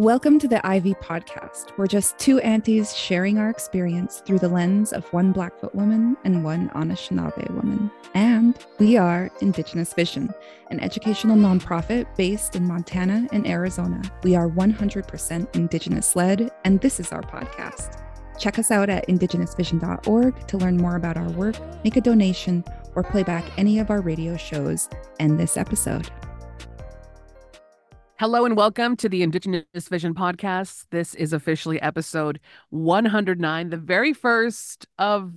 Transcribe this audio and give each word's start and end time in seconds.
Welcome 0.00 0.38
to 0.38 0.48
the 0.48 0.56
IV 0.56 0.98
Podcast. 1.00 1.76
We're 1.76 1.86
just 1.86 2.18
two 2.18 2.38
aunties 2.38 2.96
sharing 2.96 3.36
our 3.36 3.50
experience 3.50 4.22
through 4.24 4.38
the 4.38 4.48
lens 4.48 4.94
of 4.94 5.04
one 5.12 5.30
Blackfoot 5.30 5.74
woman 5.74 6.16
and 6.24 6.42
one 6.42 6.70
Anishinaabe 6.70 7.50
woman. 7.50 7.90
And 8.14 8.58
we 8.78 8.96
are 8.96 9.30
Indigenous 9.42 9.92
Vision, 9.92 10.32
an 10.70 10.80
educational 10.80 11.36
nonprofit 11.36 12.06
based 12.16 12.56
in 12.56 12.66
Montana 12.66 13.28
and 13.30 13.46
Arizona. 13.46 14.00
We 14.22 14.34
are 14.34 14.48
100% 14.48 15.54
Indigenous 15.54 16.16
led, 16.16 16.50
and 16.64 16.80
this 16.80 16.98
is 16.98 17.12
our 17.12 17.20
podcast. 17.20 18.02
Check 18.38 18.58
us 18.58 18.70
out 18.70 18.88
at 18.88 19.06
indigenousvision.org 19.06 20.46
to 20.46 20.56
learn 20.56 20.78
more 20.78 20.96
about 20.96 21.18
our 21.18 21.28
work, 21.32 21.56
make 21.84 21.96
a 21.96 22.00
donation, 22.00 22.64
or 22.94 23.02
play 23.02 23.22
back 23.22 23.44
any 23.58 23.78
of 23.78 23.90
our 23.90 24.00
radio 24.00 24.38
shows 24.38 24.88
and 25.18 25.38
this 25.38 25.58
episode. 25.58 26.10
Hello 28.20 28.44
and 28.44 28.54
welcome 28.54 28.96
to 28.96 29.08
the 29.08 29.22
Indigenous 29.22 29.88
Vision 29.88 30.12
podcast. 30.12 30.84
This 30.90 31.14
is 31.14 31.32
officially 31.32 31.80
episode 31.80 32.38
109, 32.68 33.70
the 33.70 33.78
very 33.78 34.12
first 34.12 34.86
of 34.98 35.32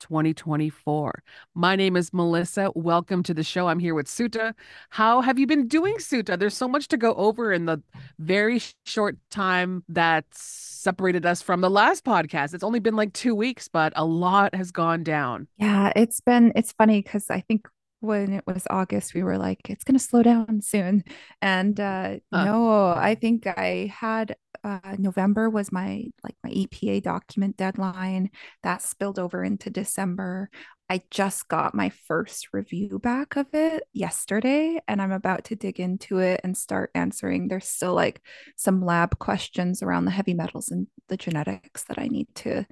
2024. 0.00 1.22
My 1.54 1.76
name 1.76 1.96
is 1.96 2.12
Melissa. 2.12 2.70
Welcome 2.74 3.22
to 3.22 3.32
the 3.32 3.42
show. 3.42 3.68
I'm 3.68 3.78
here 3.78 3.94
with 3.94 4.06
Souta. 4.06 4.52
How 4.90 5.22
have 5.22 5.38
you 5.38 5.46
been 5.46 5.66
doing, 5.66 5.94
Souta? 5.96 6.38
There's 6.38 6.54
so 6.54 6.68
much 6.68 6.88
to 6.88 6.98
go 6.98 7.14
over 7.14 7.54
in 7.54 7.64
the 7.64 7.82
very 8.18 8.60
short 8.84 9.16
time 9.30 9.82
that 9.88 10.26
separated 10.30 11.24
us 11.24 11.40
from 11.40 11.62
the 11.62 11.70
last 11.70 12.04
podcast. 12.04 12.52
It's 12.52 12.62
only 12.62 12.80
been 12.80 12.96
like 12.96 13.14
two 13.14 13.34
weeks, 13.34 13.66
but 13.66 13.94
a 13.96 14.04
lot 14.04 14.54
has 14.54 14.70
gone 14.70 15.04
down. 15.04 15.48
Yeah, 15.56 15.90
it's 15.96 16.20
been, 16.20 16.52
it's 16.54 16.72
funny 16.72 17.00
because 17.00 17.30
I 17.30 17.40
think 17.40 17.66
when 18.00 18.32
it 18.32 18.44
was 18.46 18.66
August, 18.70 19.14
we 19.14 19.22
were 19.22 19.38
like, 19.38 19.70
it's 19.70 19.84
going 19.84 19.98
to 19.98 20.04
slow 20.04 20.22
down 20.22 20.60
soon. 20.62 21.04
And 21.40 21.78
uh, 21.78 22.16
uh, 22.32 22.44
no, 22.44 22.88
I 22.88 23.14
think 23.14 23.46
I 23.46 23.92
had 23.94 24.36
uh, 24.64 24.96
November 24.98 25.48
was 25.48 25.70
my 25.70 26.04
like 26.24 26.34
my 26.42 26.50
EPA 26.50 27.02
document 27.02 27.56
deadline 27.56 28.30
that 28.62 28.82
spilled 28.82 29.18
over 29.18 29.44
into 29.44 29.70
December. 29.70 30.50
I 30.88 31.02
just 31.10 31.48
got 31.48 31.74
my 31.74 31.90
first 32.06 32.48
review 32.52 33.00
back 33.00 33.36
of 33.36 33.46
it 33.52 33.82
yesterday, 33.92 34.80
and 34.86 35.02
I'm 35.02 35.12
about 35.12 35.44
to 35.44 35.56
dig 35.56 35.80
into 35.80 36.18
it 36.18 36.40
and 36.44 36.56
start 36.56 36.90
answering. 36.94 37.48
There's 37.48 37.68
still 37.68 37.94
like 37.94 38.20
some 38.56 38.84
lab 38.84 39.18
questions 39.18 39.82
around 39.82 40.04
the 40.04 40.12
heavy 40.12 40.34
metals 40.34 40.70
and 40.70 40.86
the 41.08 41.16
genetics 41.16 41.84
that 41.84 41.98
I 41.98 42.06
need 42.06 42.28
to 42.36 42.66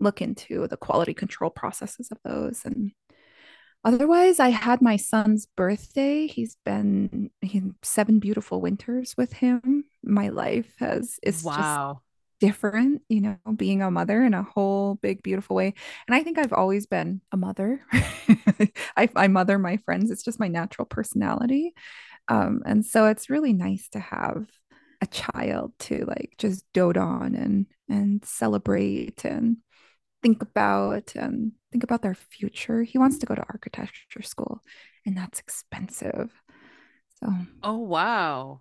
look 0.00 0.20
into 0.20 0.66
the 0.68 0.76
quality 0.76 1.14
control 1.14 1.50
processes 1.50 2.10
of 2.10 2.18
those 2.24 2.62
and 2.64 2.92
Otherwise, 3.84 4.40
I 4.40 4.48
had 4.48 4.80
my 4.80 4.96
son's 4.96 5.46
birthday. 5.56 6.26
He's 6.26 6.56
been 6.64 7.30
he, 7.42 7.62
seven 7.82 8.18
beautiful 8.18 8.60
winters 8.60 9.14
with 9.16 9.34
him. 9.34 9.84
My 10.02 10.28
life 10.28 10.72
has 10.78 11.18
is 11.22 11.42
wow. 11.42 12.00
just 12.00 12.04
different, 12.40 13.02
you 13.08 13.20
know, 13.20 13.36
being 13.54 13.82
a 13.82 13.90
mother 13.90 14.22
in 14.22 14.34
a 14.34 14.42
whole 14.42 14.96
big, 14.96 15.22
beautiful 15.22 15.56
way. 15.56 15.74
And 16.08 16.14
I 16.14 16.22
think 16.22 16.38
I've 16.38 16.52
always 16.52 16.86
been 16.86 17.20
a 17.30 17.36
mother. 17.36 17.84
I, 18.96 19.08
I 19.14 19.28
mother 19.28 19.58
my 19.58 19.76
friends. 19.78 20.10
It's 20.10 20.24
just 20.24 20.40
my 20.40 20.48
natural 20.48 20.86
personality. 20.86 21.74
Um, 22.28 22.62
and 22.64 22.84
so 22.84 23.06
it's 23.06 23.30
really 23.30 23.52
nice 23.52 23.88
to 23.90 24.00
have 24.00 24.46
a 25.02 25.06
child 25.06 25.72
to 25.78 26.04
like 26.06 26.34
just 26.38 26.64
dote 26.72 26.96
on 26.96 27.34
and 27.34 27.66
and 27.88 28.24
celebrate 28.24 29.24
and 29.24 29.58
think 30.22 30.40
about 30.42 31.14
and 31.14 31.52
think 31.74 31.82
about 31.82 32.02
their 32.02 32.14
future. 32.14 32.84
He 32.84 32.98
wants 32.98 33.18
to 33.18 33.26
go 33.26 33.34
to 33.34 33.44
architecture 33.50 34.22
school, 34.22 34.60
and 35.04 35.16
that's 35.16 35.40
expensive. 35.40 36.30
So, 37.20 37.32
oh 37.64 37.78
wow, 37.78 38.60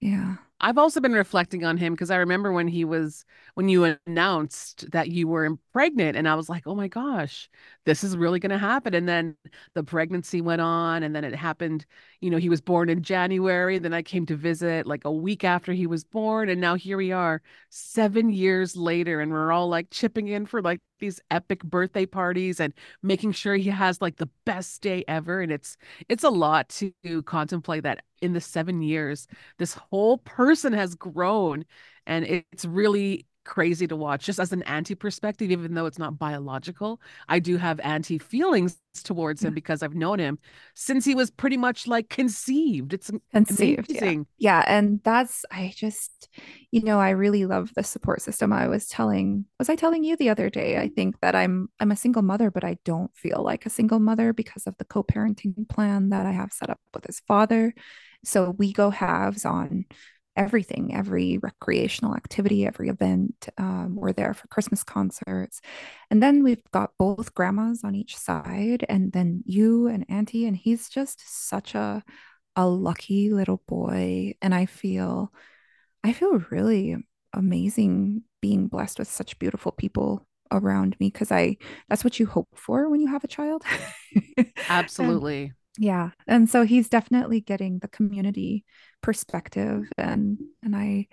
yeah. 0.00 0.36
I've 0.60 0.78
also 0.78 1.00
been 1.00 1.12
reflecting 1.12 1.64
on 1.64 1.76
him 1.76 1.92
because 1.92 2.12
I 2.12 2.18
remember 2.18 2.52
when 2.52 2.68
he 2.68 2.84
was 2.84 3.24
when 3.54 3.68
you 3.68 3.96
announced 4.06 4.88
that 4.92 5.08
you 5.10 5.26
were 5.26 5.56
pregnant 5.72 6.16
and 6.16 6.28
I 6.28 6.36
was 6.36 6.48
like, 6.48 6.68
"Oh 6.68 6.76
my 6.76 6.86
gosh, 6.86 7.50
this 7.84 8.04
is 8.04 8.16
really 8.16 8.38
going 8.38 8.50
to 8.50 8.58
happen." 8.58 8.94
And 8.94 9.08
then 9.08 9.36
the 9.74 9.82
pregnancy 9.82 10.40
went 10.40 10.60
on 10.60 11.02
and 11.02 11.16
then 11.16 11.24
it 11.24 11.34
happened, 11.34 11.84
you 12.20 12.30
know, 12.30 12.36
he 12.38 12.48
was 12.48 12.60
born 12.60 12.88
in 12.88 13.02
January, 13.02 13.78
then 13.78 13.92
I 13.94 14.02
came 14.02 14.24
to 14.26 14.36
visit 14.36 14.86
like 14.86 15.04
a 15.04 15.10
week 15.12 15.42
after 15.44 15.72
he 15.72 15.88
was 15.88 16.04
born 16.04 16.48
and 16.48 16.60
now 16.60 16.76
here 16.76 16.96
we 16.96 17.10
are 17.12 17.42
7 17.70 18.30
years 18.30 18.76
later 18.76 19.20
and 19.20 19.32
we're 19.32 19.50
all 19.52 19.68
like 19.68 19.90
chipping 19.90 20.28
in 20.28 20.46
for 20.46 20.62
like 20.62 20.80
these 21.02 21.20
epic 21.30 21.62
birthday 21.64 22.06
parties 22.06 22.60
and 22.60 22.72
making 23.02 23.32
sure 23.32 23.56
he 23.56 23.70
has 23.70 24.00
like 24.00 24.16
the 24.16 24.30
best 24.46 24.82
day 24.82 25.04
ever 25.08 25.42
and 25.42 25.52
it's 25.52 25.76
it's 26.08 26.24
a 26.24 26.30
lot 26.30 26.68
to 26.70 26.92
contemplate 27.24 27.82
that 27.84 28.02
in 28.22 28.32
the 28.32 28.40
7 28.40 28.82
years 28.82 29.26
this 29.58 29.74
whole 29.74 30.18
person 30.18 30.72
has 30.72 30.94
grown 30.94 31.64
and 32.06 32.24
it's 32.24 32.64
really 32.64 33.26
crazy 33.44 33.86
to 33.86 33.96
watch 33.96 34.24
just 34.24 34.38
as 34.38 34.52
an 34.52 34.62
anti 34.64 34.94
perspective 34.94 35.50
even 35.50 35.74
though 35.74 35.86
it's 35.86 35.98
not 35.98 36.18
biological. 36.18 37.00
I 37.28 37.38
do 37.38 37.56
have 37.56 37.80
anti 37.80 38.18
feelings 38.18 38.78
towards 39.04 39.42
him 39.42 39.52
mm. 39.52 39.54
because 39.54 39.82
i've 39.82 39.94
known 39.94 40.18
him 40.18 40.38
since 40.74 41.04
he 41.04 41.14
was 41.14 41.30
pretty 41.30 41.56
much 41.56 41.86
like 41.86 42.10
conceived. 42.10 42.92
It's 42.92 43.10
conceived 43.32 43.90
amazing. 43.90 44.26
Yeah. 44.36 44.58
yeah 44.58 44.64
and 44.66 45.00
that's 45.02 45.44
i 45.50 45.72
just 45.74 46.28
you 46.70 46.82
know 46.82 47.00
i 47.00 47.10
really 47.10 47.46
love 47.46 47.70
the 47.74 47.82
support 47.82 48.20
system 48.20 48.52
i 48.52 48.68
was 48.68 48.88
telling 48.88 49.46
was 49.58 49.70
i 49.70 49.76
telling 49.76 50.04
you 50.04 50.16
the 50.16 50.28
other 50.28 50.50
day? 50.50 50.76
I 50.76 50.88
think 50.88 51.20
that 51.20 51.34
i'm 51.34 51.68
i'm 51.80 51.90
a 51.90 51.96
single 51.96 52.22
mother 52.22 52.50
but 52.50 52.64
i 52.64 52.76
don't 52.84 53.14
feel 53.16 53.42
like 53.42 53.64
a 53.64 53.70
single 53.70 53.98
mother 53.98 54.32
because 54.32 54.66
of 54.66 54.76
the 54.78 54.84
co-parenting 54.84 55.68
plan 55.68 56.10
that 56.10 56.26
i 56.26 56.32
have 56.32 56.52
set 56.52 56.70
up 56.70 56.80
with 56.92 57.06
his 57.06 57.20
father. 57.20 57.74
So 58.24 58.50
we 58.56 58.72
go 58.72 58.90
halves 58.90 59.44
on 59.44 59.86
everything, 60.36 60.94
every 60.94 61.38
recreational 61.38 62.14
activity, 62.14 62.66
every 62.66 62.88
event. 62.88 63.48
Um, 63.58 63.96
we're 63.96 64.12
there 64.12 64.34
for 64.34 64.48
Christmas 64.48 64.82
concerts. 64.82 65.60
And 66.10 66.22
then 66.22 66.42
we've 66.42 66.62
got 66.72 66.92
both 66.98 67.34
grandmas 67.34 67.84
on 67.84 67.94
each 67.94 68.16
side, 68.16 68.84
and 68.88 69.12
then 69.12 69.42
you 69.46 69.88
and 69.88 70.04
Auntie. 70.08 70.46
And 70.46 70.56
he's 70.56 70.88
just 70.88 71.22
such 71.48 71.74
a 71.74 72.02
a 72.56 72.66
lucky 72.66 73.30
little 73.30 73.62
boy. 73.66 74.34
And 74.42 74.54
I 74.54 74.66
feel 74.66 75.32
I 76.04 76.12
feel 76.12 76.44
really 76.50 76.96
amazing 77.32 78.22
being 78.40 78.68
blessed 78.68 78.98
with 78.98 79.08
such 79.08 79.38
beautiful 79.38 79.72
people 79.72 80.26
around 80.50 80.96
me 81.00 81.08
because 81.08 81.32
I 81.32 81.56
that's 81.88 82.04
what 82.04 82.20
you 82.20 82.26
hope 82.26 82.48
for 82.54 82.88
when 82.88 83.00
you 83.00 83.08
have 83.08 83.24
a 83.24 83.28
child. 83.28 83.64
Absolutely. 84.68 85.44
and, 85.44 85.52
yeah. 85.78 86.10
And 86.26 86.50
so 86.50 86.64
he's 86.64 86.88
definitely 86.88 87.40
getting 87.40 87.78
the 87.78 87.88
community 87.88 88.64
perspective 89.02 89.90
and 89.98 90.38
and 90.62 90.76
I 90.76 91.08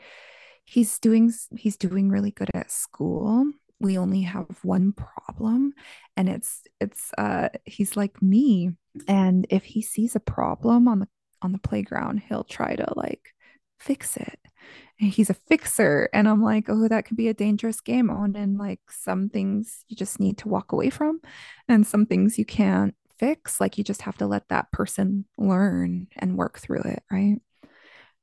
he's 0.66 1.00
doing 1.00 1.32
he's 1.58 1.78
doing 1.78 2.10
really 2.10 2.32
good 2.32 2.50
at 2.54 2.72
school. 2.72 3.46
We 3.80 3.98
only 3.98 4.22
have 4.24 4.48
one 4.64 4.94
problem 4.94 5.74
and 6.18 6.30
it's 6.30 6.64
it's 6.82 7.12
uh 7.18 7.50
he's 7.66 7.96
like 7.98 8.22
me 8.22 8.72
and 9.08 9.48
if 9.50 9.64
he 9.64 9.82
sees 9.82 10.16
a 10.16 10.20
problem 10.20 10.88
on 10.88 11.00
the 11.00 11.08
on 11.42 11.54
the 11.54 11.58
playground, 11.60 12.20
he'll 12.28 12.44
try 12.44 12.76
to 12.76 12.94
like 12.96 13.34
fix 13.80 14.18
it. 14.18 14.40
And 15.00 15.10
he's 15.12 15.30
a 15.30 15.34
fixer 15.34 16.10
and 16.14 16.28
I'm 16.28 16.44
like, 16.44 16.66
"Oh, 16.70 16.88
that 16.88 17.06
could 17.06 17.18
be 17.18 17.30
a 17.30 17.34
dangerous 17.34 17.82
game 17.82 18.10
on 18.10 18.36
and 18.36 18.58
like 18.58 18.82
some 18.90 19.30
things 19.30 19.86
you 19.88 19.96
just 19.96 20.20
need 20.20 20.38
to 20.40 20.50
walk 20.50 20.72
away 20.74 20.90
from 20.90 21.22
and 21.68 21.88
some 21.88 22.06
things 22.06 22.38
you 22.38 22.46
can't 22.46 22.96
fix. 23.18 23.60
Like 23.62 23.78
you 23.78 23.84
just 23.84 24.02
have 24.04 24.18
to 24.18 24.28
let 24.28 24.50
that 24.50 24.72
person 24.72 25.26
learn 25.38 26.08
and 26.18 26.38
work 26.38 26.60
through 26.60 26.82
it, 26.84 27.04
right?" 27.12 27.40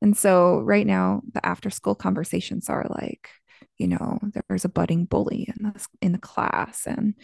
And 0.03 0.17
so 0.17 0.61
right 0.61 0.87
now 0.87 1.23
the 1.33 1.45
after 1.45 1.71
school 1.71 1.95
conversations 1.95 2.69
are 2.69 2.87
like, 2.89 3.31
you 3.79 3.89
know, 3.89 4.19
there's 4.49 4.65
a 4.65 4.71
budding 4.71 5.05
bully 5.05 5.49
in 5.57 5.65
the 5.65 5.87
in 6.03 6.13
the 6.13 6.19
class 6.19 6.87
and 6.87 7.15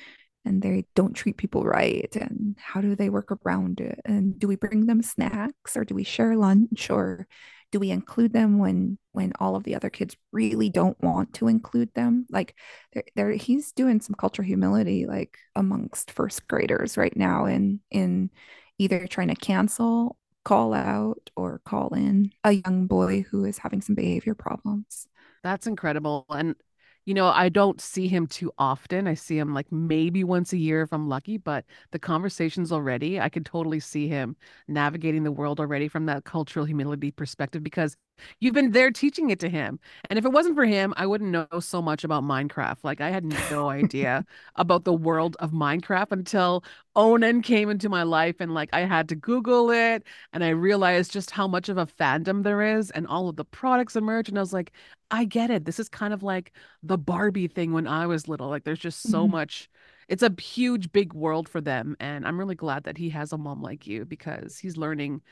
and 0.44 0.60
they 0.60 0.84
don't 0.94 1.14
treat 1.14 1.36
people 1.36 1.62
right 1.62 2.14
and 2.16 2.56
how 2.58 2.80
do 2.80 2.96
they 2.96 3.08
work 3.10 3.30
around 3.44 3.80
it? 3.80 4.00
And 4.04 4.38
do 4.38 4.48
we 4.48 4.56
bring 4.56 4.86
them 4.86 5.02
snacks 5.02 5.76
or 5.76 5.84
do 5.84 5.94
we 5.94 6.04
share 6.04 6.36
lunch 6.36 6.90
or 6.90 7.28
do 7.70 7.78
we 7.78 7.90
include 7.90 8.32
them 8.32 8.58
when 8.58 8.98
when 9.12 9.32
all 9.40 9.56
of 9.56 9.64
the 9.64 9.74
other 9.74 9.90
kids 9.90 10.16
really 10.30 10.68
don't 10.68 11.00
want 11.02 11.34
to 11.34 11.48
include 11.48 11.92
them? 11.94 12.26
Like 12.30 12.54
there, 12.92 13.04
there 13.16 13.30
he's 13.30 13.72
doing 13.72 14.00
some 14.00 14.14
cultural 14.14 14.46
humility 14.46 15.06
like 15.06 15.38
amongst 15.56 16.10
first 16.10 16.46
graders 16.48 16.96
right 16.96 17.16
now 17.16 17.46
in 17.46 17.80
in 17.90 18.30
either 18.78 19.06
trying 19.06 19.28
to 19.28 19.34
cancel 19.34 20.16
call 20.44 20.74
out 20.74 21.30
or 21.36 21.60
call 21.64 21.88
in 21.94 22.32
a 22.44 22.52
young 22.52 22.86
boy 22.86 23.24
who 23.30 23.44
is 23.44 23.58
having 23.58 23.80
some 23.80 23.94
behavior 23.94 24.34
problems. 24.34 25.06
That's 25.42 25.66
incredible. 25.66 26.26
And, 26.30 26.56
you 27.04 27.14
know, 27.14 27.26
I 27.28 27.48
don't 27.48 27.80
see 27.80 28.08
him 28.08 28.26
too 28.26 28.52
often. 28.58 29.06
I 29.06 29.14
see 29.14 29.38
him 29.38 29.54
like 29.54 29.70
maybe 29.72 30.24
once 30.24 30.52
a 30.52 30.58
year 30.58 30.82
if 30.82 30.92
I'm 30.92 31.08
lucky, 31.08 31.36
but 31.38 31.64
the 31.90 31.98
conversations 31.98 32.72
already, 32.72 33.20
I 33.20 33.28
could 33.28 33.46
totally 33.46 33.80
see 33.80 34.08
him 34.08 34.36
navigating 34.68 35.24
the 35.24 35.32
world 35.32 35.60
already 35.60 35.88
from 35.88 36.06
that 36.06 36.24
cultural 36.24 36.64
humility 36.64 37.10
perspective 37.10 37.62
because 37.62 37.96
You've 38.40 38.54
been 38.54 38.72
there 38.72 38.90
teaching 38.90 39.30
it 39.30 39.38
to 39.40 39.48
him. 39.48 39.78
And 40.10 40.18
if 40.18 40.24
it 40.24 40.32
wasn't 40.32 40.54
for 40.54 40.64
him, 40.64 40.92
I 40.96 41.06
wouldn't 41.06 41.30
know 41.30 41.46
so 41.60 41.80
much 41.82 42.04
about 42.04 42.22
Minecraft. 42.24 42.78
Like 42.82 43.00
I 43.00 43.10
had 43.10 43.24
no 43.50 43.68
idea 43.70 44.24
about 44.56 44.84
the 44.84 44.92
world 44.92 45.36
of 45.40 45.52
Minecraft 45.52 46.12
until 46.12 46.64
Onan 46.94 47.42
came 47.42 47.70
into 47.70 47.88
my 47.88 48.02
life 48.02 48.36
and 48.40 48.54
like 48.54 48.70
I 48.72 48.80
had 48.80 49.08
to 49.10 49.16
Google 49.16 49.70
it 49.70 50.04
and 50.32 50.44
I 50.44 50.50
realized 50.50 51.12
just 51.12 51.30
how 51.30 51.48
much 51.48 51.68
of 51.68 51.78
a 51.78 51.86
fandom 51.86 52.42
there 52.42 52.62
is 52.76 52.90
and 52.90 53.06
all 53.06 53.28
of 53.28 53.36
the 53.36 53.44
products 53.44 53.96
emerge. 53.96 54.28
And 54.28 54.38
I 54.38 54.42
was 54.42 54.52
like, 54.52 54.72
I 55.12 55.24
get 55.26 55.50
it. 55.50 55.66
This 55.66 55.80
is 55.80 55.90
kind 55.90 56.14
of 56.14 56.24
like 56.24 56.52
the 56.82 56.98
Barbie 56.98 57.48
thing 57.48 57.72
when 57.72 57.88
I 57.88 58.06
was 58.08 58.28
little. 58.28 58.48
Like 58.50 58.64
there's 58.64 58.80
just 58.80 59.10
so 59.10 59.28
Mhm. 59.28 59.28
much 59.28 59.70
it's 60.08 60.22
a 60.24 60.34
huge 60.40 60.92
big 60.92 61.14
world 61.14 61.48
for 61.48 61.60
them 61.62 61.96
and 62.00 62.26
i'm 62.26 62.38
really 62.38 62.56
glad 62.56 62.84
that 62.84 62.98
he 62.98 63.10
has 63.10 63.32
a 63.32 63.38
mom 63.38 63.62
like 63.62 63.86
you 63.86 64.04
because 64.04 64.58
he's 64.58 64.76
learning 64.76 65.22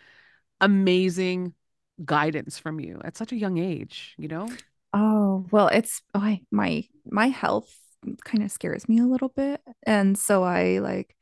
amazing 0.60 1.54
guidance 2.04 2.58
from 2.58 2.80
you 2.80 3.00
at 3.04 3.16
such 3.16 3.32
a 3.32 3.36
young 3.36 3.58
age, 3.58 4.14
you 4.18 4.28
know? 4.28 4.58
Oh, 4.92 5.46
well, 5.50 5.68
it's 5.68 6.02
oh, 6.14 6.20
I, 6.20 6.42
my 6.50 6.84
my 7.06 7.28
health 7.28 7.72
kind 8.24 8.42
of 8.42 8.50
scares 8.50 8.88
me 8.88 8.98
a 8.98 9.04
little 9.06 9.28
bit. 9.28 9.60
And 9.86 10.18
so 10.18 10.42
I 10.42 10.78
like, 10.78 11.14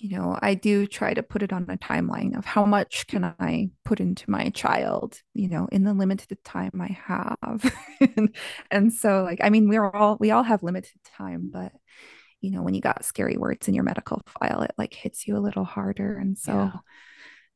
you 0.00 0.16
know, 0.16 0.38
I 0.40 0.54
do 0.54 0.86
try 0.86 1.12
to 1.14 1.22
put 1.22 1.42
it 1.42 1.52
on 1.52 1.66
a 1.68 1.76
timeline 1.76 2.36
of 2.38 2.46
how 2.46 2.64
much 2.64 3.06
can 3.06 3.22
I 3.38 3.70
put 3.84 4.00
into 4.00 4.30
my 4.30 4.48
child, 4.50 5.18
you 5.34 5.48
know, 5.48 5.68
in 5.70 5.84
the 5.84 5.92
limited 5.92 6.42
time 6.44 6.80
I 6.80 6.88
have. 7.06 7.74
and, 8.16 8.34
and 8.70 8.92
so 8.94 9.24
like, 9.24 9.40
I 9.42 9.50
mean, 9.50 9.68
we're 9.68 9.90
all 9.90 10.16
we 10.18 10.30
all 10.30 10.42
have 10.42 10.62
limited 10.62 10.96
time, 11.18 11.50
but 11.52 11.72
you 12.40 12.50
know, 12.52 12.62
when 12.62 12.74
you 12.74 12.80
got 12.80 13.04
scary 13.04 13.36
words 13.36 13.68
in 13.68 13.74
your 13.74 13.84
medical 13.84 14.22
file, 14.40 14.62
it 14.62 14.72
like 14.78 14.94
hits 14.94 15.28
you 15.28 15.36
a 15.36 15.40
little 15.40 15.64
harder. 15.64 16.16
And 16.18 16.38
so 16.38 16.72
Yeah. 16.72 16.80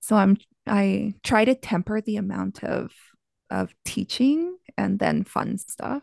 so 0.00 0.16
I'm 0.16 0.36
I 0.66 1.14
try 1.22 1.44
to 1.44 1.54
temper 1.54 2.00
the 2.00 2.16
amount 2.16 2.64
of 2.64 2.92
of 3.50 3.74
teaching 3.84 4.56
and 4.78 4.98
then 4.98 5.24
fun 5.24 5.58
stuff. 5.58 6.02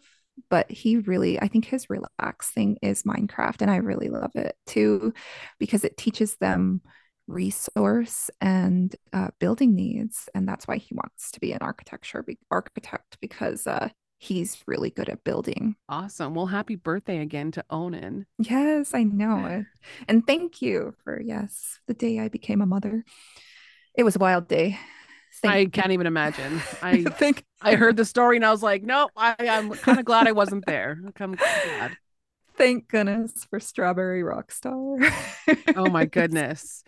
But 0.49 0.69
he 0.71 0.97
really, 0.97 1.39
I 1.39 1.47
think 1.47 1.65
his 1.65 1.89
relaxing 1.89 2.77
is 2.81 3.03
Minecraft, 3.03 3.61
and 3.61 3.71
I 3.71 3.77
really 3.77 4.09
love 4.09 4.31
it 4.35 4.55
too 4.65 5.13
because 5.59 5.83
it 5.83 5.97
teaches 5.97 6.37
them 6.37 6.81
resource 7.27 8.29
and 8.41 8.95
uh, 9.13 9.29
building 9.39 9.75
needs, 9.75 10.29
and 10.33 10.47
that's 10.47 10.67
why 10.67 10.77
he 10.77 10.93
wants 10.93 11.31
to 11.31 11.39
be 11.39 11.51
an 11.53 11.59
architecture 11.61 12.23
be- 12.23 12.39
architect 12.49 13.17
because 13.21 13.67
uh, 13.67 13.89
he's 14.17 14.61
really 14.67 14.89
good 14.89 15.09
at 15.09 15.23
building. 15.23 15.75
Awesome. 15.89 16.35
Well, 16.35 16.47
happy 16.47 16.75
birthday 16.75 17.19
again 17.19 17.51
to 17.51 17.65
Onan. 17.69 18.25
Yes, 18.37 18.93
I 18.93 19.03
know 19.03 19.65
and 20.07 20.25
thank 20.25 20.61
you 20.61 20.93
for 21.03 21.19
yes, 21.19 21.79
the 21.87 21.93
day 21.93 22.19
I 22.19 22.27
became 22.27 22.61
a 22.61 22.65
mother. 22.65 23.03
It 23.95 24.03
was 24.03 24.15
a 24.15 24.19
wild 24.19 24.47
day. 24.47 24.79
Thank 25.43 25.77
I 25.77 25.81
can't 25.81 25.91
even 25.91 26.07
imagine. 26.07 26.65
I 26.81 27.05
think 27.05 27.45
I 27.61 27.75
heard 27.75 27.97
the 27.97 28.05
story 28.05 28.37
and 28.37 28.45
I 28.45 28.51
was 28.51 28.63
like, 28.63 28.83
nope, 28.83 29.11
I, 29.15 29.35
I'm 29.39 29.71
kind 29.71 29.99
of 29.99 30.05
glad 30.05 30.27
I 30.27 30.31
wasn't 30.33 30.65
there. 30.65 30.99
I'm 31.19 31.35
glad. 31.35 31.97
thank 32.57 32.87
goodness 32.87 33.45
for 33.49 33.59
Strawberry 33.59 34.21
Rockstar. 34.23 35.13
Oh 35.75 35.89
my 35.89 36.05
goodness. 36.11 36.83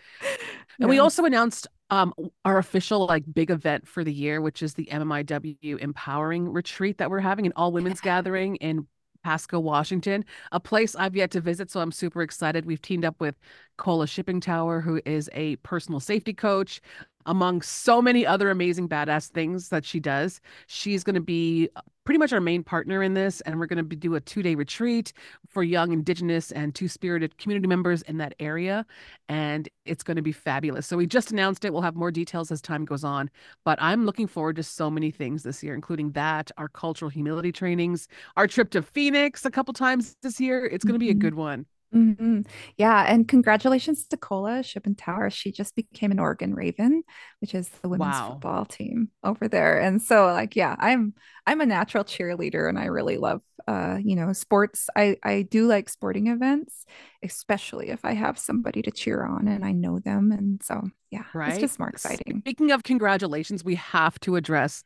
And 0.80 0.88
we 0.88 0.98
also 0.98 1.24
announced 1.24 1.66
um 1.90 2.14
our 2.44 2.58
official 2.58 3.06
like 3.06 3.24
big 3.32 3.50
event 3.50 3.86
for 3.88 4.04
the 4.04 4.12
year, 4.12 4.40
which 4.40 4.62
is 4.62 4.74
the 4.74 4.86
MMIW 4.90 5.78
Empowering 5.80 6.48
Retreat 6.52 6.98
that 6.98 7.10
we're 7.10 7.20
having 7.20 7.46
an 7.46 7.52
all 7.56 7.72
women's 7.72 8.00
gathering 8.00 8.56
in 8.56 8.86
Pasco, 9.22 9.58
Washington, 9.58 10.24
a 10.52 10.60
place 10.60 10.94
I've 10.94 11.16
yet 11.16 11.30
to 11.32 11.40
visit. 11.40 11.70
So 11.70 11.80
I'm 11.80 11.92
super 11.92 12.20
excited. 12.22 12.66
We've 12.66 12.82
teamed 12.82 13.06
up 13.06 13.16
with 13.20 13.36
Kola 13.78 14.06
Shippentower, 14.06 14.82
who 14.82 15.00
is 15.06 15.30
a 15.32 15.56
personal 15.56 15.98
safety 15.98 16.34
coach, 16.34 16.80
among 17.26 17.62
so 17.62 18.00
many 18.02 18.26
other 18.26 18.50
amazing 18.50 18.88
badass 18.88 19.28
things 19.30 19.68
that 19.70 19.84
she 19.84 20.00
does. 20.00 20.40
She's 20.66 21.04
going 21.04 21.14
to 21.14 21.20
be 21.20 21.68
uh, 21.76 21.80
pretty 22.04 22.18
much 22.18 22.32
our 22.32 22.40
main 22.40 22.62
partner 22.62 23.02
in 23.02 23.14
this, 23.14 23.40
and 23.42 23.58
we're 23.58 23.66
going 23.66 23.88
to 23.88 23.96
do 23.96 24.14
a 24.14 24.20
two 24.20 24.42
day 24.42 24.54
retreat 24.54 25.12
for 25.48 25.62
young 25.62 25.92
Indigenous 25.92 26.52
and 26.52 26.74
Two 26.74 26.88
Spirited 26.88 27.38
community 27.38 27.66
members 27.66 28.02
in 28.02 28.18
that 28.18 28.34
area, 28.38 28.84
and 29.28 29.68
it's 29.86 30.02
going 30.02 30.16
to 30.16 30.22
be 30.22 30.32
fabulous. 30.32 30.86
So 30.86 30.96
we 30.96 31.06
just 31.06 31.30
announced 31.32 31.64
it. 31.64 31.72
We'll 31.72 31.82
have 31.82 31.96
more 31.96 32.10
details 32.10 32.50
as 32.50 32.60
time 32.60 32.84
goes 32.84 33.04
on, 33.04 33.30
but 33.64 33.78
I'm 33.80 34.04
looking 34.04 34.26
forward 34.26 34.56
to 34.56 34.62
so 34.62 34.90
many 34.90 35.10
things 35.10 35.42
this 35.42 35.62
year, 35.62 35.74
including 35.74 36.12
that, 36.12 36.50
our 36.58 36.68
cultural 36.68 37.08
humility 37.10 37.52
trainings, 37.52 38.06
our 38.36 38.46
trip 38.46 38.70
to 38.70 38.82
Phoenix 38.82 39.44
a 39.44 39.50
couple 39.50 39.72
times 39.74 40.16
this 40.22 40.40
year. 40.40 40.66
It's 40.66 40.84
going 40.84 40.94
to 40.94 40.98
be 40.98 41.10
a 41.10 41.14
Mhm. 41.14 41.18
good 41.20 41.34
one. 41.34 41.66
Mhm. 41.92 42.46
Yeah, 42.76 43.04
and 43.06 43.28
congratulations 43.28 44.04
to 44.08 44.16
Kola 44.16 44.60
Shippentower. 44.64 45.32
She 45.32 45.52
just 45.52 45.76
became 45.76 46.10
an 46.10 46.18
Oregon 46.18 46.52
Raven, 46.54 47.04
which 47.40 47.54
is 47.54 47.68
the 47.68 47.88
women's 47.88 48.18
Wow. 48.18 48.20
football 48.20 48.64
team 48.64 49.10
over 49.22 49.46
there. 49.46 49.80
And 49.80 50.02
so 50.02 50.26
like 50.26 50.56
yeah, 50.56 50.74
I'm 50.78 51.14
I'm 51.46 51.60
a 51.60 51.66
natural 51.66 52.02
cheerleader 52.04 52.68
and 52.68 52.78
I 52.78 52.86
really 52.86 53.16
love 53.16 53.42
uh, 53.68 53.98
you 54.02 54.16
know, 54.16 54.32
sports. 54.32 54.90
I 54.96 55.16
I 55.22 55.42
do 55.42 55.66
like 55.68 55.88
sporting 55.88 56.26
events, 56.26 56.84
especially 57.22 57.90
if 57.90 58.04
I 58.04 58.14
have 58.14 58.38
somebody 58.38 58.82
to 58.82 58.90
cheer 58.90 59.24
on 59.24 59.46
and 59.46 59.64
I 59.64 59.70
know 59.72 60.00
them 60.00 60.32
and 60.32 60.60
so 60.64 60.88
yeah, 61.12 61.26
it's 61.46 61.58
Right? 61.58 61.58
just 61.58 61.78
more 61.78 61.88
exciting. 61.88 62.44
Speaking 62.44 62.70
of 62.70 62.82
congratulations, 62.82 63.64
we 63.64 63.74
have 63.76 64.18
to 64.20 64.36
address 64.36 64.84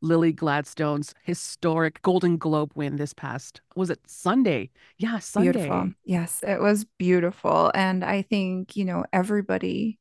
Lily 0.00 0.32
Gladstone's 0.32 1.14
historic 1.22 2.02
Golden 2.02 2.36
Globe 2.36 2.72
win 2.74 2.96
this 2.96 3.12
past, 3.12 3.60
was 3.76 3.90
it 3.90 4.00
Sunday? 4.06 4.70
Yeah, 4.98 5.20
Beautiful. 5.36 5.68
Sunday. 5.68 5.94
Yes, 6.04 6.42
it 6.46 6.60
was 6.60 6.84
beautiful. 6.98 7.70
And 7.74 8.04
I 8.04 8.22
think, 8.22 8.76
you 8.76 8.84
know, 8.84 9.04
everybody 9.12 9.98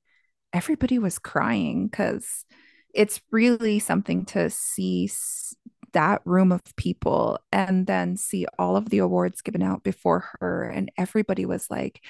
everybody 0.51 0.97
was 0.97 1.19
crying 1.19 1.87
because 1.87 2.45
it's 2.93 3.21
really 3.31 3.79
something 3.79 4.25
to 4.25 4.49
see 4.49 5.09
that 5.93 6.21
room 6.25 6.51
of 6.51 6.61
people 6.75 7.39
and 7.51 7.87
then 7.87 8.17
see 8.17 8.45
all 8.57 8.75
of 8.75 8.89
the 8.89 8.99
awards 8.99 9.41
given 9.41 9.61
out 9.61 9.83
before 9.83 10.25
her. 10.39 10.63
And 10.63 10.91
everybody 10.97 11.45
was 11.45 11.69
like, 11.69 12.01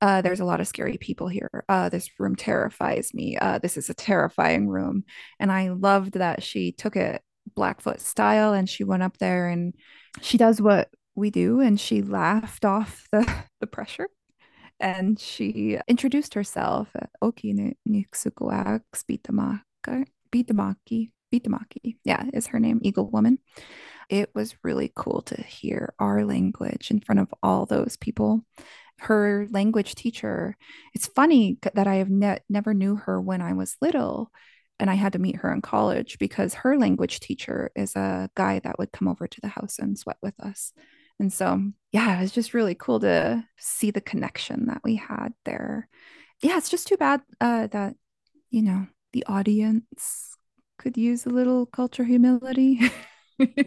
uh, 0.00 0.22
there's 0.22 0.40
a 0.40 0.44
lot 0.44 0.60
of 0.60 0.68
scary 0.68 0.96
people 0.96 1.28
here. 1.28 1.64
Uh, 1.68 1.88
this 1.88 2.08
room 2.18 2.36
terrifies 2.36 3.12
me. 3.12 3.36
Uh, 3.36 3.58
this 3.58 3.76
is 3.76 3.90
a 3.90 3.94
terrifying 3.94 4.68
room. 4.68 5.04
And 5.38 5.52
I 5.52 5.68
loved 5.68 6.14
that 6.14 6.42
she 6.42 6.72
took 6.72 6.96
it 6.96 7.22
Blackfoot 7.54 8.00
style 8.00 8.52
and 8.52 8.68
she 8.68 8.84
went 8.84 9.02
up 9.02 9.18
there 9.18 9.48
and 9.48 9.74
she 10.22 10.38
does 10.38 10.60
what 10.60 10.88
we 11.14 11.30
do 11.30 11.60
and 11.60 11.78
she 11.78 12.02
laughed 12.02 12.64
off 12.64 13.06
the, 13.12 13.30
the 13.60 13.66
pressure 13.66 14.08
and 14.80 15.18
she 15.20 15.78
introduced 15.86 16.34
herself. 16.34 16.88
Oki 17.20 17.74
Nixukuak 17.88 18.82
Bitamaka, 19.08 20.06
Bitamaki, 20.32 21.10
Bitamaki. 21.32 21.96
Yeah, 22.04 22.24
is 22.32 22.48
her 22.48 22.58
name, 22.58 22.80
Eagle 22.82 23.10
Woman. 23.10 23.38
It 24.08 24.30
was 24.34 24.56
really 24.64 24.90
cool 24.96 25.22
to 25.22 25.40
hear 25.40 25.94
our 25.98 26.24
language 26.24 26.90
in 26.90 27.00
front 27.00 27.20
of 27.20 27.32
all 27.42 27.66
those 27.66 27.96
people. 27.96 28.44
Her 29.00 29.46
language 29.50 29.94
teacher, 29.94 30.56
it's 30.94 31.06
funny 31.06 31.58
that 31.74 31.86
I 31.86 31.96
have 31.96 32.10
ne- 32.10 32.40
never 32.48 32.74
knew 32.74 32.96
her 32.96 33.20
when 33.20 33.42
I 33.42 33.54
was 33.54 33.76
little 33.80 34.30
and 34.78 34.90
I 34.90 34.94
had 34.94 35.12
to 35.12 35.18
meet 35.18 35.36
her 35.36 35.52
in 35.52 35.60
college 35.60 36.18
because 36.18 36.54
her 36.54 36.78
language 36.78 37.20
teacher 37.20 37.70
is 37.76 37.94
a 37.96 38.30
guy 38.34 38.60
that 38.60 38.78
would 38.78 38.92
come 38.92 39.08
over 39.08 39.26
to 39.26 39.40
the 39.40 39.48
house 39.48 39.78
and 39.78 39.98
sweat 39.98 40.16
with 40.22 40.38
us. 40.40 40.72
And 41.18 41.30
so, 41.30 41.62
yeah, 41.92 42.18
it 42.18 42.22
was 42.22 42.32
just 42.32 42.54
really 42.54 42.74
cool 42.74 42.98
to 43.00 43.44
see 43.58 43.90
the 43.90 44.00
connection 44.00 44.66
that 44.66 44.80
we 44.82 44.96
had 44.96 45.34
there. 45.44 45.88
Yeah, 46.42 46.56
it's 46.56 46.70
just 46.70 46.86
too 46.86 46.96
bad 46.96 47.20
uh, 47.40 47.66
that, 47.68 47.94
you 48.50 48.62
know, 48.62 48.86
the 49.12 49.24
audience 49.26 50.34
could 50.78 50.96
use 50.96 51.26
a 51.26 51.30
little 51.30 51.66
culture 51.66 52.04
humility. 52.04 52.80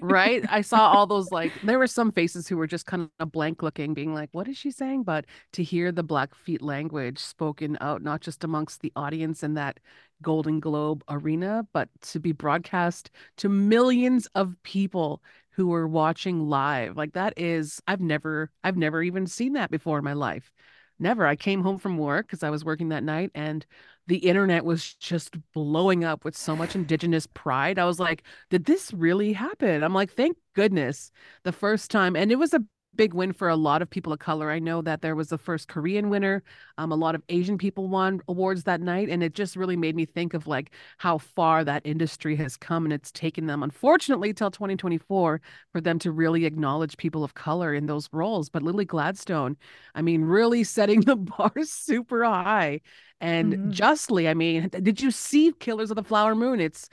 Right? 0.01 0.43
I 0.49 0.61
saw 0.61 0.89
all 0.89 1.07
those 1.07 1.31
like 1.31 1.53
there 1.61 1.79
were 1.79 1.87
some 1.87 2.11
faces 2.11 2.47
who 2.47 2.57
were 2.57 2.67
just 2.67 2.85
kind 2.85 3.09
of 3.19 3.31
blank 3.31 3.63
looking, 3.63 3.93
being 3.93 4.13
like, 4.13 4.29
what 4.33 4.47
is 4.47 4.57
she 4.57 4.71
saying? 4.71 5.03
But 5.03 5.25
to 5.53 5.63
hear 5.63 5.91
the 5.91 6.03
Blackfeet 6.03 6.61
language 6.61 7.19
spoken 7.19 7.77
out, 7.81 8.01
not 8.01 8.21
just 8.21 8.43
amongst 8.43 8.81
the 8.81 8.91
audience 8.95 9.43
in 9.43 9.53
that 9.55 9.79
Golden 10.21 10.59
Globe 10.59 11.03
arena, 11.09 11.67
but 11.73 11.89
to 12.01 12.19
be 12.19 12.31
broadcast 12.31 13.11
to 13.37 13.49
millions 13.49 14.27
of 14.35 14.55
people 14.63 15.21
who 15.51 15.67
were 15.67 15.87
watching 15.87 16.49
live. 16.49 16.97
Like 16.97 17.13
that 17.13 17.33
is, 17.37 17.81
I've 17.87 18.01
never, 18.01 18.51
I've 18.63 18.77
never 18.77 19.03
even 19.03 19.27
seen 19.27 19.53
that 19.53 19.71
before 19.71 19.99
in 19.99 20.03
my 20.03 20.13
life. 20.13 20.51
Never. 20.99 21.25
I 21.25 21.35
came 21.35 21.61
home 21.63 21.77
from 21.77 21.97
work 21.97 22.27
because 22.27 22.43
I 22.43 22.49
was 22.49 22.65
working 22.65 22.89
that 22.89 23.03
night 23.03 23.31
and 23.35 23.65
the 24.07 24.17
internet 24.17 24.65
was 24.65 24.93
just 24.95 25.35
blowing 25.53 26.03
up 26.03 26.25
with 26.25 26.35
so 26.35 26.55
much 26.55 26.75
indigenous 26.75 27.27
pride. 27.33 27.79
I 27.79 27.85
was 27.85 27.99
like, 27.99 28.23
did 28.49 28.65
this 28.65 28.93
really 28.93 29.33
happen? 29.33 29.83
I'm 29.83 29.93
like, 29.93 30.11
thank 30.11 30.37
goodness 30.55 31.11
the 31.43 31.51
first 31.51 31.89
time. 31.91 32.15
And 32.15 32.31
it 32.31 32.37
was 32.37 32.53
a 32.53 32.63
big 32.95 33.13
win 33.13 33.33
for 33.33 33.49
a 33.49 33.55
lot 33.55 33.81
of 33.81 33.89
people 33.89 34.13
of 34.13 34.19
color. 34.19 34.51
I 34.51 34.59
know 34.59 34.81
that 34.81 35.01
there 35.01 35.15
was 35.15 35.29
the 35.29 35.37
first 35.37 35.67
Korean 35.67 36.09
winner. 36.09 36.43
Um, 36.77 36.91
a 36.91 36.95
lot 36.95 37.15
of 37.15 37.23
Asian 37.29 37.57
people 37.57 37.87
won 37.87 38.21
awards 38.27 38.63
that 38.63 38.81
night. 38.81 39.09
And 39.09 39.23
it 39.23 39.33
just 39.33 39.55
really 39.55 39.75
made 39.77 39.95
me 39.95 40.05
think 40.05 40.33
of 40.33 40.47
like 40.47 40.71
how 40.97 41.17
far 41.17 41.63
that 41.63 41.81
industry 41.85 42.35
has 42.37 42.57
come. 42.57 42.85
And 42.85 42.93
it's 42.93 43.11
taken 43.11 43.47
them, 43.47 43.63
unfortunately, 43.63 44.33
till 44.33 44.51
2024 44.51 45.41
for 45.71 45.81
them 45.81 45.99
to 45.99 46.11
really 46.11 46.45
acknowledge 46.45 46.97
people 46.97 47.23
of 47.23 47.33
color 47.33 47.73
in 47.73 47.85
those 47.87 48.09
roles. 48.11 48.49
But 48.49 48.63
Lily 48.63 48.85
Gladstone, 48.85 49.57
I 49.95 50.01
mean, 50.01 50.21
really 50.23 50.63
setting 50.63 51.01
the 51.05 51.15
bar 51.15 51.51
super 51.63 52.23
high 52.23 52.81
and 53.21 53.53
Mhm. 53.53 53.71
justly. 53.71 54.27
I 54.27 54.33
mean, 54.33 54.69
did 54.69 55.01
you 55.01 55.11
see 55.11 55.51
Killers 55.59 55.91
of 55.91 55.95
the 55.95 56.03
Flower 56.03 56.35
Moon? 56.35 56.59
It's 56.59 56.89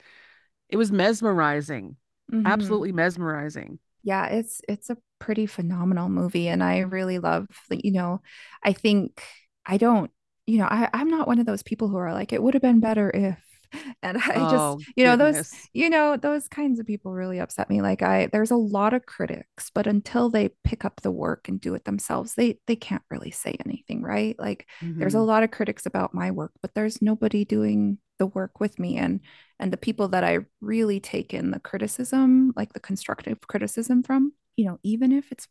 it 0.68 0.76
was 0.76 0.92
mesmerizing. 0.92 1.96
Mm-hmm. 2.32 2.46
Absolutely 2.46 2.92
mesmerizing. 2.92 3.78
Yeah, 4.02 4.26
it's 4.26 4.62
it's 4.68 4.90
a 4.90 4.96
pretty 5.20 5.46
phenomenal 5.46 6.08
movie, 6.10 6.48
and 6.48 6.62
I 6.64 6.80
really 6.80 7.20
love, 7.20 7.48
you 7.70 7.92
know, 7.92 8.22
I 8.64 8.72
think 8.74 9.22
I 9.66 9.76
don't, 9.78 10.10
you 10.46 10.58
know, 10.58 10.66
I, 10.66 10.90
I'm 10.94 11.10
not 11.10 11.28
one 11.28 11.38
of 11.38 11.46
those 11.46 11.62
people 11.62 11.88
who 11.88 11.96
are 11.98 12.12
like, 12.14 12.32
it 12.32 12.42
would 12.42 12.54
have 12.54 12.62
been 12.62 12.80
better 12.80 13.10
if, 13.14 13.38
and 14.02 14.18
I 14.18 14.44
just, 14.46 14.76
Oh, 14.76 14.84
you 14.96 15.04
know, 15.04 15.16
those, 15.16 15.44
you 15.74 15.90
know, 15.90 16.16
those 16.16 16.48
kinds 16.48 16.80
of 16.80 16.86
people 16.86 17.12
really 17.12 17.38
upset 17.38 17.70
me. 17.70 17.82
Like 17.82 18.02
I, 18.02 18.26
there's 18.32 18.50
a 18.50 18.56
lot 18.56 18.94
of 18.94 19.06
critics, 19.06 19.70
but 19.74 19.86
until 19.86 20.30
they 20.30 20.50
pick 20.64 20.84
up 20.84 21.00
the 21.02 21.10
work 21.12 21.48
and 21.48 21.60
do 21.60 21.74
it 21.74 21.84
themselves, 21.84 22.34
they 22.34 22.58
they 22.66 22.76
can't 22.76 23.02
really 23.10 23.30
say 23.30 23.56
anything, 23.64 24.02
right? 24.02 24.36
Like 24.38 24.66
there's 24.98 25.14
a 25.14 25.20
hmm 25.20 25.22
lot 25.22 25.42
of 25.44 25.50
critics 25.52 25.86
about 25.86 26.14
my 26.14 26.30
work, 26.32 26.52
but 26.62 26.74
there's 26.74 27.02
nobody 27.02 27.44
doing 27.44 27.98
the 28.18 28.26
work 28.26 28.60
with 28.60 28.78
me 28.78 28.96
and 28.98 29.20
and 29.58 29.72
the 29.72 29.76
people 29.76 30.08
that 30.08 30.24
I 30.24 30.40
really 30.60 31.00
take 31.00 31.34
in 31.34 31.50
the 31.50 31.60
criticism, 31.60 32.52
like 32.56 32.72
the 32.72 32.80
constructive 32.80 33.40
criticism 33.46 34.02
from, 34.02 34.32
you 34.56 34.64
know, 34.66 34.78
even 34.82 35.12
if 35.12 35.30
it's, 35.32 35.46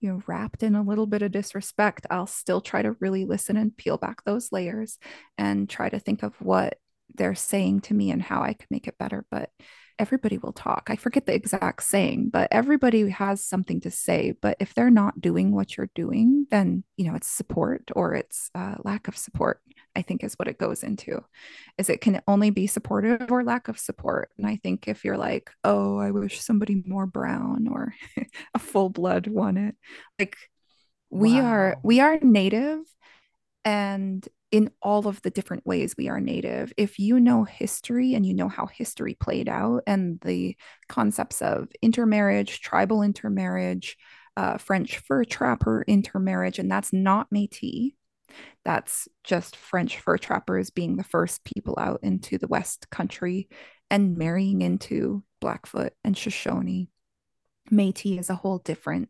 you 0.00 0.10
know, 0.10 0.22
wrapped 0.26 0.62
in 0.62 0.74
a 0.74 0.82
little 0.82 1.06
bit 1.06 1.22
of 1.22 1.32
disrespect, 1.32 2.06
I'll 2.10 2.26
still 2.26 2.60
try 2.60 2.82
to 2.82 2.96
really 3.00 3.24
listen 3.24 3.56
and 3.56 3.76
peel 3.76 3.96
back 3.96 4.24
those 4.24 4.52
layers 4.52 4.98
and 5.38 5.68
try 5.68 5.88
to 5.88 5.98
think 5.98 6.22
of 6.22 6.34
what 6.40 6.78
they're 7.14 7.34
saying 7.34 7.80
to 7.80 7.94
me 7.94 8.10
and 8.10 8.22
how 8.22 8.42
I 8.42 8.52
could 8.52 8.70
make 8.70 8.86
it 8.86 8.98
better. 8.98 9.24
But 9.30 9.50
everybody 10.00 10.38
will 10.38 10.52
talk. 10.52 10.88
I 10.88 10.96
forget 10.96 11.26
the 11.26 11.34
exact 11.34 11.82
saying, 11.82 12.30
but 12.32 12.48
everybody 12.50 13.10
has 13.10 13.44
something 13.44 13.80
to 13.82 13.90
say. 13.90 14.32
But 14.40 14.56
if 14.58 14.72
they're 14.74 14.90
not 14.90 15.20
doing 15.20 15.52
what 15.52 15.76
you're 15.76 15.90
doing, 15.94 16.46
then, 16.50 16.84
you 16.96 17.06
know, 17.06 17.14
it's 17.14 17.28
support 17.28 17.90
or 17.94 18.14
it's 18.14 18.50
uh, 18.54 18.76
lack 18.82 19.08
of 19.08 19.16
support, 19.16 19.60
I 19.94 20.00
think 20.00 20.24
is 20.24 20.34
what 20.34 20.48
it 20.48 20.58
goes 20.58 20.82
into 20.82 21.22
is 21.76 21.90
it 21.90 22.00
can 22.00 22.22
only 22.26 22.50
be 22.50 22.66
supportive 22.66 23.30
or 23.30 23.44
lack 23.44 23.68
of 23.68 23.78
support. 23.78 24.30
And 24.38 24.46
I 24.46 24.56
think 24.56 24.88
if 24.88 25.04
you're 25.04 25.18
like, 25.18 25.50
oh, 25.64 25.98
I 25.98 26.12
wish 26.12 26.40
somebody 26.40 26.82
more 26.86 27.06
brown 27.06 27.68
or 27.70 27.94
a 28.54 28.58
full 28.58 28.88
blood 28.88 29.26
won 29.26 29.58
it, 29.58 29.76
like 30.18 30.36
we 31.10 31.40
are 31.40 31.76
we 31.82 32.00
are 32.00 32.18
native 32.22 32.78
and 33.64 34.26
in 34.50 34.70
all 34.82 35.06
of 35.06 35.22
the 35.22 35.30
different 35.30 35.64
ways 35.66 35.94
we 35.96 36.08
are 36.08 36.20
native. 36.20 36.72
If 36.76 36.98
you 36.98 37.20
know 37.20 37.44
history 37.44 38.14
and 38.14 38.26
you 38.26 38.34
know 38.34 38.48
how 38.48 38.66
history 38.66 39.14
played 39.14 39.48
out 39.48 39.82
and 39.86 40.20
the 40.22 40.56
concepts 40.88 41.40
of 41.40 41.68
intermarriage, 41.82 42.60
tribal 42.60 43.02
intermarriage, 43.02 43.96
uh, 44.36 44.58
French 44.58 44.98
fur 44.98 45.24
trapper 45.24 45.84
intermarriage, 45.86 46.58
and 46.58 46.70
that's 46.70 46.92
not 46.92 47.30
Métis, 47.30 47.94
that's 48.64 49.08
just 49.24 49.56
French 49.56 49.98
fur 49.98 50.18
trappers 50.18 50.70
being 50.70 50.96
the 50.96 51.04
first 51.04 51.44
people 51.44 51.76
out 51.78 52.00
into 52.02 52.38
the 52.38 52.48
West 52.48 52.90
Country 52.90 53.48
and 53.90 54.16
marrying 54.16 54.62
into 54.62 55.22
Blackfoot 55.40 55.92
and 56.04 56.16
Shoshone. 56.16 56.88
Métis 57.70 58.18
is 58.18 58.30
a 58.30 58.34
whole 58.34 58.58
different 58.58 59.08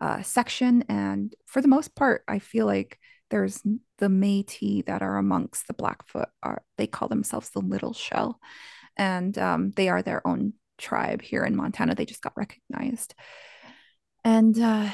uh, 0.00 0.22
section. 0.22 0.84
And 0.88 1.34
for 1.46 1.62
the 1.62 1.68
most 1.68 1.94
part, 1.94 2.24
I 2.28 2.38
feel 2.38 2.66
like 2.66 2.98
there's 3.34 3.62
the 3.98 4.06
Métis 4.06 4.86
that 4.86 5.02
are 5.02 5.16
amongst 5.16 5.66
the 5.66 5.74
Blackfoot 5.74 6.28
are 6.40 6.62
they 6.78 6.86
call 6.86 7.08
themselves 7.08 7.50
the 7.50 7.58
Little 7.58 7.92
Shell, 7.92 8.38
and 8.96 9.36
um, 9.36 9.72
they 9.72 9.88
are 9.88 10.02
their 10.02 10.24
own 10.24 10.52
tribe 10.78 11.20
here 11.20 11.42
in 11.42 11.56
Montana. 11.56 11.96
They 11.96 12.04
just 12.04 12.22
got 12.22 12.36
recognized, 12.36 13.12
and 14.22 14.56
uh, 14.56 14.88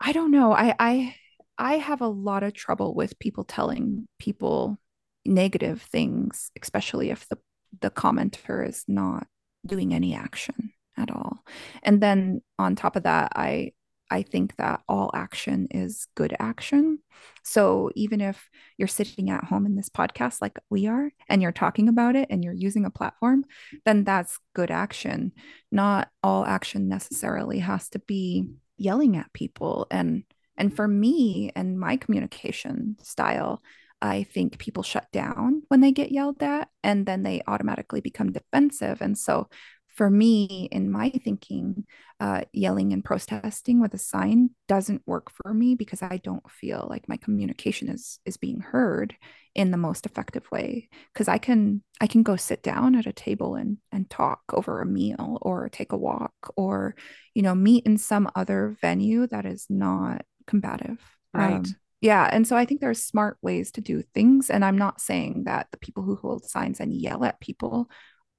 I 0.00 0.12
don't 0.12 0.30
know. 0.30 0.54
I 0.54 0.74
I 0.78 1.14
I 1.58 1.74
have 1.74 2.00
a 2.00 2.08
lot 2.08 2.42
of 2.44 2.54
trouble 2.54 2.94
with 2.94 3.18
people 3.18 3.44
telling 3.44 4.08
people 4.18 4.78
negative 5.26 5.82
things, 5.82 6.50
especially 6.62 7.10
if 7.10 7.28
the 7.28 7.36
the 7.82 7.90
commenter 7.90 8.66
is 8.66 8.84
not 8.88 9.26
doing 9.66 9.92
any 9.92 10.14
action 10.14 10.72
at 10.96 11.10
all. 11.10 11.44
And 11.82 12.00
then 12.00 12.40
on 12.58 12.74
top 12.74 12.96
of 12.96 13.02
that, 13.02 13.32
I 13.36 13.72
I 14.12 14.22
think 14.22 14.56
that 14.56 14.82
all 14.88 15.10
action 15.14 15.68
is 15.70 16.06
good 16.14 16.36
action. 16.38 16.98
So 17.42 17.90
even 17.94 18.20
if 18.20 18.50
you're 18.76 18.86
sitting 18.86 19.30
at 19.30 19.44
home 19.44 19.64
in 19.64 19.74
this 19.74 19.88
podcast 19.88 20.42
like 20.42 20.58
we 20.68 20.86
are 20.86 21.10
and 21.30 21.40
you're 21.40 21.50
talking 21.50 21.88
about 21.88 22.14
it 22.14 22.28
and 22.28 22.44
you're 22.44 22.52
using 22.52 22.84
a 22.84 22.90
platform, 22.90 23.44
then 23.86 24.04
that's 24.04 24.38
good 24.54 24.70
action. 24.70 25.32
Not 25.70 26.10
all 26.22 26.44
action 26.44 26.88
necessarily 26.88 27.60
has 27.60 27.88
to 27.90 28.00
be 28.00 28.50
yelling 28.76 29.16
at 29.16 29.32
people 29.32 29.86
and 29.90 30.24
and 30.58 30.74
for 30.76 30.86
me 30.86 31.50
and 31.56 31.80
my 31.80 31.96
communication 31.96 32.96
style 33.00 33.62
I 34.02 34.24
think 34.24 34.58
people 34.58 34.82
shut 34.82 35.06
down 35.12 35.62
when 35.68 35.80
they 35.80 35.92
get 35.92 36.12
yelled 36.12 36.42
at 36.42 36.68
and 36.82 37.06
then 37.06 37.22
they 37.22 37.40
automatically 37.46 38.00
become 38.00 38.32
defensive. 38.32 39.00
And 39.00 39.16
so, 39.16 39.48
for 39.86 40.10
me, 40.10 40.68
in 40.72 40.90
my 40.90 41.10
thinking, 41.10 41.84
uh, 42.22 42.42
yelling 42.52 42.92
and 42.92 43.04
protesting 43.04 43.80
with 43.80 43.92
a 43.94 43.98
sign 43.98 44.50
doesn't 44.68 45.02
work 45.06 45.28
for 45.28 45.52
me 45.52 45.74
because 45.74 46.02
I 46.02 46.20
don't 46.22 46.48
feel 46.48 46.86
like 46.88 47.08
my 47.08 47.16
communication 47.16 47.88
is 47.88 48.20
is 48.24 48.36
being 48.36 48.60
heard 48.60 49.16
in 49.56 49.72
the 49.72 49.76
most 49.76 50.06
effective 50.06 50.48
way. 50.52 50.88
Because 51.12 51.26
I 51.26 51.38
can 51.38 51.82
I 52.00 52.06
can 52.06 52.22
go 52.22 52.36
sit 52.36 52.62
down 52.62 52.94
at 52.94 53.06
a 53.06 53.12
table 53.12 53.56
and 53.56 53.78
and 53.90 54.08
talk 54.08 54.40
over 54.52 54.80
a 54.80 54.86
meal 54.86 55.38
or 55.42 55.68
take 55.68 55.90
a 55.90 55.96
walk 55.96 56.32
or 56.56 56.94
you 57.34 57.42
know 57.42 57.56
meet 57.56 57.86
in 57.86 57.98
some 57.98 58.30
other 58.36 58.76
venue 58.80 59.26
that 59.26 59.44
is 59.44 59.66
not 59.68 60.24
combative. 60.46 61.00
Right. 61.34 61.54
Um, 61.54 61.64
yeah. 62.00 62.28
And 62.30 62.46
so 62.46 62.56
I 62.56 62.66
think 62.66 62.80
there's 62.80 63.02
smart 63.02 63.36
ways 63.42 63.72
to 63.72 63.80
do 63.80 64.02
things. 64.14 64.48
And 64.48 64.64
I'm 64.64 64.78
not 64.78 65.00
saying 65.00 65.44
that 65.46 65.68
the 65.72 65.78
people 65.78 66.04
who 66.04 66.14
hold 66.14 66.44
signs 66.44 66.78
and 66.78 66.94
yell 66.94 67.24
at 67.24 67.40
people 67.40 67.88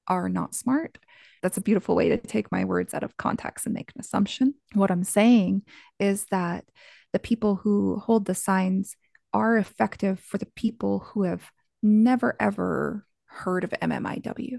are 0.08 0.28
not 0.28 0.54
smart. 0.54 0.98
That's 1.42 1.56
a 1.56 1.62
beautiful 1.62 1.94
way 1.94 2.08
to 2.08 2.16
take 2.16 2.50
my 2.50 2.64
words 2.64 2.94
out 2.94 3.02
of 3.02 3.16
context 3.16 3.66
and 3.66 3.74
make 3.74 3.92
an 3.94 4.00
assumption. 4.00 4.54
What 4.72 4.90
I'm 4.90 5.04
saying 5.04 5.62
is 5.98 6.24
that 6.30 6.64
the 7.12 7.18
people 7.18 7.56
who 7.56 7.96
hold 7.98 8.24
the 8.24 8.34
signs 8.34 8.96
are 9.32 9.56
effective 9.56 10.20
for 10.20 10.38
the 10.38 10.46
people 10.56 11.00
who 11.00 11.24
have 11.24 11.50
never 11.82 12.34
ever 12.40 13.06
heard 13.26 13.64
of 13.64 13.70
MMIW. 13.70 14.58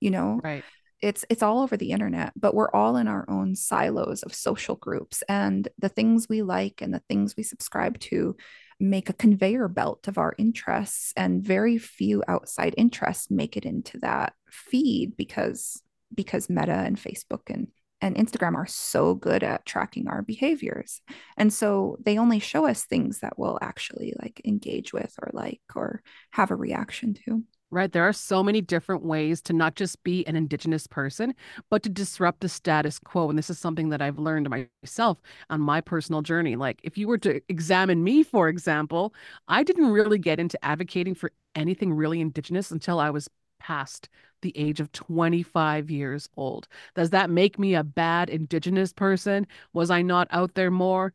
You 0.00 0.10
know, 0.10 0.40
Right. 0.42 0.64
it's 1.00 1.24
it's 1.28 1.42
all 1.42 1.60
over 1.60 1.76
the 1.76 1.90
internet 1.90 2.32
but 2.36 2.54
we're 2.54 2.70
all 2.70 2.96
in 2.96 3.08
our 3.08 3.24
own 3.28 3.56
silos 3.56 4.22
of 4.22 4.32
social 4.34 4.76
groups 4.76 5.22
and 5.28 5.68
the 5.78 5.88
things 5.88 6.28
we 6.28 6.42
like 6.42 6.80
and 6.80 6.94
the 6.94 7.02
things 7.08 7.36
we 7.36 7.42
subscribe 7.42 7.98
to 7.98 8.36
make 8.82 9.08
a 9.08 9.14
conveyor 9.14 9.68
belt 9.68 10.08
of 10.08 10.18
our 10.18 10.34
interests 10.38 11.12
and 11.16 11.42
very 11.42 11.78
few 11.78 12.22
outside 12.28 12.74
interests 12.76 13.30
make 13.30 13.56
it 13.56 13.64
into 13.64 13.98
that 13.98 14.34
feed 14.50 15.16
because 15.16 15.80
because 16.14 16.50
meta 16.50 16.72
and 16.72 16.96
facebook 16.98 17.42
and 17.48 17.68
and 18.02 18.16
Instagram 18.16 18.56
are 18.56 18.66
so 18.66 19.14
good 19.14 19.44
at 19.44 19.64
tracking 19.64 20.08
our 20.08 20.22
behaviors. 20.22 21.00
And 21.36 21.52
so 21.52 21.98
they 22.04 22.18
only 22.18 22.40
show 22.40 22.66
us 22.66 22.84
things 22.84 23.20
that 23.20 23.38
we'll 23.38 23.60
actually 23.62 24.12
like 24.20 24.42
engage 24.44 24.92
with 24.92 25.14
or 25.22 25.30
like 25.32 25.60
or 25.76 26.02
have 26.32 26.50
a 26.50 26.56
reaction 26.56 27.14
to. 27.24 27.44
Right. 27.72 27.90
There 27.90 28.06
are 28.06 28.12
so 28.12 28.42
many 28.42 28.60
different 28.60 29.02
ways 29.02 29.40
to 29.42 29.54
not 29.54 29.76
just 29.76 30.02
be 30.04 30.26
an 30.26 30.36
Indigenous 30.36 30.86
person, 30.86 31.34
but 31.70 31.82
to 31.84 31.88
disrupt 31.88 32.40
the 32.40 32.48
status 32.50 32.98
quo. 32.98 33.30
And 33.30 33.38
this 33.38 33.48
is 33.48 33.58
something 33.58 33.88
that 33.88 34.02
I've 34.02 34.18
learned 34.18 34.50
myself 34.50 35.22
on 35.48 35.62
my 35.62 35.80
personal 35.80 36.20
journey. 36.20 36.54
Like, 36.54 36.80
if 36.82 36.98
you 36.98 37.08
were 37.08 37.16
to 37.18 37.40
examine 37.48 38.04
me, 38.04 38.24
for 38.24 38.50
example, 38.50 39.14
I 39.48 39.62
didn't 39.62 39.90
really 39.90 40.18
get 40.18 40.38
into 40.38 40.62
advocating 40.62 41.14
for 41.14 41.32
anything 41.54 41.94
really 41.94 42.20
Indigenous 42.20 42.70
until 42.70 43.00
I 43.00 43.08
was 43.08 43.30
past 43.58 44.10
the 44.42 44.52
age 44.54 44.78
of 44.78 44.92
25 44.92 45.90
years 45.90 46.28
old. 46.36 46.68
Does 46.94 47.08
that 47.10 47.30
make 47.30 47.58
me 47.58 47.74
a 47.74 47.84
bad 47.84 48.28
Indigenous 48.28 48.92
person? 48.92 49.46
Was 49.72 49.90
I 49.90 50.02
not 50.02 50.28
out 50.30 50.52
there 50.54 50.70
more? 50.70 51.14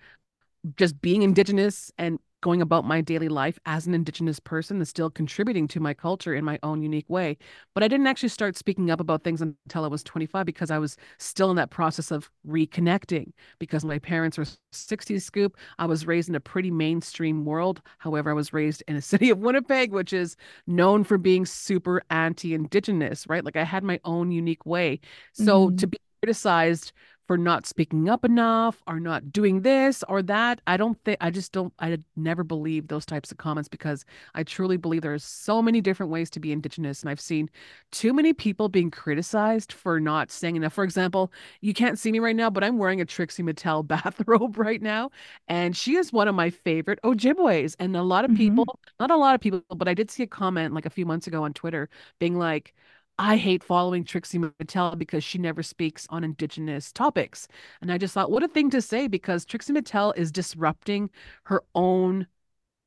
just 0.76 1.00
being 1.02 1.22
indigenous 1.22 1.92
and 1.98 2.20
going 2.42 2.62
about 2.62 2.86
my 2.86 3.02
daily 3.02 3.30
life 3.30 3.58
as 3.66 3.88
an 3.88 3.94
indigenous 3.94 4.40
person 4.40 4.80
is 4.82 4.90
still 4.90 5.10
contributing 5.10 5.68
to 5.70 5.80
my 5.80 5.94
culture 5.94 6.36
in 6.36 6.46
my 6.46 6.60
own 6.64 6.82
unique 6.82 7.10
way. 7.10 7.38
But 7.74 7.84
I 7.84 7.88
didn't 7.88 8.08
actually 8.08 8.30
start 8.30 8.58
speaking 8.58 8.92
up 8.92 9.00
about 9.00 9.24
things 9.24 9.42
until 9.42 9.84
I 9.84 9.88
was 9.88 10.04
25 10.04 10.46
because 10.46 10.72
I 10.72 10.78
was 10.78 10.98
still 11.18 11.50
in 11.50 11.56
that 11.58 11.72
process 11.72 12.12
of 12.12 12.30
reconnecting 12.48 13.32
because 13.60 13.84
my 13.86 14.00
parents 14.00 14.38
were 14.38 14.46
60s 14.72 15.24
scoop. 15.26 15.58
I 15.80 15.86
was 15.86 16.06
raised 16.06 16.30
in 16.30 16.36
a 16.36 16.40
pretty 16.40 16.72
mainstream 16.72 17.46
world. 17.46 17.82
However, 18.00 18.30
I 18.32 18.34
was 18.34 18.54
raised 18.54 18.84
in 18.88 18.96
a 18.96 19.02
city 19.14 19.30
of 19.30 19.40
Winnipeg, 19.40 19.92
which 19.92 20.14
is 20.14 20.36
known 20.68 21.04
for 21.04 21.18
being 21.18 21.46
super 21.46 22.02
anti-indigenous, 22.10 23.26
right? 23.28 23.44
Like 23.44 23.56
I 23.56 23.64
had 23.64 23.84
my 23.84 24.00
own 24.06 24.32
unique 24.32 24.66
way. 24.66 25.00
So 25.34 25.70
to 25.72 25.88
Mm-hmm. 25.88 25.88
be 25.88 25.98
criticized 26.22 26.92
for 27.28 27.38
not 27.38 27.66
speaking 27.66 28.10
up 28.10 28.24
enough 28.26 28.82
or 28.88 29.00
not 29.00 29.32
doing 29.32 29.62
this 29.62 30.04
or 30.10 30.22
that. 30.24 30.62
I 30.66 30.78
don't 30.78 30.98
think, 31.04 31.18
I 31.22 31.30
just 31.30 31.52
don't, 31.52 31.74
I 31.80 31.98
never 32.16 32.44
believe 32.44 32.88
those 32.88 33.06
types 33.06 33.32
of 33.32 33.38
comments 33.38 33.68
because 33.70 34.06
I 34.34 34.44
truly 34.44 34.78
believe 34.78 35.02
there's 35.02 35.24
so 35.24 35.62
many 35.62 35.82
different 35.82 36.12
ways 36.12 36.30
to 36.32 36.40
be 36.40 36.52
Indigenous. 36.52 37.02
And 37.02 37.10
I've 37.10 37.20
seen 37.20 37.50
too 37.92 38.14
many 38.14 38.34
people 38.34 38.70
being 38.70 38.92
criticized 38.92 39.74
for 39.74 40.00
not 40.00 40.32
saying 40.32 40.56
enough. 40.56 40.74
For 40.74 40.84
example, 40.84 41.32
you 41.62 41.74
can't 41.74 42.00
see 42.00 42.12
me 42.12 42.20
right 42.20 42.36
now, 42.36 42.50
but 42.50 42.64
I'm 42.64 42.78
wearing 42.78 43.02
a 43.02 43.06
Trixie 43.06 43.44
Mattel 43.44 43.86
bathrobe 43.88 44.58
right 44.58 44.82
now. 44.82 45.12
And 45.48 45.76
she 45.76 45.96
is 45.96 46.14
one 46.14 46.28
of 46.28 46.36
my 46.36 46.50
favorite 46.50 47.00
Ojibways. 47.04 47.76
And 47.80 47.96
a 47.96 48.04
lot 48.04 48.26
of 48.26 48.34
Mm-hmm. 48.34 48.58
people, 48.58 48.80
not 49.00 49.12
a 49.12 49.18
lot 49.18 49.36
of 49.36 49.42
people, 49.42 49.62
but 49.76 49.88
I 49.88 49.94
did 49.94 50.12
see 50.12 50.24
a 50.24 50.28
comment 50.28 50.74
like 50.74 50.86
a 50.86 50.90
few 50.90 51.06
months 51.06 51.28
ago 51.28 51.44
on 51.44 51.54
Twitter 51.54 51.90
being 52.20 52.38
like, 52.38 52.74
I 53.20 53.38
hate 53.38 53.64
following 53.64 54.04
Trixie 54.04 54.38
Mattel 54.38 54.98
because 54.98 55.24
she 55.24 55.40
never 55.40 55.64
speaks 55.64 56.06
on 56.12 56.24
indigenous 56.24 56.92
topics. 56.92 57.48
And 57.82 57.92
I 57.92 57.98
just 57.98 58.14
thought, 58.14 58.30
what 58.30 58.44
a 58.44 58.48
thing 58.48 58.70
to 58.72 58.82
say 58.82 59.08
because 59.08 59.44
Trixie 59.44 59.74
Mattel 59.74 60.16
is 60.16 60.32
disrupting 60.32 61.10
her 61.46 61.64
own 61.74 62.28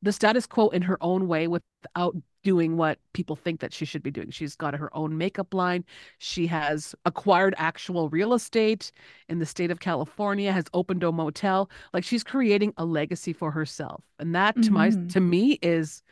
the 0.03 0.13
status 0.13 0.47
quo 0.47 0.69
in 0.71 0.83
her 0.83 0.99
own 1.03 1.29
way 1.29 1.49
without 1.49 2.17
doing 2.45 2.77
what 2.77 2.99
people 3.15 3.37
think 3.37 3.61
that 3.61 3.73
she 3.75 3.85
should 3.85 4.03
be 4.03 4.11
doing. 4.13 4.31
She's 4.31 4.57
got 4.57 4.75
her 4.75 4.97
own 4.97 5.19
makeup 5.19 5.55
line. 5.55 5.85
She 6.19 6.47
has 6.49 6.95
acquired 7.07 7.55
actual 7.59 8.09
real 8.11 8.35
estate 8.35 8.93
in 9.29 9.41
the 9.41 9.47
state 9.47 9.71
of 9.71 9.81
California, 9.81 10.53
has 10.53 10.67
opened 10.75 11.05
a 11.05 11.13
motel. 11.13 11.71
Like 11.95 12.05
she's 12.05 12.25
creating 12.25 12.75
a 12.79 12.85
legacy 12.85 13.33
for 13.33 13.51
herself. 13.53 14.05
And 14.19 14.35
that 14.35 14.63
to 14.63 14.75
my 14.75 14.93
Mhm. 14.93 15.09
to 15.09 15.21
me 15.21 15.59
is 15.63 16.03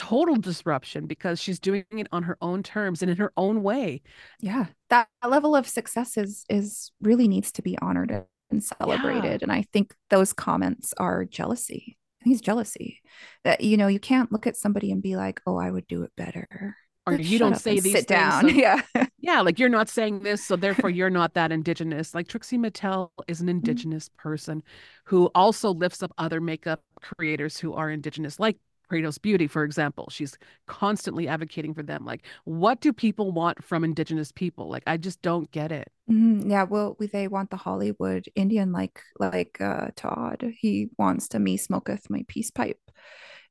total 0.00 0.36
disruption 0.36 1.06
because 1.06 1.40
she's 1.40 1.58
doing 1.60 1.84
it 1.92 2.08
on 2.12 2.22
her 2.24 2.38
own 2.40 2.62
terms 2.62 3.02
and 3.02 3.10
in 3.10 3.18
her 3.18 3.32
own 3.36 3.62
way. 3.62 4.00
Yeah. 4.40 4.66
That 4.88 5.08
level 5.26 5.54
of 5.54 5.68
success 5.68 6.16
is 6.16 6.44
is 6.48 6.90
really 7.00 7.28
needs 7.28 7.52
to 7.52 7.62
be 7.62 7.76
honored 7.78 8.10
and 8.50 8.62
Yeah. 8.82 8.96
celebrated. 8.96 9.42
And 9.42 9.52
I 9.52 9.62
think 9.72 9.94
those 10.08 10.32
comments 10.32 10.94
are 10.98 11.24
jealousy. 11.24 11.98
I 12.20 12.24
think 12.24 12.34
it's 12.34 12.42
jealousy 12.44 13.00
that, 13.44 13.60
you 13.60 13.76
know, 13.76 13.86
you 13.88 14.00
can't 14.00 14.32
look 14.32 14.46
at 14.46 14.56
somebody 14.56 14.90
and 14.92 15.02
be 15.02 15.16
like, 15.16 15.40
oh, 15.46 15.56
I 15.56 15.70
would 15.70 15.86
do 15.86 16.02
it 16.02 16.12
better. 16.16 16.76
Or 17.06 17.14
you 17.14 17.38
don't 17.38 17.56
say 17.56 17.80
these 17.80 17.92
sit 17.92 18.06
things. 18.08 18.08
down. 18.08 18.42
So 18.42 18.48
Yeah. 18.54 18.82
yeah, 19.18 19.40
like 19.40 19.58
you're 19.58 19.68
not 19.68 19.88
saying 19.88 20.20
this, 20.22 20.44
so 20.44 20.56
therefore 20.56 20.90
you're 20.90 21.10
not 21.10 21.34
that 21.34 21.52
indigenous. 21.52 22.14
Like 22.14 22.28
Trixie 22.28 22.58
Mattel 22.58 23.10
is 23.28 23.40
an 23.40 23.46
Mhm. 23.46 23.50
indigenous 23.50 24.08
person 24.16 24.62
who 25.04 25.26
also 25.34 25.72
lifts 25.72 26.02
up 26.02 26.12
other 26.18 26.40
makeup 26.40 26.82
creators 27.00 27.58
who 27.58 27.74
are 27.74 27.90
indigenous, 27.90 28.38
like 28.40 28.58
Prados 28.90 29.20
Beauty, 29.20 29.46
for 29.46 29.64
example. 29.64 30.08
She's 30.10 30.36
constantly 30.66 31.28
advocating 31.28 31.74
for 31.74 31.82
them. 31.82 32.04
Like, 32.04 32.24
what 32.44 32.80
do 32.80 32.92
people 32.92 33.32
want 33.32 33.62
from 33.64 33.84
indigenous 33.84 34.32
people? 34.32 34.68
Like, 34.68 34.82
I 34.86 34.96
just 34.96 35.22
don't 35.22 35.50
get 35.50 35.72
it. 35.72 35.90
Mhm. 36.10 36.50
Yeah, 36.50 36.64
well, 36.64 36.96
they 37.12 37.28
want 37.28 37.50
the 37.50 37.56
Hollywood 37.56 38.26
Indian 38.34 38.72
like 38.72 39.00
like 39.18 39.60
uh 39.60 39.88
Todd. 39.96 40.44
He 40.58 40.90
wants 40.98 41.28
to 41.28 41.38
me 41.38 41.56
smoketh 41.56 42.10
my 42.10 42.24
peace 42.28 42.50
pipe. 42.50 42.80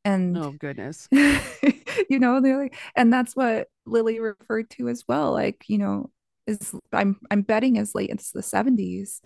And 0.05 0.41
Oh, 0.41 0.51
goodness. 0.51 1.08
you 2.10 2.19
know, 2.19 2.41
they're 2.41 2.58
like, 2.60 2.75
and 2.96 3.12
that's 3.13 3.36
what 3.36 3.67
Lily 3.86 4.19
referred 4.19 4.69
to 4.72 4.89
as 4.89 5.03
well. 5.08 5.31
Like, 5.34 5.65
you 5.67 5.77
know, 5.77 6.12
is 6.48 6.74
I'm 6.93 7.19
I'm 7.31 7.41
betting 7.43 7.77
as 7.77 7.96
late 7.96 8.12
as 8.12 8.31
the 8.31 8.43
70s. 8.43 9.22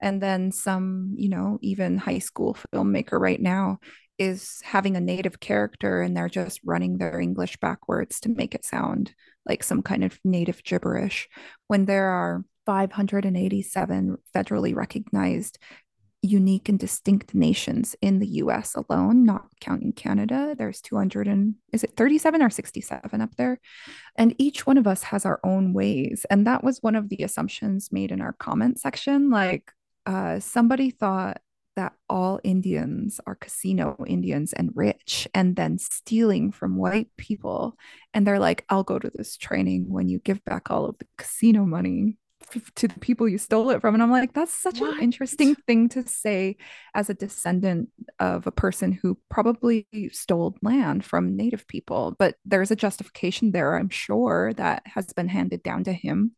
And 0.00 0.22
then 0.22 0.52
some, 0.52 1.14
you 1.16 1.28
know, 1.28 1.58
even 1.62 1.98
high 1.98 2.20
school 2.20 2.56
filmmaker 2.72 3.20
right 3.20 3.40
now 3.40 3.80
is 4.18 4.60
having 4.64 4.96
a 4.96 5.00
native 5.00 5.40
character 5.40 6.02
and 6.02 6.16
they're 6.16 6.28
just 6.28 6.60
running 6.64 6.98
their 6.98 7.20
English 7.20 7.56
backwards 7.58 8.20
to 8.20 8.28
make 8.28 8.54
it 8.54 8.64
sound 8.64 9.14
like 9.46 9.62
some 9.62 9.82
kind 9.82 10.04
of 10.04 10.18
native 10.24 10.62
gibberish 10.64 11.28
when 11.68 11.86
there 11.86 12.08
are 12.08 12.44
587 12.66 14.18
federally 14.34 14.74
recognized 14.74 15.58
unique 16.22 16.68
and 16.68 16.78
distinct 16.78 17.34
nations 17.34 17.94
in 18.02 18.18
the 18.18 18.26
US 18.26 18.74
alone, 18.74 19.24
not 19.24 19.46
counting 19.60 19.92
Canada. 19.92 20.54
There's 20.58 20.80
200 20.80 21.28
and 21.28 21.54
is 21.72 21.84
it 21.84 21.96
37 21.96 22.42
or 22.42 22.50
67 22.50 23.20
up 23.20 23.36
there? 23.36 23.60
And 24.16 24.34
each 24.38 24.66
one 24.66 24.78
of 24.78 24.86
us 24.86 25.04
has 25.04 25.24
our 25.24 25.38
own 25.44 25.72
ways. 25.72 26.26
And 26.28 26.46
that 26.46 26.64
was 26.64 26.82
one 26.82 26.96
of 26.96 27.08
the 27.08 27.22
assumptions 27.22 27.92
made 27.92 28.10
in 28.10 28.20
our 28.20 28.32
comment 28.32 28.80
section. 28.80 29.30
Like 29.30 29.70
uh, 30.06 30.40
somebody 30.40 30.90
thought 30.90 31.40
that 31.78 31.92
all 32.10 32.40
Indians 32.42 33.20
are 33.24 33.36
casino 33.36 34.04
Indians 34.06 34.52
and 34.52 34.72
rich 34.74 35.28
and 35.32 35.54
then 35.54 35.78
stealing 35.78 36.50
from 36.50 36.76
white 36.76 37.08
people. 37.16 37.76
And 38.12 38.26
they're 38.26 38.40
like, 38.40 38.64
I'll 38.68 38.82
go 38.82 38.98
to 38.98 39.10
this 39.14 39.36
training 39.36 39.86
when 39.88 40.08
you 40.08 40.18
give 40.18 40.44
back 40.44 40.70
all 40.72 40.86
of 40.86 40.98
the 40.98 41.06
casino 41.16 41.64
money 41.64 42.18
to 42.76 42.88
the 42.88 42.98
people 42.98 43.28
you 43.28 43.38
stole 43.38 43.70
it 43.70 43.80
from. 43.80 43.94
And 43.94 44.02
I'm 44.02 44.10
like, 44.10 44.32
that's 44.32 44.54
such 44.54 44.80
What? 44.80 44.96
an 44.96 45.02
interesting 45.02 45.54
thing 45.54 45.88
to 45.90 46.06
say 46.06 46.56
as 46.94 47.10
a 47.10 47.14
descendant 47.14 47.90
of 48.18 48.46
a 48.46 48.52
person 48.52 48.90
who 48.92 49.18
probably 49.28 49.86
stole 50.12 50.56
land 50.62 51.04
from 51.04 51.36
native 51.36 51.68
people. 51.68 52.16
But 52.18 52.36
there's 52.44 52.70
a 52.70 52.76
justification 52.76 53.52
there, 53.52 53.76
I'm 53.76 53.90
sure, 53.90 54.52
that 54.54 54.82
has 54.86 55.12
been 55.12 55.28
handed 55.28 55.62
down 55.62 55.84
to 55.84 55.92
him 55.92 56.32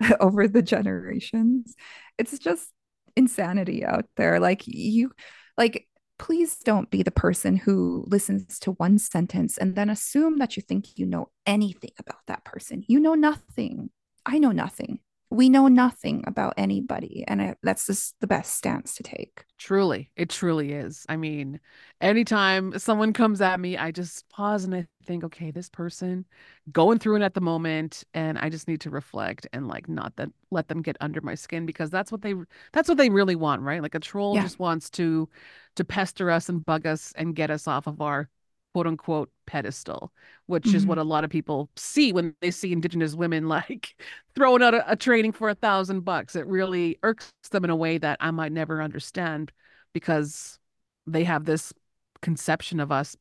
over 0.20 0.48
the 0.48 0.62
generations. 0.62 1.74
It's 2.18 2.38
just 2.38 2.68
insanity 3.16 3.84
out 3.84 4.06
there. 4.16 4.40
Like, 4.40 4.62
you, 4.66 5.12
like, 5.56 5.86
please 6.18 6.56
don't 6.58 6.90
be 6.90 7.02
the 7.02 7.10
person 7.10 7.56
who 7.56 8.04
listens 8.06 8.58
to 8.60 8.72
one 8.72 8.98
sentence 8.98 9.58
and 9.58 9.74
then 9.74 9.90
assume 9.90 10.38
that 10.38 10.56
you 10.56 10.62
think 10.62 10.96
you 10.96 11.06
know 11.06 11.30
anything 11.46 11.90
about 11.98 12.20
that 12.26 12.44
person. 12.44 12.84
You 12.86 13.00
know 13.00 13.14
nothing. 13.14 13.90
I 14.24 14.38
know 14.38 14.52
nothing 14.52 15.00
we 15.30 15.48
know 15.48 15.66
nothing 15.66 16.22
about 16.26 16.54
anybody 16.56 17.24
and 17.26 17.56
that's 17.62 17.86
just 17.86 18.14
the 18.20 18.26
best 18.26 18.54
stance 18.54 18.94
to 18.94 19.02
take 19.02 19.44
Truly, 19.56 20.10
it 20.14 20.28
truly 20.28 20.72
is. 20.72 21.06
I 21.08 21.16
mean, 21.16 21.58
anytime 22.00 22.78
someone 22.78 23.14
comes 23.14 23.40
at 23.40 23.58
me, 23.58 23.78
I 23.78 23.92
just 23.92 24.28
pause 24.28 24.64
and 24.64 24.74
I 24.74 24.86
think, 25.04 25.24
okay, 25.24 25.50
this 25.50 25.68
person 25.68 26.24
going 26.72 26.98
through 26.98 27.16
it 27.16 27.22
at 27.22 27.34
the 27.34 27.40
moment, 27.40 28.04
and 28.14 28.38
I 28.38 28.48
just 28.48 28.68
need 28.68 28.80
to 28.82 28.90
reflect 28.90 29.46
and 29.52 29.68
like 29.68 29.88
not 29.88 30.16
that 30.16 30.30
let 30.50 30.68
them 30.68 30.82
get 30.82 30.96
under 31.00 31.20
my 31.20 31.34
skin 31.34 31.66
because 31.66 31.90
that's 31.90 32.10
what 32.10 32.22
they 32.22 32.34
that's 32.72 32.88
what 32.88 32.98
they 32.98 33.10
really 33.10 33.36
want, 33.36 33.62
right? 33.62 33.82
Like 33.82 33.94
a 33.94 34.00
troll 34.00 34.34
Yeah. 34.34 34.42
just 34.42 34.58
wants 34.58 34.90
to 34.90 35.28
to 35.76 35.84
pester 35.84 36.30
us 36.30 36.48
and 36.48 36.64
bug 36.64 36.86
us 36.86 37.12
and 37.16 37.36
get 37.36 37.50
us 37.50 37.68
off 37.68 37.86
of 37.86 38.00
our 38.00 38.28
quote 38.74 38.86
unquote 38.88 39.30
pedestal, 39.46 40.12
which 40.46 40.74
is 40.74 40.84
what 40.84 40.98
mm-hmm. 40.98 41.06
a 41.06 41.10
lot 41.10 41.24
of 41.24 41.30
people 41.30 41.70
see 41.76 42.12
when 42.12 42.34
they 42.40 42.50
see 42.50 42.72
indigenous 42.72 43.14
women 43.14 43.48
like 43.48 43.94
throwing 44.34 44.62
out 44.62 44.74
a, 44.74 44.90
a 44.90 44.96
training 44.96 45.32
for 45.32 45.48
a 45.48 45.54
thousand 45.54 46.00
bucks. 46.00 46.34
It 46.36 46.46
really 46.46 46.98
irks 47.02 47.32
them 47.50 47.64
in 47.64 47.70
a 47.70 47.76
way 47.76 47.98
that 47.98 48.18
I 48.20 48.30
might 48.32 48.52
never 48.52 48.82
understand 48.82 49.52
because 49.92 50.58
they 51.06 51.24
have 51.24 51.44
this 51.44 51.72
conception 52.20 52.80
of 52.80 52.90
us 52.90 53.16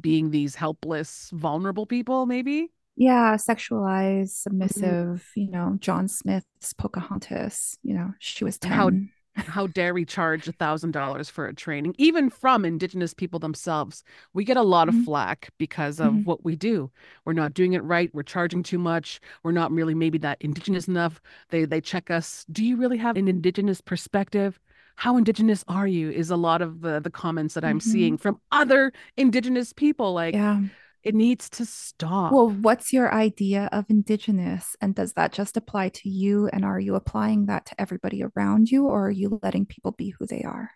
being 0.00 0.30
these 0.30 0.54
helpless, 0.56 1.30
vulnerable 1.34 1.86
people, 1.86 2.26
maybe. 2.26 2.70
yeah 2.96 3.34
sexualized 3.34 4.28
submissive 4.42 5.28
you 5.34 5.50
know 5.50 5.76
john 5.80 6.06
smith's 6.06 6.72
pocahontas 6.74 7.76
you 7.82 7.92
know 7.92 8.12
she 8.20 8.44
was 8.44 8.56
10 8.58 8.70
how 8.72 8.90
how 9.48 9.66
dare 9.66 9.92
we 9.92 10.04
charge 10.04 10.46
a 10.46 10.52
thousand 10.52 10.92
dollars 10.92 11.28
for 11.28 11.46
a 11.48 11.52
training, 11.54 11.92
even 11.98 12.30
from 12.30 12.64
indigenous 12.64 13.12
people 13.12 13.40
themselves? 13.40 14.04
We 14.32 14.44
get 14.44 14.56
a 14.56 14.62
lot 14.62 14.88
of 14.88 14.94
Mhm. 14.94 15.04
flack 15.06 15.50
because 15.58 15.98
of 15.98 16.14
Mhm. 16.14 16.24
what 16.24 16.44
we 16.44 16.54
do. 16.54 16.92
We're 17.24 17.32
not 17.32 17.52
doing 17.52 17.72
it 17.72 17.82
right. 17.82 18.14
We're 18.14 18.22
charging 18.22 18.62
too 18.62 18.78
much. 18.78 19.20
We're 19.42 19.50
not 19.50 19.72
really 19.72 19.94
maybe 19.94 20.18
that 20.18 20.38
indigenous 20.40 20.86
enough. 20.86 21.20
They 21.48 21.64
they 21.64 21.80
check 21.80 22.12
us. 22.12 22.46
Do 22.52 22.64
you 22.64 22.76
really 22.76 22.98
have 22.98 23.16
an 23.16 23.26
indigenous 23.26 23.80
perspective? 23.80 24.60
How 24.96 25.16
indigenous 25.16 25.64
are 25.68 25.86
you? 25.86 26.10
Is 26.10 26.30
a 26.30 26.36
lot 26.36 26.62
of 26.62 26.80
the 26.80 27.00
the 27.00 27.10
comments 27.10 27.54
that 27.54 27.64
I'm 27.64 27.78
Mhm. 27.78 27.82
seeing 27.82 28.16
from 28.18 28.40
other 28.52 28.92
indigenous 29.16 29.72
people. 29.72 30.12
Like 30.12 30.34
yeah 30.34 30.60
it 31.02 31.14
needs 31.14 31.50
to 31.50 31.66
stop. 31.66 32.32
well 32.32 32.48
what's 32.48 32.90
your 32.90 33.12
idea 33.12 33.68
of 33.72 33.84
indigenous 33.90 34.74
and 34.80 34.94
does 34.94 35.12
that 35.12 35.32
just 35.32 35.54
apply 35.58 35.90
to 35.90 36.08
you 36.08 36.48
and 36.50 36.64
are 36.64 36.80
you 36.80 36.94
applying 36.94 37.44
that 37.44 37.66
to 37.66 37.78
everybody 37.78 38.24
around 38.24 38.70
you 38.70 38.86
or 38.86 39.08
are 39.08 39.10
you 39.10 39.38
letting 39.42 39.66
people 39.66 39.92
be 39.92 40.14
who 40.18 40.24
they 40.26 40.40
are 40.42 40.70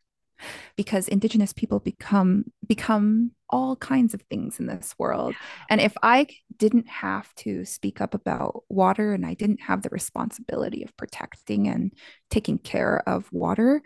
because 0.76 1.08
indigenous 1.08 1.54
people 1.54 1.80
become 1.80 2.44
become 2.66 3.30
all 3.48 3.74
kinds 3.76 4.12
of 4.12 4.20
things 4.28 4.60
in 4.60 4.66
this 4.66 4.94
world 4.98 5.34
and 5.70 5.80
if 5.80 5.94
i 6.02 6.26
didn't 6.58 6.88
have 6.88 7.34
to 7.34 7.64
speak 7.64 8.02
up 8.02 8.12
about 8.12 8.64
water 8.68 9.14
and 9.14 9.24
i 9.24 9.32
didn't 9.32 9.62
have 9.62 9.80
the 9.80 9.88
responsibility 9.88 10.82
of 10.82 10.94
protecting 10.98 11.66
and 11.68 11.94
taking 12.28 12.58
care 12.58 13.02
of 13.08 13.32
water 13.32 13.80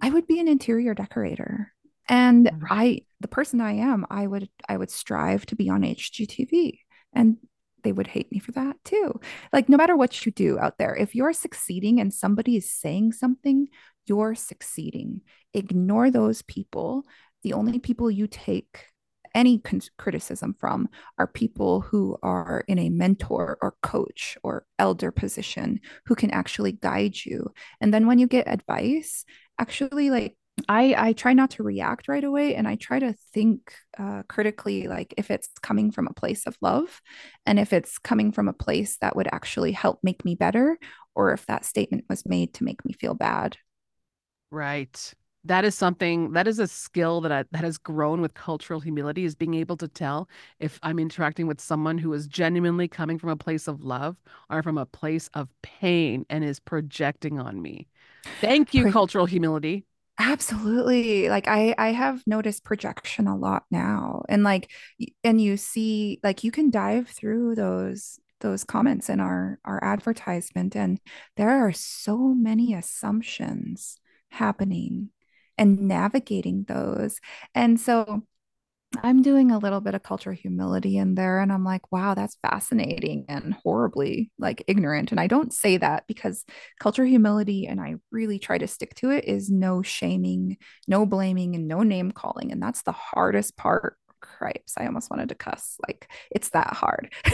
i 0.00 0.10
would 0.10 0.26
be 0.26 0.40
an 0.40 0.48
interior 0.48 0.94
decorator. 0.94 1.72
And 2.08 2.50
Right. 2.60 2.70
i 2.70 3.00
the 3.20 3.28
person 3.28 3.60
i 3.60 3.72
am 3.72 4.06
i 4.10 4.26
would 4.26 4.48
i 4.68 4.76
would 4.76 4.90
strive 4.90 5.46
to 5.46 5.56
be 5.56 5.68
on 5.68 5.82
hgtv 5.82 6.78
and 7.14 7.36
they 7.84 7.92
would 7.92 8.06
hate 8.06 8.30
me 8.30 8.38
for 8.38 8.52
that 8.52 8.76
too. 8.84 9.20
Like 9.52 9.68
no 9.68 9.76
matter 9.76 9.96
what 9.96 10.24
you 10.24 10.32
do 10.32 10.58
out 10.58 10.78
there 10.78 10.94
if 10.96 11.14
you're 11.14 11.32
succeeding 11.32 12.00
and 12.00 12.12
somebody 12.14 12.56
is 12.56 12.70
saying 12.70 13.12
something 13.12 13.68
you're 14.06 14.34
succeeding. 14.34 15.20
Ignore 15.54 16.10
those 16.10 16.42
people. 16.42 17.04
The 17.42 17.52
only 17.52 17.78
people 17.78 18.10
you 18.10 18.26
take 18.26 18.86
any 19.34 19.58
con- 19.58 19.80
criticism 19.98 20.54
from 20.58 20.88
are 21.18 21.26
people 21.26 21.80
who 21.80 22.18
are 22.22 22.64
in 22.68 22.78
a 22.78 22.90
mentor 22.90 23.58
or 23.62 23.74
coach 23.82 24.36
or 24.42 24.66
elder 24.78 25.10
position 25.10 25.80
who 26.06 26.14
can 26.14 26.30
actually 26.30 26.72
guide 26.72 27.16
you. 27.24 27.52
And 27.80 27.92
then 27.92 28.06
when 28.06 28.18
you 28.18 28.26
get 28.26 28.48
advice 28.48 29.24
actually 29.62 30.10
like 30.10 30.36
I, 30.68 30.94
I 30.98 31.12
try 31.14 31.32
not 31.32 31.50
to 31.52 31.62
react 31.62 32.08
right 32.08 32.22
away 32.22 32.54
and 32.56 32.68
I 32.68 32.76
try 32.76 32.98
to 32.98 33.14
think 33.32 33.72
uh, 33.98 34.22
critically, 34.28 34.86
like 34.86 35.14
if 35.16 35.30
it's 35.30 35.48
coming 35.62 35.90
from 35.90 36.06
a 36.06 36.12
place 36.12 36.46
of 36.46 36.56
love 36.60 37.00
and 37.46 37.58
if 37.58 37.72
it's 37.72 37.98
coming 37.98 38.32
from 38.32 38.48
a 38.48 38.52
place 38.52 38.98
that 39.00 39.16
would 39.16 39.28
actually 39.32 39.72
help 39.72 40.00
make 40.02 40.24
me 40.24 40.34
better, 40.34 40.78
or 41.14 41.32
if 41.32 41.46
that 41.46 41.64
statement 41.64 42.04
was 42.10 42.26
made 42.26 42.54
to 42.54 42.64
make 42.64 42.84
me 42.84 42.92
feel 42.92 43.14
bad. 43.14 43.56
Right. 44.50 45.14
that 45.44 45.64
is 45.64 45.74
something 45.74 46.32
that 46.32 46.46
is 46.46 46.58
a 46.60 46.68
skill 46.68 47.20
that 47.22 47.32
I, 47.32 47.44
that 47.50 47.64
has 47.64 47.78
grown 47.78 48.20
with 48.20 48.34
cultural 48.34 48.80
humility 48.80 49.24
is 49.24 49.34
being 49.34 49.54
able 49.54 49.76
to 49.78 49.88
tell 49.88 50.28
if 50.60 50.78
I'm 50.82 50.98
interacting 51.00 51.46
with 51.48 51.60
someone 51.60 51.98
who 51.98 52.12
is 52.12 52.28
genuinely 52.28 52.86
coming 52.88 53.18
from 53.18 53.30
a 53.30 53.36
place 53.36 53.66
of 53.66 53.82
love 53.82 54.16
or 54.50 54.62
from 54.62 54.78
a 54.78 54.86
place 54.86 55.28
of 55.34 55.48
pain 55.62 56.24
and 56.30 56.44
is 56.44 56.60
projecting 56.60 57.40
on 57.40 57.60
me. 57.60 57.88
Thank 58.24 58.74
you, 58.74 58.82
Pro- 58.84 58.92
cultural 58.92 59.26
humility. 59.26 59.84
Absolutely. 60.18 61.28
Like 61.28 61.48
I 61.48 61.74
I 61.78 61.88
have 61.92 62.22
noticed 62.26 62.64
projection 62.64 63.26
a 63.26 63.36
lot 63.36 63.64
now. 63.70 64.22
And 64.28 64.44
like 64.44 64.70
and 65.24 65.40
you 65.40 65.56
see 65.56 66.20
like 66.22 66.44
you 66.44 66.50
can 66.52 66.70
dive 66.70 67.08
through 67.08 67.54
those 67.54 68.20
those 68.40 68.62
comments 68.64 69.08
in 69.08 69.20
our 69.20 69.58
our 69.64 69.82
advertisement 69.82 70.76
and 70.76 71.00
there 71.36 71.50
are 71.50 71.72
so 71.72 72.18
many 72.18 72.74
assumptions 72.74 73.98
happening 74.30 75.10
and 75.58 75.80
navigating 75.88 76.64
those. 76.68 77.20
And 77.54 77.80
so 77.80 78.22
I'm 79.02 79.22
doing 79.22 79.50
a 79.50 79.58
little 79.58 79.80
bit 79.80 79.94
of 79.94 80.02
culture 80.02 80.32
humility 80.32 80.96
in 80.96 81.14
there, 81.14 81.40
and 81.40 81.52
I'm 81.52 81.64
like, 81.64 81.90
wow, 81.90 82.14
that's 82.14 82.36
fascinating 82.42 83.24
and 83.28 83.54
horribly 83.54 84.30
like 84.38 84.64
ignorant. 84.66 85.10
And 85.10 85.20
I 85.20 85.26
don't 85.26 85.52
say 85.52 85.78
that 85.78 86.06
because 86.06 86.44
culture 86.78 87.04
humility, 87.04 87.66
and 87.66 87.80
I 87.80 87.96
really 88.10 88.38
try 88.38 88.58
to 88.58 88.66
stick 88.66 88.94
to 88.96 89.10
it, 89.10 89.24
is 89.24 89.50
no 89.50 89.82
shaming, 89.82 90.58
no 90.86 91.06
blaming, 91.06 91.54
and 91.54 91.68
no 91.68 91.82
name 91.82 92.12
calling. 92.12 92.52
And 92.52 92.62
that's 92.62 92.82
the 92.82 92.92
hardest 92.92 93.56
part. 93.56 93.96
Cripes, 94.20 94.74
I 94.78 94.86
almost 94.86 95.10
wanted 95.10 95.30
to 95.30 95.34
cuss. 95.34 95.76
Like, 95.86 96.08
it's 96.30 96.50
that 96.50 96.72
hard. 96.74 97.12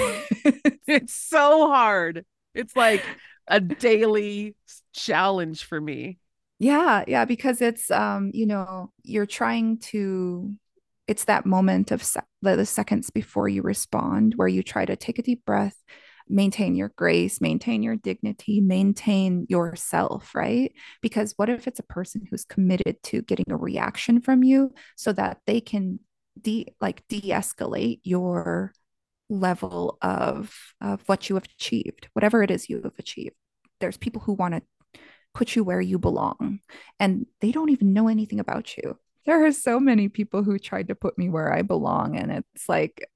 It's 0.86 1.14
so 1.14 1.68
hard. 1.68 2.24
It's 2.54 2.74
like 2.74 3.04
a 3.46 3.60
daily 3.60 4.56
challenge 4.94 5.64
for 5.64 5.78
me. 5.78 6.18
Yeah, 6.58 7.04
yeah, 7.06 7.26
because 7.26 7.60
it's 7.60 7.90
um, 7.90 8.30
you 8.32 8.46
know, 8.46 8.90
you're 9.02 9.26
trying 9.26 9.78
to 9.78 10.54
it's 11.08 11.24
that 11.24 11.46
moment 11.46 11.90
of 11.90 12.02
se- 12.02 12.20
the, 12.42 12.66
seconds 12.66 13.10
before 13.10 13.48
you 13.48 13.62
respond 13.62 14.34
where 14.36 14.46
you 14.46 14.62
try 14.62 14.84
to 14.84 14.94
take 14.94 15.18
a 15.18 15.22
deep 15.22 15.44
breath, 15.44 15.82
maintain 16.28 16.76
your 16.76 16.92
grace, 16.96 17.40
maintain 17.40 17.82
your 17.82 17.96
dignity, 17.96 18.60
maintain 18.60 19.46
yourself, 19.48 20.34
right? 20.34 20.72
Because 21.00 21.32
what 21.36 21.48
if 21.48 21.66
it's 21.66 21.80
a 21.80 21.84
person 21.84 22.28
who's 22.30 22.44
committed 22.44 23.02
to 23.04 23.22
getting 23.22 23.50
a 23.50 23.56
reaction 23.56 24.20
from 24.20 24.44
you 24.44 24.72
so 24.96 25.12
that 25.14 25.38
they 25.46 25.60
can 25.60 25.98
de 26.40 26.66
like 26.80 27.02
de-escalate 27.08 28.00
your 28.04 28.72
level 29.30 29.98
of 30.02 30.54
of 30.80 31.02
what 31.06 31.28
you 31.28 31.34
have 31.34 31.44
achieved, 31.44 32.08
whatever 32.12 32.42
it 32.42 32.50
is 32.50 32.68
you 32.68 32.82
have 32.82 32.98
achieved. 32.98 33.34
There's 33.80 33.96
people 33.96 34.22
who 34.22 34.34
want 34.34 34.54
to 34.54 34.62
put 35.34 35.56
you 35.56 35.64
where 35.64 35.80
you 35.80 35.98
belong 35.98 36.60
and 37.00 37.26
they 37.40 37.52
don't 37.52 37.70
even 37.70 37.92
know 37.92 38.08
anything 38.08 38.40
about 38.40 38.76
you. 38.76 38.98
There 39.28 39.44
are 39.44 39.52
so 39.52 39.78
many 39.78 40.08
people 40.08 40.42
who 40.42 40.58
tried 40.58 40.88
to 40.88 40.94
put 40.94 41.18
me 41.18 41.28
where 41.28 41.52
I 41.52 41.60
belong 41.60 42.16
and 42.16 42.32
it's 42.32 42.66
like 42.66 43.06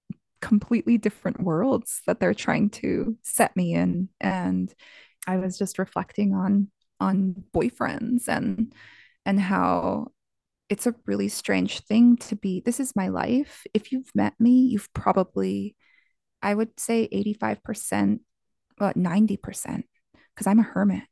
completely 0.42 0.98
different 0.98 1.42
worlds 1.42 2.02
that 2.06 2.20
they're 2.20 2.34
trying 2.34 2.68
to 2.68 3.16
set 3.22 3.56
me 3.56 3.72
in 3.72 4.10
and 4.20 4.70
I 5.26 5.38
was 5.38 5.56
just 5.56 5.78
reflecting 5.78 6.34
on 6.34 6.68
on 7.00 7.44
boyfriends 7.54 8.28
and 8.28 8.74
and 9.24 9.40
how 9.40 10.08
it's 10.68 10.86
a 10.86 10.94
really 11.06 11.28
strange 11.28 11.80
thing 11.80 12.18
to 12.18 12.36
be 12.36 12.60
this 12.60 12.78
is 12.78 12.94
my 12.94 13.08
life. 13.08 13.64
If 13.72 13.90
you've 13.90 14.14
met 14.14 14.34
me, 14.38 14.68
you've 14.70 14.92
probably 14.92 15.76
I 16.42 16.54
would 16.54 16.78
say 16.78 17.08
85%, 17.10 18.20
well, 18.78 18.92
90%, 18.92 19.84
because 20.34 20.46
I'm 20.46 20.58
a 20.58 20.62
hermit. 20.62 21.04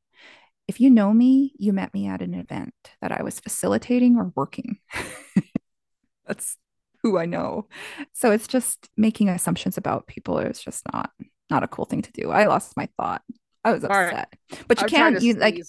If 0.70 0.80
you 0.80 0.88
know 0.88 1.12
me, 1.12 1.52
you 1.59 1.72
met 1.72 1.92
me 1.92 2.06
at 2.06 2.22
an 2.22 2.33
event 2.33 2.72
that 3.00 3.11
I 3.11 3.24
was 3.24 3.40
facilitating 3.40 4.16
or 4.16 4.30
working. 4.37 4.78
That's 6.28 6.56
who 7.02 7.18
I 7.18 7.26
know. 7.26 7.66
So 8.12 8.30
it's 8.30 8.46
just 8.46 8.88
making 8.96 9.28
assumptions 9.28 9.76
about 9.76 10.06
people 10.06 10.38
is 10.38 10.62
just 10.62 10.85
not 10.92 11.11
not 11.50 11.64
a 11.64 11.66
cool 11.66 11.87
thing 11.87 12.02
to 12.02 12.12
do. 12.12 12.30
I 12.30 12.46
lost 12.46 12.76
my 12.76 12.88
thought. 12.96 13.22
I 13.64 13.72
was 13.72 13.83
All 13.83 13.90
right. 13.90 14.12
upset. 14.12 14.33
But 14.68 14.78
you 14.78 14.85
I'm 14.85 14.90
can't 14.90 15.20
you 15.20 15.35
like 15.35 15.61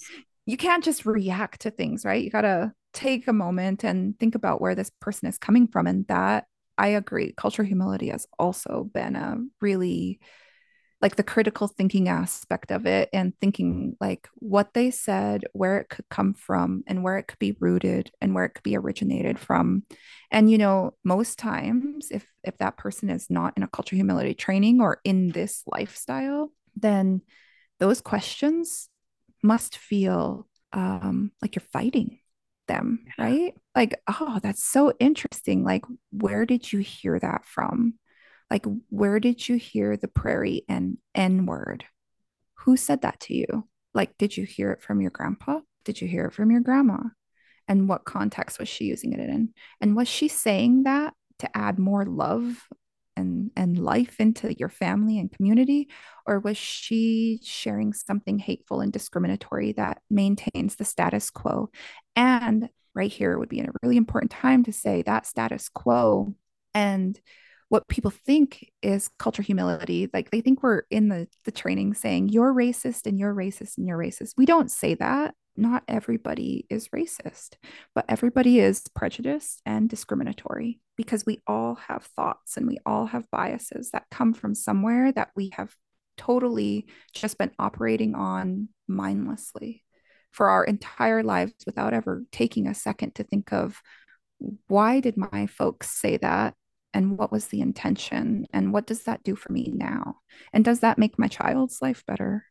you 0.46 0.56
can't 0.56 0.84
just 0.84 1.04
react 1.04 1.62
to 1.62 1.72
things, 1.72 2.04
right? 2.04 2.22
You 2.22 2.30
got 2.30 2.42
to 2.42 2.72
take 2.92 3.26
a 3.26 3.32
moment 3.32 3.82
and 3.82 4.16
think 4.20 4.36
about 4.36 4.60
where 4.60 4.76
this 4.76 4.92
person 5.00 5.26
is 5.26 5.36
coming 5.36 5.66
from 5.66 5.88
and 5.88 6.06
that 6.06 6.44
I 6.78 6.90
agree. 6.90 7.34
Cultural 7.36 7.66
humility 7.66 8.10
has 8.10 8.28
also 8.38 8.88
been 8.94 9.16
a 9.16 9.38
really 9.60 10.20
like 11.02 11.16
the 11.16 11.22
critical 11.24 11.66
thinking 11.66 12.08
aspect 12.08 12.70
of 12.70 12.86
it 12.86 13.10
and 13.12 13.34
thinking 13.40 13.96
like 14.00 14.28
what 14.36 14.72
they 14.72 14.90
said, 14.90 15.44
where 15.52 15.78
it 15.78 15.88
could 15.88 16.08
come 16.08 16.32
from, 16.32 16.84
and 16.86 17.02
where 17.02 17.18
it 17.18 17.26
could 17.26 17.40
be 17.40 17.56
rooted 17.58 18.12
and 18.20 18.34
where 18.34 18.44
it 18.44 18.50
could 18.54 18.62
be 18.62 18.76
originated 18.76 19.38
from. 19.38 19.82
And 20.30 20.50
you 20.50 20.58
know, 20.58 20.94
most 21.04 21.38
times 21.38 22.08
if 22.10 22.24
if 22.44 22.56
that 22.58 22.76
person 22.76 23.10
is 23.10 23.28
not 23.28 23.54
in 23.56 23.64
a 23.64 23.68
culture 23.68 23.96
humility 23.96 24.32
training 24.34 24.80
or 24.80 25.00
in 25.04 25.30
this 25.30 25.64
lifestyle, 25.66 26.52
then 26.76 27.20
those 27.80 28.00
questions 28.00 28.88
must 29.42 29.76
feel 29.76 30.46
um, 30.72 31.32
like 31.42 31.56
you're 31.56 31.64
fighting 31.72 32.20
them, 32.68 33.00
right? 33.18 33.54
Like, 33.74 34.00
oh, 34.08 34.38
that's 34.42 34.64
so 34.64 34.92
interesting. 35.00 35.64
Like, 35.64 35.84
where 36.12 36.46
did 36.46 36.72
you 36.72 36.78
hear 36.78 37.18
that 37.18 37.44
from? 37.44 37.94
Like, 38.52 38.66
where 38.90 39.18
did 39.18 39.48
you 39.48 39.56
hear 39.56 39.96
the 39.96 40.08
prairie 40.08 40.66
and 40.68 40.98
N 41.14 41.46
word? 41.46 41.86
Who 42.66 42.76
said 42.76 43.00
that 43.00 43.18
to 43.20 43.34
you? 43.34 43.66
Like, 43.94 44.18
did 44.18 44.36
you 44.36 44.44
hear 44.44 44.72
it 44.72 44.82
from 44.82 45.00
your 45.00 45.10
grandpa? 45.10 45.60
Did 45.86 46.02
you 46.02 46.06
hear 46.06 46.26
it 46.26 46.34
from 46.34 46.50
your 46.50 46.60
grandma? 46.60 46.98
And 47.66 47.88
what 47.88 48.04
context 48.04 48.58
was 48.58 48.68
she 48.68 48.84
using 48.84 49.14
it 49.14 49.20
in? 49.20 49.54
And 49.80 49.96
was 49.96 50.06
she 50.06 50.28
saying 50.28 50.82
that 50.82 51.14
to 51.38 51.56
add 51.56 51.78
more 51.78 52.04
love 52.04 52.68
and 53.16 53.52
and 53.56 53.78
life 53.78 54.20
into 54.20 54.54
your 54.58 54.68
family 54.68 55.18
and 55.18 55.32
community 55.32 55.88
or 56.26 56.38
was 56.38 56.58
she 56.58 57.40
sharing 57.42 57.94
something 57.94 58.38
hateful 58.38 58.82
and 58.82 58.92
discriminatory 58.92 59.72
that 59.72 60.02
maintains 60.10 60.76
the 60.76 60.84
status 60.84 61.30
quo 61.30 61.70
and 62.16 62.68
right 62.94 63.12
here 63.12 63.38
would 63.38 63.50
be 63.50 63.58
in 63.58 63.68
a 63.68 63.72
really 63.82 63.98
important 63.98 64.30
time 64.30 64.62
to 64.64 64.72
say 64.72 65.02
that 65.02 65.26
status 65.26 65.68
quo 65.68 66.34
and 66.72 67.20
what 67.72 67.88
people 67.88 68.10
think 68.10 68.70
is 68.82 69.08
culture 69.18 69.42
humility 69.42 70.06
like 70.12 70.30
they 70.30 70.42
think 70.42 70.62
we're 70.62 70.82
in 70.90 71.08
the 71.08 71.26
the 71.46 71.50
training 71.50 71.94
saying 71.94 72.28
you're 72.28 72.52
racist 72.52 73.06
and 73.06 73.18
you're 73.18 73.34
racist 73.34 73.78
and 73.78 73.88
you're 73.88 73.96
racist. 73.96 74.34
We 74.36 74.44
don't 74.44 74.70
say 74.70 74.92
that. 74.96 75.34
Not 75.56 75.82
everybody 75.88 76.66
is 76.68 76.88
racist 76.88 77.54
but 77.94 78.04
everybody 78.10 78.60
is 78.60 78.82
prejudiced 78.94 79.62
and 79.64 79.88
discriminatory 79.88 80.80
because 80.98 81.24
we 81.24 81.40
all 81.46 81.76
have 81.76 82.04
thoughts 82.14 82.58
and 82.58 82.66
we 82.66 82.76
all 82.84 83.06
have 83.06 83.30
biases 83.30 83.90
that 83.92 84.04
come 84.10 84.34
from 84.34 84.54
somewhere 84.54 85.10
that 85.12 85.30
we 85.34 85.50
have 85.54 85.74
totally 86.18 86.86
just 87.14 87.38
been 87.38 87.52
operating 87.58 88.14
on 88.14 88.68
mindlessly 88.86 89.82
for 90.30 90.50
our 90.50 90.64
entire 90.64 91.22
lives 91.22 91.54
without 91.64 91.94
ever 91.94 92.24
taking 92.32 92.66
a 92.66 92.74
second 92.74 93.14
to 93.14 93.24
think 93.24 93.50
of 93.50 93.80
why 94.68 95.00
did 95.00 95.16
my 95.16 95.46
folks 95.46 95.88
say 95.90 96.18
that 96.18 96.54
and 96.94 97.18
what 97.18 97.32
was 97.32 97.48
the 97.48 97.60
intention 97.60 98.46
and 98.52 98.72
what 98.72 98.86
does 98.86 99.04
that 99.04 99.22
do 99.22 99.36
for 99.36 99.52
me 99.52 99.72
now? 99.74 100.16
And 100.52 100.64
does 100.64 100.80
that 100.80 100.98
make 100.98 101.18
my 101.18 101.28
child's 101.28 101.80
life 101.80 102.04
better 102.06 102.44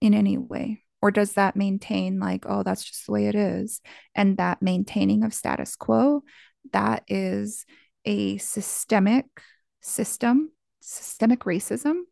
in 0.00 0.14
any 0.14 0.38
way? 0.38 0.84
Or 1.00 1.10
does 1.10 1.34
that 1.34 1.56
maintain 1.56 2.18
like 2.18 2.44
oh 2.48 2.62
that's 2.62 2.84
just 2.84 3.06
the 3.06 3.12
way 3.12 3.26
it 3.26 3.34
is? 3.34 3.80
And 4.14 4.36
that 4.36 4.62
maintaining 4.62 5.22
of 5.24 5.34
status 5.34 5.76
quo 5.76 6.22
that 6.72 7.04
is 7.08 7.64
a 8.04 8.38
systemic 8.38 9.26
system 9.80 10.50
systemic 10.80 11.40
racism 11.40 12.02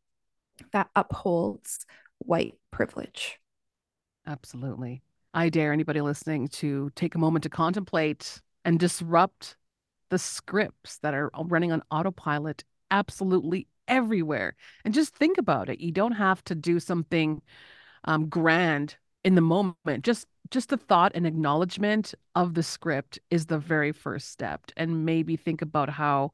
that 0.72 0.88
upholds 0.94 1.86
white 2.18 2.54
privilege. 2.70 3.38
Absolutely. 4.26 5.02
I 5.32 5.48
dare 5.48 5.72
anybody 5.72 6.00
listening 6.00 6.48
to 6.48 6.90
take 6.94 7.14
a 7.14 7.18
moment 7.18 7.42
to 7.44 7.48
contemplate 7.48 8.40
and 8.64 8.78
disrupt 8.78 9.56
the 10.10 10.18
scripts 10.18 10.98
that 10.98 11.14
are 11.14 11.30
running 11.34 11.72
on 11.72 11.82
autopilot 11.90 12.64
absolutely 12.90 13.66
everywhere. 13.88 14.54
And 14.84 14.94
just 14.94 15.14
think 15.16 15.38
about 15.38 15.68
it. 15.68 15.80
You 15.80 15.92
don't 15.92 16.12
have 16.12 16.42
to 16.44 16.54
do 16.54 16.80
something 16.80 17.42
um, 18.04 18.28
grand 18.28 18.96
in 19.24 19.34
the 19.34 19.40
moment. 19.40 20.04
Just 20.04 20.26
just 20.50 20.68
the 20.68 20.76
thought 20.76 21.12
and 21.14 21.26
acknowledgement 21.26 22.14
of 22.36 22.54
the 22.54 22.62
script 22.62 23.18
is 23.30 23.46
the 23.46 23.58
very 23.58 23.92
first 23.92 24.30
step. 24.30 24.62
And 24.76 25.04
maybe 25.04 25.36
think 25.36 25.62
about 25.62 25.90
how 25.90 26.32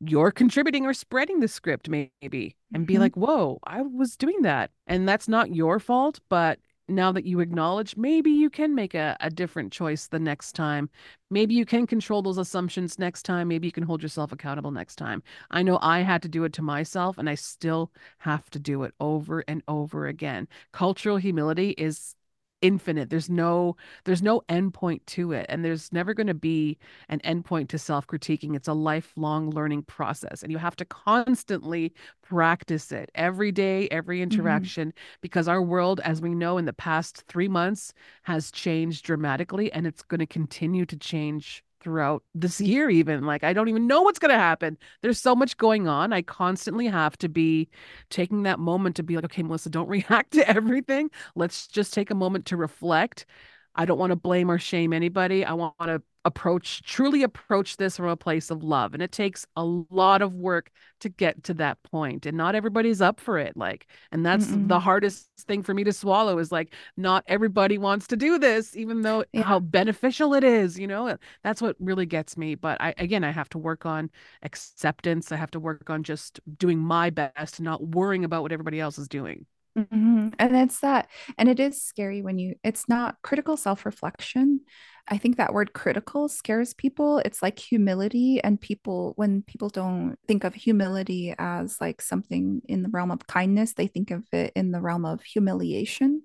you're 0.00 0.30
contributing 0.30 0.86
or 0.86 0.94
spreading 0.94 1.40
the 1.40 1.48
script, 1.48 1.88
maybe, 1.88 2.56
and 2.72 2.86
be 2.86 2.94
Mhm. 2.94 3.00
like, 3.00 3.16
whoa, 3.16 3.58
I 3.64 3.82
was 3.82 4.16
doing 4.16 4.42
that. 4.42 4.70
And 4.86 5.08
that's 5.08 5.28
not 5.28 5.54
your 5.54 5.80
fault, 5.80 6.20
but 6.28 6.60
now 6.88 7.12
that 7.12 7.24
you 7.24 7.40
acknowledge, 7.40 7.96
maybe 7.96 8.30
you 8.30 8.50
can 8.50 8.74
make 8.74 8.94
a, 8.94 9.16
a 9.20 9.30
different 9.30 9.72
choice 9.72 10.06
the 10.06 10.18
next 10.18 10.52
time. 10.52 10.88
Maybe 11.30 11.54
you 11.54 11.66
can 11.66 11.86
control 11.86 12.22
those 12.22 12.38
assumptions 12.38 12.98
next 12.98 13.24
time. 13.24 13.48
Maybe 13.48 13.66
you 13.68 13.72
can 13.72 13.82
hold 13.82 14.02
yourself 14.02 14.32
accountable 14.32 14.70
next 14.70 14.96
time. 14.96 15.22
I 15.50 15.62
know 15.62 15.78
I 15.82 16.00
had 16.00 16.22
to 16.22 16.28
do 16.28 16.44
it 16.44 16.52
to 16.54 16.62
myself, 16.62 17.18
and 17.18 17.28
I 17.28 17.34
still 17.34 17.92
have 18.18 18.48
to 18.50 18.58
do 18.58 18.82
it 18.84 18.94
over 19.00 19.44
and 19.46 19.62
over 19.68 20.06
again. 20.06 20.48
Cultural 20.72 21.18
humility 21.18 21.70
is 21.70 22.14
infinite 22.60 23.08
there's 23.10 23.30
no 23.30 23.76
there's 24.04 24.22
no 24.22 24.42
endpoint 24.48 25.00
to 25.06 25.32
it 25.32 25.46
and 25.48 25.64
there's 25.64 25.92
never 25.92 26.12
going 26.12 26.26
to 26.26 26.34
be 26.34 26.76
an 27.08 27.20
endpoint 27.20 27.68
to 27.68 27.78
self-critiquing 27.78 28.56
it's 28.56 28.68
a 28.68 28.72
lifelong 28.72 29.50
learning 29.50 29.82
process 29.82 30.42
and 30.42 30.50
you 30.50 30.58
have 30.58 30.74
to 30.76 30.84
constantly 30.84 31.92
practice 32.22 32.90
it 32.92 33.10
every 33.14 33.52
day 33.52 33.86
every 33.90 34.20
Mm-hmm. 34.30 34.68
interaction 34.68 34.92
because 35.20 35.46
our 35.48 35.62
world 35.62 36.00
as 36.04 36.20
we 36.20 36.34
know 36.34 36.58
in 36.58 36.64
the 36.64 36.72
past 36.72 37.22
3 37.28 37.48
months 37.48 37.94
has 38.24 38.50
changed 38.50 39.04
dramatically 39.04 39.72
and 39.72 39.86
it's 39.86 40.02
going 40.02 40.18
to 40.20 40.26
continue 40.26 40.84
to 40.86 40.96
change 40.96 41.62
throughout 41.80 42.22
this 42.34 42.60
year 42.60 42.90
even 42.90 43.24
like 43.24 43.44
I 43.44 43.52
don't 43.52 43.68
even 43.68 43.86
know 43.86 44.02
what's 44.02 44.18
going 44.18 44.32
to 44.32 44.38
happen 44.38 44.76
there's 45.02 45.20
so 45.20 45.34
much 45.34 45.56
going 45.56 45.88
on 45.88 46.12
I 46.12 46.22
constantly 46.22 46.86
have 46.86 47.16
to 47.18 47.28
be 47.28 47.68
taking 48.10 48.42
that 48.44 48.58
moment 48.58 48.96
to 48.96 49.02
be 49.02 49.16
like 49.16 49.24
okay 49.26 49.42
Melissa 49.42 49.70
don't 49.70 49.88
react 49.88 50.32
to 50.32 50.48
everything 50.48 51.10
let's 51.34 51.66
just 51.66 51.92
take 51.94 52.10
a 52.10 52.14
moment 52.14 52.46
to 52.46 52.56
reflect. 52.56 53.26
I 53.74 53.84
don't 53.84 53.98
want 53.98 54.10
to 54.10 54.16
blame 54.16 54.50
or 54.50 54.58
shame 54.58 54.92
anybody. 54.92 55.44
I 55.44 55.52
want 55.52 55.74
to 55.80 56.02
approach, 56.24 56.82
truly 56.82 57.22
approach 57.22 57.76
this 57.76 57.96
from 57.96 58.06
a 58.08 58.16
place 58.16 58.50
of 58.50 58.62
love. 58.62 58.92
And 58.92 59.02
it 59.02 59.12
takes 59.12 59.46
a 59.56 59.64
lot 59.64 60.20
of 60.20 60.34
work 60.34 60.70
to 61.00 61.08
get 61.08 61.44
to 61.44 61.54
that 61.54 61.82
point. 61.84 62.26
And 62.26 62.36
not 62.36 62.54
everybody's 62.54 63.00
up 63.00 63.20
for 63.20 63.38
it. 63.38 63.56
Like, 63.56 63.86
and 64.12 64.26
that's 64.26 64.56
the 64.60 64.78
Mm-mm. 64.78 64.80
hardest 64.80 65.28
thing 65.46 65.62
for 65.62 65.72
me 65.72 65.84
to 65.84 65.92
swallow 65.92 66.38
is 66.38 66.52
like, 66.52 66.74
not 66.96 67.24
everybody 67.26 67.78
wants 67.78 68.08
to 68.08 68.16
do 68.16 68.38
this, 68.38 68.76
even 68.76 69.02
though 69.02 69.24
Yeah. 69.32 69.42
how 69.42 69.60
beneficial 69.60 70.34
it 70.34 70.44
is, 70.44 70.78
you 70.78 70.86
know, 70.86 71.16
that's 71.42 71.62
what 71.62 71.76
really 71.78 72.06
gets 72.06 72.36
me. 72.36 72.54
But 72.56 72.80
I, 72.80 72.94
again, 72.98 73.24
I 73.24 73.30
have 73.30 73.48
to 73.50 73.58
work 73.58 73.86
on 73.86 74.10
acceptance. 74.42 75.32
I 75.32 75.36
have 75.36 75.52
to 75.52 75.60
work 75.60 75.88
on 75.90 76.02
just 76.02 76.40
doing 76.58 76.78
my 76.78 77.10
best 77.10 77.58
and 77.58 77.64
not 77.64 77.86
worrying 77.86 78.24
about 78.24 78.42
what 78.42 78.52
everybody 78.52 78.80
else 78.80 78.98
is 78.98 79.08
doing. 79.08 79.46
Mhm. 79.76 80.34
And 80.38 80.56
it's 80.56 80.80
that, 80.80 81.08
and 81.36 81.48
it 81.48 81.60
is 81.60 81.82
scary 81.82 82.20
when 82.22 82.38
you, 82.38 82.56
it's 82.64 82.88
not 82.88 83.16
critical 83.22 83.56
self-reflection. 83.56 84.60
I 85.10 85.16
think 85.16 85.36
that 85.36 85.54
word 85.54 85.72
critical 85.72 86.28
scares 86.28 86.74
people. 86.74 87.18
It's 87.24 87.42
like 87.42 87.58
humility, 87.58 88.42
and 88.42 88.60
people, 88.60 89.14
when 89.16 89.42
people 89.42 89.70
don't 89.70 90.16
think 90.26 90.44
of 90.44 90.54
humility 90.54 91.34
as 91.38 91.80
like 91.80 92.02
something 92.02 92.60
in 92.68 92.82
the 92.82 92.90
realm 92.90 93.10
of 93.10 93.26
kindness, 93.26 93.72
they 93.72 93.86
think 93.86 94.10
of 94.10 94.24
it 94.32 94.52
in 94.54 94.70
the 94.70 94.80
realm 94.80 95.04
of 95.04 95.22
humiliation. 95.22 96.22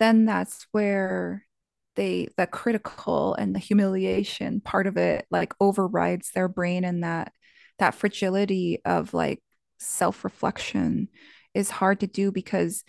Then 0.00 0.24
that's 0.24 0.66
where 0.72 1.46
they, 1.94 2.28
the 2.36 2.46
critical 2.46 3.34
and 3.34 3.54
the 3.54 3.60
humiliation 3.60 4.60
part 4.60 4.86
of 4.86 4.96
it 4.96 5.26
like 5.30 5.54
overrides 5.60 6.32
their 6.32 6.48
brain, 6.48 6.84
and 6.84 7.04
that 7.04 7.32
that 7.78 7.94
fragility 7.94 8.80
of 8.84 9.14
like 9.14 9.42
self-reflection 9.78 11.08
is 11.54 11.70
hard 11.70 12.00
to 12.00 12.06
do 12.06 12.32
because 12.32 12.84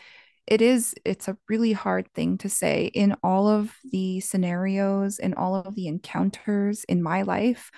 it 0.47 0.61
is 0.61 0.95
it's 1.05 1.27
a 1.27 1.37
really 1.49 1.73
hard 1.73 2.11
thing 2.13 2.37
to 2.37 2.49
say 2.49 2.85
in 2.93 3.15
all 3.23 3.47
of 3.47 3.75
the 3.91 4.19
scenarios 4.21 5.19
in 5.19 5.33
all 5.33 5.55
of 5.55 5.75
the 5.75 5.87
encounters 5.87 6.83
in 6.85 7.03
my 7.03 7.21
life 7.21 7.69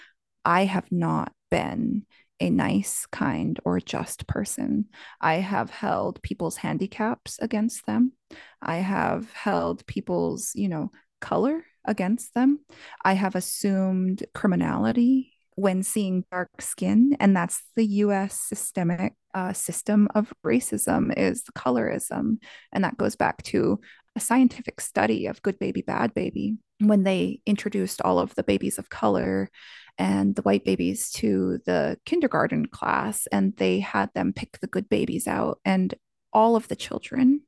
i 0.46 0.66
have 0.66 0.92
not 0.92 1.32
been 1.50 2.06
a 2.40 2.50
nice 2.50 3.06
kind 3.12 3.60
or 3.66 3.80
just 3.80 4.28
person. 4.28 4.86
I 5.20 5.36
have 5.36 5.70
held 5.70 6.22
people's 6.22 6.58
handicaps 6.58 7.38
against 7.42 7.86
them. 7.86 8.14
I 8.62 8.78
have 8.78 9.32
held 9.34 9.86
people's 9.86 10.52
you 10.56 10.70
know 10.70 10.92
color 11.22 11.66
against 11.86 12.34
them. 12.34 12.60
I 13.04 13.14
have 13.14 13.36
assumed 13.36 14.26
criminality 14.34 15.34
when 15.60 15.84
seeing 15.84 16.24
dark 16.32 16.62
skin 16.62 17.18
and 17.20 17.36
that's 17.36 17.64
the 17.76 17.86
us 17.86 18.40
systemic 18.40 19.14
uh, 19.34 19.52
system 19.52 20.08
of 20.16 20.32
racism 20.46 21.14
is 21.18 21.44
colorism. 21.56 22.38
And 22.72 22.84
that 22.84 22.98
goes 22.98 23.16
back 23.16 23.44
to 23.44 23.80
a 24.16 24.20
scientific 24.20 24.80
study 24.80 25.28
of 25.28 25.42
good 25.42 25.60
baby 25.60 25.82
bad 25.82 26.14
baby 26.14 26.58
when 26.80 27.04
they 27.04 27.42
introduced 27.46 28.02
all 28.02 28.20
of 28.20 28.34
the 28.36 28.44
babies 28.44 28.78
of 28.78 28.90
color 28.90 29.50
and 29.98 30.34
the 30.36 30.42
white 30.44 30.64
babies 30.64 31.12
to 31.12 31.60
the 31.66 31.98
kindergarten 32.06 32.66
class 32.66 33.28
and 33.32 33.56
they 33.58 33.82
had 33.82 34.10
them 34.14 34.32
pick 34.32 34.60
the 34.62 34.68
good 34.68 34.88
babies 34.88 35.28
out 35.28 35.60
and 35.66 35.94
all 36.32 36.56
of 36.56 36.70
the 36.70 36.76
children 36.76 37.42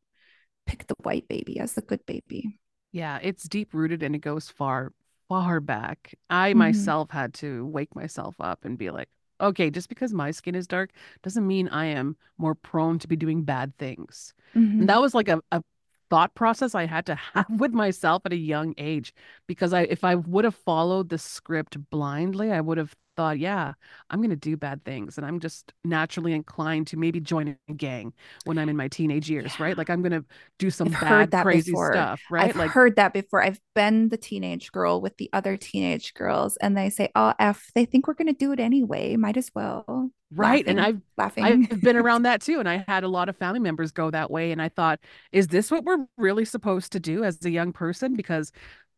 picked 0.65 0.89
the 0.89 0.95
white 1.03 1.27
baby 1.29 1.59
as 1.59 1.73
the 1.73 1.81
good 1.81 2.05
baby. 2.05 2.59
Yeah, 2.91 3.19
it's 3.21 3.47
deep 3.47 3.73
rooted 3.73 4.03
and 4.03 4.15
it 4.15 4.19
goes 4.19 4.49
far, 4.49 4.91
far 5.31 5.61
back. 5.61 6.13
I 6.29 6.53
Mhm. 6.53 6.57
myself 6.57 7.11
had 7.11 7.33
to 7.35 7.65
wake 7.67 7.95
myself 7.95 8.35
up 8.39 8.65
and 8.65 8.77
be 8.77 8.89
like, 8.91 9.09
okay, 9.39 9.69
just 9.71 9.89
because 9.89 10.13
my 10.13 10.31
skin 10.31 10.55
is 10.55 10.67
dark 10.67 10.91
doesn't 11.23 11.47
mean 11.47 11.67
I 11.69 11.85
am 11.85 12.17
more 12.37 12.55
prone 12.55 12.99
to 12.99 13.07
be 13.07 13.15
doing 13.15 13.43
bad 13.43 13.77
things. 13.77 14.33
And 14.79 14.89
Mhm. 14.89 14.89
that 14.89 15.01
was 15.01 15.15
like 15.15 15.29
a, 15.29 15.41
a 15.51 15.63
thought 16.09 16.33
process 16.35 16.75
I 16.75 16.85
had 16.85 17.05
to 17.07 17.15
have 17.33 17.47
with 17.49 17.73
myself 17.73 18.23
at 18.25 18.33
a 18.33 18.37
young 18.37 18.73
age 18.77 19.13
because 19.47 19.73
I 19.73 19.83
if 19.83 20.03
I 20.03 20.15
would 20.15 20.45
have 20.45 20.55
followed 20.55 21.09
the 21.09 21.17
script 21.17 21.77
blindly, 21.89 22.51
I 22.51 22.61
would 22.61 22.77
have 22.77 22.95
thought, 23.17 23.39
yeah, 23.39 23.73
I'm 24.09 24.19
going 24.19 24.29
to 24.31 24.35
do 24.35 24.57
bad 24.57 24.83
things 24.85 25.17
and 25.17 25.25
I'm 25.25 25.39
just 25.39 25.73
naturally 25.83 26.33
inclined 26.33 26.87
to 26.87 26.97
maybe 26.97 27.19
join 27.19 27.57
a 27.69 27.73
gang 27.73 28.13
when 28.45 28.57
I'm 28.57 28.69
in 28.69 28.77
my 28.77 28.87
teenage 28.87 29.29
years, 29.29 29.59
right? 29.59 29.77
Like 29.77 29.89
I'm 29.89 30.01
going 30.01 30.11
to 30.13 30.25
do 30.59 30.69
some 30.69 30.95
I've 31.01 31.29
bad 31.29 31.33
crazy 31.33 31.75
before. 31.75 31.77
stuff, 31.77 32.21
right? 32.29 32.53
I've 32.53 32.55
Like 32.55 32.73
heard 32.73 32.95
that 32.95 33.13
before. 33.13 33.43
I've 33.43 33.59
been 33.75 34.09
the 34.09 34.17
teenage 34.17 34.71
girl 34.71 34.99
with 35.01 35.17
the 35.17 35.29
other 35.33 35.57
teenage 35.57 36.13
girls, 36.13 36.57
and 36.57 36.75
they 36.75 36.89
say, 36.89 37.09
"Oh, 37.15 37.33
F, 37.39 37.69
they 37.75 37.85
think 37.85 38.07
we're 38.07 38.15
gonna 38.15 38.33
do 38.33 38.51
it 38.51 38.59
anyway. 38.59 39.15
Might 39.15 39.37
as 39.37 39.51
well." 39.53 40.11
right 40.33 40.63
and 40.67 40.79
I've 40.79 41.01
laughing. 41.17 41.59
I've 41.71 41.81
been 41.81 41.95
around 41.97 42.23
that 42.23 42.41
too 42.41 42.59
and 42.59 42.69
I 42.69 42.85
had 42.87 43.03
a 43.03 43.07
lot 43.07 43.27
of 43.29 43.35
family 43.37 43.59
members 43.59 43.91
go 43.91 44.11
that 44.11 44.29
way 44.29 44.51
and 44.51 44.61
I 44.61 44.69
thought 44.69 44.99
is 45.31 45.47
this 45.47 45.71
what 45.71 45.83
we're 45.83 46.05
really 46.17 46.45
supposed 46.45 46.91
to 46.93 46.99
do 46.99 47.23
as 47.23 47.43
a 47.43 47.49
young 47.49 47.73
person 47.73 48.15
because 48.15 48.51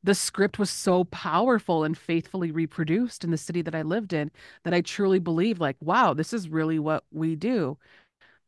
the 0.03 0.15
script 0.15 0.59
was 0.59 0.69
so 0.69 1.05
powerful 1.05 1.83
and 1.83 1.97
faithfully 1.97 2.51
reproduced 2.51 3.23
in 3.23 3.31
the 3.31 3.37
city 3.37 3.61
that 3.61 3.75
I 3.75 3.81
lived 3.83 4.13
in 4.13 4.31
that 4.63 4.73
I 4.73 4.81
truly 4.81 5.19
believed 5.19 5.59
like 5.61 5.77
wow 5.81 6.13
this 6.13 6.33
is 6.33 6.49
really 6.49 6.79
what 6.79 7.03
we 7.11 7.35
do 7.35 7.77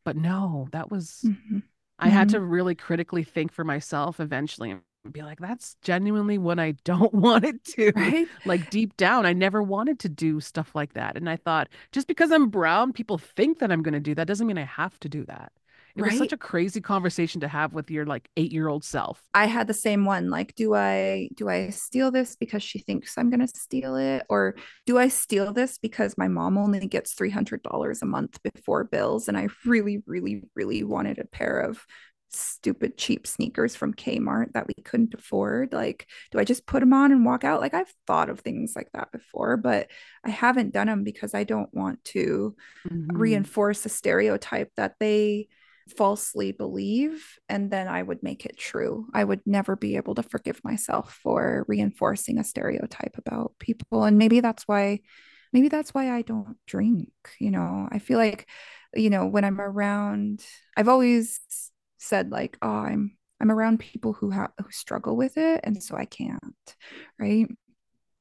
but 0.04 0.16
no 0.16 0.68
that 0.72 0.90
was 0.90 1.30
Mhm. 1.30 1.62
I 1.98 2.10
had 2.10 2.28
Mhm. 2.28 2.30
to 2.30 2.40
really 2.40 2.74
critically 2.74 3.24
think 3.24 3.52
for 3.52 3.64
myself 3.64 4.20
eventually 4.20 4.70
and 4.72 4.82
be 5.12 5.22
like 5.22 5.38
that's 5.40 5.76
genuinely 5.82 6.38
what 6.38 6.58
I 6.58 6.72
don't 6.84 7.14
want 7.14 7.44
it 7.44 7.64
to 7.76 7.92
Right? 7.94 8.28
like 8.44 8.68
deep 8.70 8.96
down, 8.96 9.26
I 9.26 9.32
never 9.32 9.62
wanted 9.62 9.98
to 10.00 10.08
do 10.08 10.40
stuff 10.40 10.74
like 10.74 10.94
that. 10.94 11.16
And 11.16 11.28
I 11.30 11.36
thought, 11.36 11.68
just 11.92 12.06
because 12.08 12.30
I'm 12.32 12.48
brown, 12.48 12.92
people 12.92 13.18
think 13.18 13.58
that 13.60 13.72
I'm 13.72 13.82
going 13.82 13.94
to 13.94 14.00
do 14.00 14.14
that 14.16 14.26
doesn't 14.28 14.46
mean 14.46 14.58
I 14.58 14.64
have 14.64 14.98
to 15.00 15.08
do 15.08 15.24
that. 15.26 15.52
It 15.96 16.02
was 16.02 16.16
such 16.16 16.32
a 16.32 16.36
crazy 16.36 16.80
conversation 16.80 17.40
to 17.40 17.48
have 17.48 17.72
with 17.72 17.90
your 17.90 18.04
like 18.06 18.28
eight 18.36 18.52
year 18.52 18.68
old 18.68 18.84
self. 18.84 19.22
I 19.34 19.46
had 19.46 19.66
the 19.66 19.74
same 19.74 20.04
one. 20.04 20.30
Like, 20.30 20.54
do 20.54 20.74
I 20.74 21.28
do 21.34 21.48
I 21.48 21.70
steal 21.70 22.10
this 22.10 22.36
because 22.36 22.62
she 22.62 22.78
thinks 22.78 23.16
I'm 23.18 23.30
gonna 23.30 23.48
steal 23.48 23.96
it, 23.96 24.24
or 24.28 24.56
do 24.86 24.98
I 24.98 25.08
steal 25.08 25.52
this 25.52 25.78
because 25.78 26.16
my 26.16 26.28
mom 26.28 26.56
only 26.58 26.86
gets 26.86 27.12
three 27.14 27.30
hundred 27.30 27.62
dollars 27.62 28.02
a 28.02 28.06
month 28.06 28.38
before 28.42 28.84
bills, 28.84 29.28
and 29.28 29.36
I 29.36 29.48
really, 29.64 30.02
really, 30.06 30.42
really 30.54 30.84
wanted 30.84 31.18
a 31.18 31.24
pair 31.26 31.60
of 31.60 31.84
stupid 32.28 32.98
cheap 32.98 33.26
sneakers 33.26 33.76
from 33.76 33.94
Kmart 33.94 34.52
that 34.52 34.66
we 34.66 34.74
couldn't 34.84 35.14
afford. 35.14 35.72
Like, 35.72 36.06
do 36.30 36.38
I 36.38 36.44
just 36.44 36.66
put 36.66 36.80
them 36.80 36.92
on 36.92 37.12
and 37.12 37.24
walk 37.24 37.44
out? 37.44 37.60
Like, 37.60 37.74
I've 37.74 37.92
thought 38.06 38.28
of 38.30 38.40
things 38.40 38.72
like 38.74 38.88
that 38.94 39.12
before, 39.12 39.56
but 39.56 39.88
I 40.24 40.30
haven't 40.30 40.72
done 40.74 40.88
them 40.88 41.04
because 41.04 41.34
I 41.34 41.44
don't 41.44 41.72
want 41.72 42.04
to 42.06 42.56
Mhm. 42.84 43.16
reinforce 43.16 43.84
a 43.86 43.88
stereotype 43.90 44.72
that 44.76 44.96
they 45.00 45.48
falsely 45.96 46.52
believe 46.52 47.24
and 47.48 47.70
then 47.70 47.86
I 47.88 48.02
would 48.02 48.22
make 48.22 48.44
it 48.44 48.58
true. 48.58 49.06
I 49.14 49.24
would 49.24 49.40
never 49.46 49.76
be 49.76 49.96
able 49.96 50.14
to 50.16 50.22
forgive 50.22 50.62
myself 50.64 51.18
for 51.22 51.64
reinforcing 51.68 52.38
a 52.38 52.44
stereotype 52.44 53.16
about 53.18 53.52
people 53.58 54.04
and 54.04 54.18
maybe 54.18 54.40
that's 54.40 54.64
why 54.66 55.00
maybe 55.52 55.68
that's 55.68 55.94
why 55.94 56.12
I 56.12 56.22
don't 56.22 56.56
drink, 56.66 57.10
you 57.38 57.50
know. 57.50 57.88
I 57.90 57.98
feel 57.98 58.18
like 58.18 58.48
you 58.94 59.10
know 59.10 59.26
when 59.26 59.44
I'm 59.44 59.60
around 59.60 60.44
I've 60.76 60.88
always 60.88 61.40
said 61.98 62.30
like 62.30 62.58
oh 62.62 62.68
I'm 62.68 63.16
I'm 63.40 63.50
around 63.50 63.78
people 63.80 64.12
who 64.12 64.30
have 64.30 64.50
who 64.58 64.70
struggle 64.70 65.16
with 65.16 65.36
it 65.36 65.60
and 65.64 65.82
so 65.82 65.96
I 65.96 66.06
can't, 66.06 66.40
right? 67.18 67.46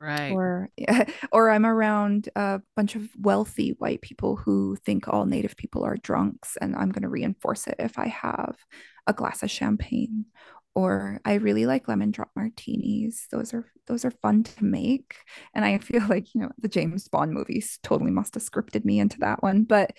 Right. 0.01 0.31
or 0.31 0.69
or 1.31 1.49
I'm 1.49 1.65
around 1.65 2.29
a 2.35 2.61
bunch 2.75 2.95
of 2.95 3.07
wealthy 3.17 3.75
white 3.79 4.01
people 4.01 4.35
who 4.35 4.75
think 4.85 5.07
all 5.07 5.25
native 5.25 5.55
people 5.55 5.83
are 5.83 5.97
drunks 5.97 6.57
and 6.59 6.75
I'm 6.75 6.91
going 6.91 7.03
to 7.03 7.09
reinforce 7.09 7.65
it 7.67 7.75
if 7.79 7.97
I 7.97 8.07
have 8.07 8.55
a 9.07 9.13
glass 9.13 9.41
of 9.43 9.51
champagne. 9.51 10.25
Or 10.73 11.21
I 11.23 11.35
really 11.35 11.65
like 11.65 11.87
lemon 11.87 12.11
drop 12.11 12.31
martinis. 12.35 13.27
Those 13.31 13.53
are 13.53 13.71
those 13.87 14.03
are 14.03 14.11
fun 14.11 14.43
to 14.43 14.65
make. 14.65 15.15
And 15.53 15.63
I 15.63 15.77
feel 15.79 16.05
like 16.09 16.35
you 16.35 16.41
know 16.41 16.51
the 16.57 16.67
James 16.67 17.07
Bond 17.07 17.31
movies 17.31 17.79
totally 17.81 18.11
must 18.11 18.33
have 18.33 18.43
scripted 18.43 18.83
me 18.83 18.99
into 18.99 19.19
that 19.19 19.41
one. 19.41 19.63
But 19.63 19.91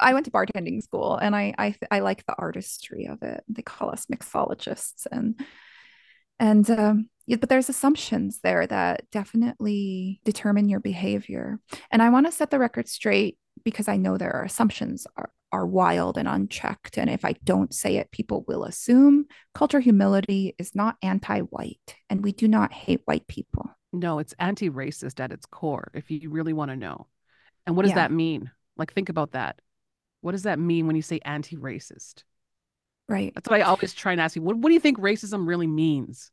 I 0.00 0.14
went 0.14 0.24
to 0.24 0.32
bartending 0.32 0.82
school 0.82 1.16
and 1.16 1.36
I 1.36 1.54
I 1.58 1.74
I 1.90 2.00
like 2.00 2.24
the 2.24 2.34
artistry 2.38 3.06
of 3.06 3.22
it. 3.22 3.44
They 3.48 3.60
call 3.62 3.90
us 3.90 4.06
mixologists 4.06 5.06
and 5.12 5.38
and 6.38 6.68
um, 6.70 7.08
yeah, 7.26 7.36
but 7.36 7.48
there's 7.48 7.68
assumptions 7.68 8.40
there 8.40 8.66
that 8.66 9.10
definitely 9.10 10.20
determine 10.24 10.68
your 10.68 10.80
behavior. 10.80 11.58
And 11.90 12.02
I 12.02 12.10
want 12.10 12.26
to 12.26 12.32
set 12.32 12.50
the 12.50 12.58
record 12.58 12.88
straight 12.88 13.38
because 13.64 13.88
I 13.88 13.96
know 13.96 14.18
there 14.18 14.34
are 14.34 14.44
assumptions 14.44 15.06
are, 15.16 15.30
are 15.52 15.66
wild 15.66 16.18
and 16.18 16.28
unchecked. 16.28 16.98
And 16.98 17.08
if 17.08 17.24
I 17.24 17.34
don't 17.44 17.72
say 17.72 17.96
it, 17.96 18.10
people 18.10 18.44
will 18.46 18.64
assume. 18.64 19.26
Culture 19.54 19.80
humility 19.80 20.54
is 20.58 20.74
not 20.74 20.96
anti 21.02 21.40
white, 21.40 21.96
and 22.10 22.22
we 22.22 22.32
do 22.32 22.46
not 22.46 22.72
hate 22.72 23.00
white 23.06 23.26
people. 23.26 23.70
No, 23.92 24.18
it's 24.18 24.34
anti 24.38 24.68
racist 24.68 25.20
at 25.20 25.32
its 25.32 25.46
core, 25.46 25.90
if 25.94 26.10
you 26.10 26.28
really 26.28 26.52
want 26.52 26.72
to 26.72 26.76
know. 26.76 27.06
And 27.66 27.76
what 27.76 27.82
does 27.82 27.90
yeah. 27.90 27.96
that 27.96 28.12
mean? 28.12 28.50
Like, 28.76 28.92
think 28.92 29.08
about 29.08 29.32
that. 29.32 29.60
What 30.20 30.32
does 30.32 30.42
that 30.42 30.58
mean 30.58 30.86
when 30.86 30.96
you 30.96 31.02
say 31.02 31.20
anti 31.24 31.56
racist? 31.56 32.24
Right. 33.08 33.32
That's 33.34 33.48
what 33.48 33.60
I 33.60 33.64
always 33.64 33.92
try 33.92 34.12
and 34.12 34.20
ask 34.20 34.36
you. 34.36 34.42
What, 34.42 34.56
what 34.56 34.68
do 34.68 34.74
you 34.74 34.80
think 34.80 34.98
racism 34.98 35.46
really 35.46 35.66
means? 35.66 36.30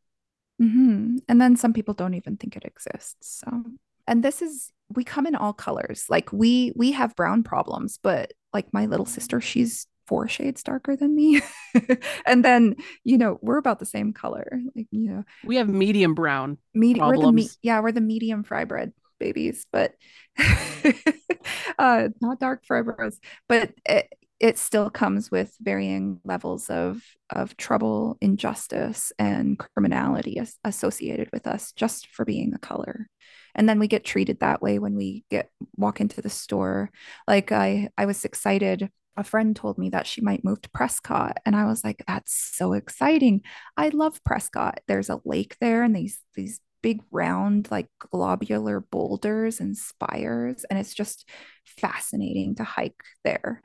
Mm-hmm. 0.61 1.17
And 1.27 1.41
then 1.41 1.55
some 1.55 1.73
people 1.73 1.93
don't 1.93 2.13
even 2.13 2.37
think 2.37 2.55
it 2.55 2.63
exists. 2.65 3.41
So, 3.45 3.63
and 4.07 4.23
this 4.23 4.41
is 4.41 4.71
we 4.89 5.03
come 5.03 5.25
in 5.25 5.35
all 5.35 5.53
colors. 5.53 6.05
Like 6.09 6.31
we 6.31 6.71
we 6.75 6.91
have 6.91 7.15
brown 7.15 7.43
problems, 7.43 7.99
but 8.01 8.33
like 8.53 8.73
my 8.73 8.85
little 8.85 9.05
sister, 9.05 9.41
she's 9.41 9.87
four 10.07 10.27
shades 10.27 10.61
darker 10.61 10.95
than 10.95 11.15
me. 11.15 11.41
and 12.25 12.43
then, 12.43 12.75
you 13.03 13.17
know, 13.17 13.39
we're 13.41 13.57
about 13.57 13.79
the 13.79 13.85
same 13.85 14.13
color. 14.13 14.59
Like, 14.75 14.87
you 14.91 15.09
know, 15.09 15.23
we 15.43 15.55
have 15.55 15.69
medium 15.69 16.13
brown. 16.13 16.57
Medium, 16.73 17.07
we're 17.07 17.17
the 17.17 17.31
me- 17.31 17.49
yeah, 17.61 17.79
we're 17.79 17.91
the 17.93 18.01
medium 18.01 18.43
fry 18.43 18.65
bread 18.65 18.93
babies, 19.19 19.65
but 19.71 19.93
uh 21.79 22.09
not 22.21 22.39
dark 22.39 22.65
fry 22.65 22.81
bros. 22.81 23.19
But 23.47 23.71
it, 23.85 24.13
it 24.41 24.57
still 24.57 24.89
comes 24.89 25.29
with 25.29 25.55
varying 25.61 26.19
levels 26.25 26.69
of 26.69 27.03
of 27.29 27.55
trouble, 27.57 28.17
injustice, 28.21 29.13
and 29.19 29.57
criminality 29.57 30.39
as- 30.39 30.57
associated 30.65 31.29
with 31.31 31.47
us 31.47 31.71
just 31.73 32.07
for 32.07 32.25
being 32.25 32.53
a 32.53 32.59
color. 32.59 33.07
And 33.55 33.69
then 33.69 33.79
we 33.79 33.87
get 33.87 34.03
treated 34.03 34.39
that 34.39 34.61
way 34.61 34.79
when 34.79 34.95
we 34.95 35.25
get 35.29 35.49
walk 35.77 36.01
into 36.01 36.21
the 36.21 36.29
store. 36.29 36.89
Like 37.27 37.51
I 37.51 37.89
I 37.97 38.05
was 38.05 38.25
excited. 38.25 38.89
A 39.17 39.23
friend 39.23 39.55
told 39.55 39.77
me 39.77 39.89
that 39.89 40.07
she 40.07 40.21
might 40.21 40.43
move 40.43 40.61
to 40.61 40.69
Prescott, 40.71 41.37
and 41.45 41.55
I 41.55 41.65
was 41.65 41.83
like, 41.83 42.03
"That's 42.07 42.33
so 42.33 42.73
exciting! 42.73 43.43
I 43.77 43.89
love 43.89 44.23
Prescott. 44.23 44.79
There's 44.87 45.09
a 45.09 45.21
lake 45.25 45.55
there, 45.61 45.83
and 45.83 45.95
these 45.95 46.19
these 46.35 46.59
big 46.81 47.01
round 47.11 47.69
like 47.71 47.87
globular 48.11 48.79
boulders 48.79 49.59
and 49.59 49.77
spires 49.77 50.65
and 50.69 50.79
it's 50.79 50.93
just 50.93 51.29
fascinating 51.63 52.55
to 52.55 52.63
hike 52.63 53.03
there 53.23 53.61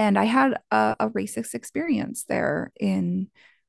and 0.00 0.18
I 0.18 0.24
had 0.24 0.54
a, 0.70 0.96
a 0.98 1.10
racist 1.10 1.52
experience 1.54 2.24
there 2.26 2.72
in 2.80 3.28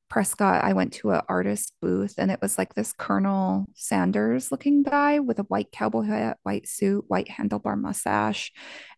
Prescott. 0.09 0.63
I 0.63 0.71
went 0.71 0.93
to 0.93 1.11
an 1.11 1.23
artist 1.27 1.73
booth 1.81 2.13
and 2.17 2.31
it 2.31 2.39
was 2.41 2.57
like 2.57 2.73
this 2.73 2.93
Colonel 2.93 3.65
Sanders 3.75 4.49
looking 4.49 4.81
guy 4.81 5.19
with 5.19 5.39
a 5.39 5.43
white 5.43 5.73
cowboy 5.73 6.03
hat, 6.03 6.37
white 6.43 6.69
suit, 6.69 7.03
white 7.09 7.27
handlebar 7.27 7.77
mustache. 7.77 8.53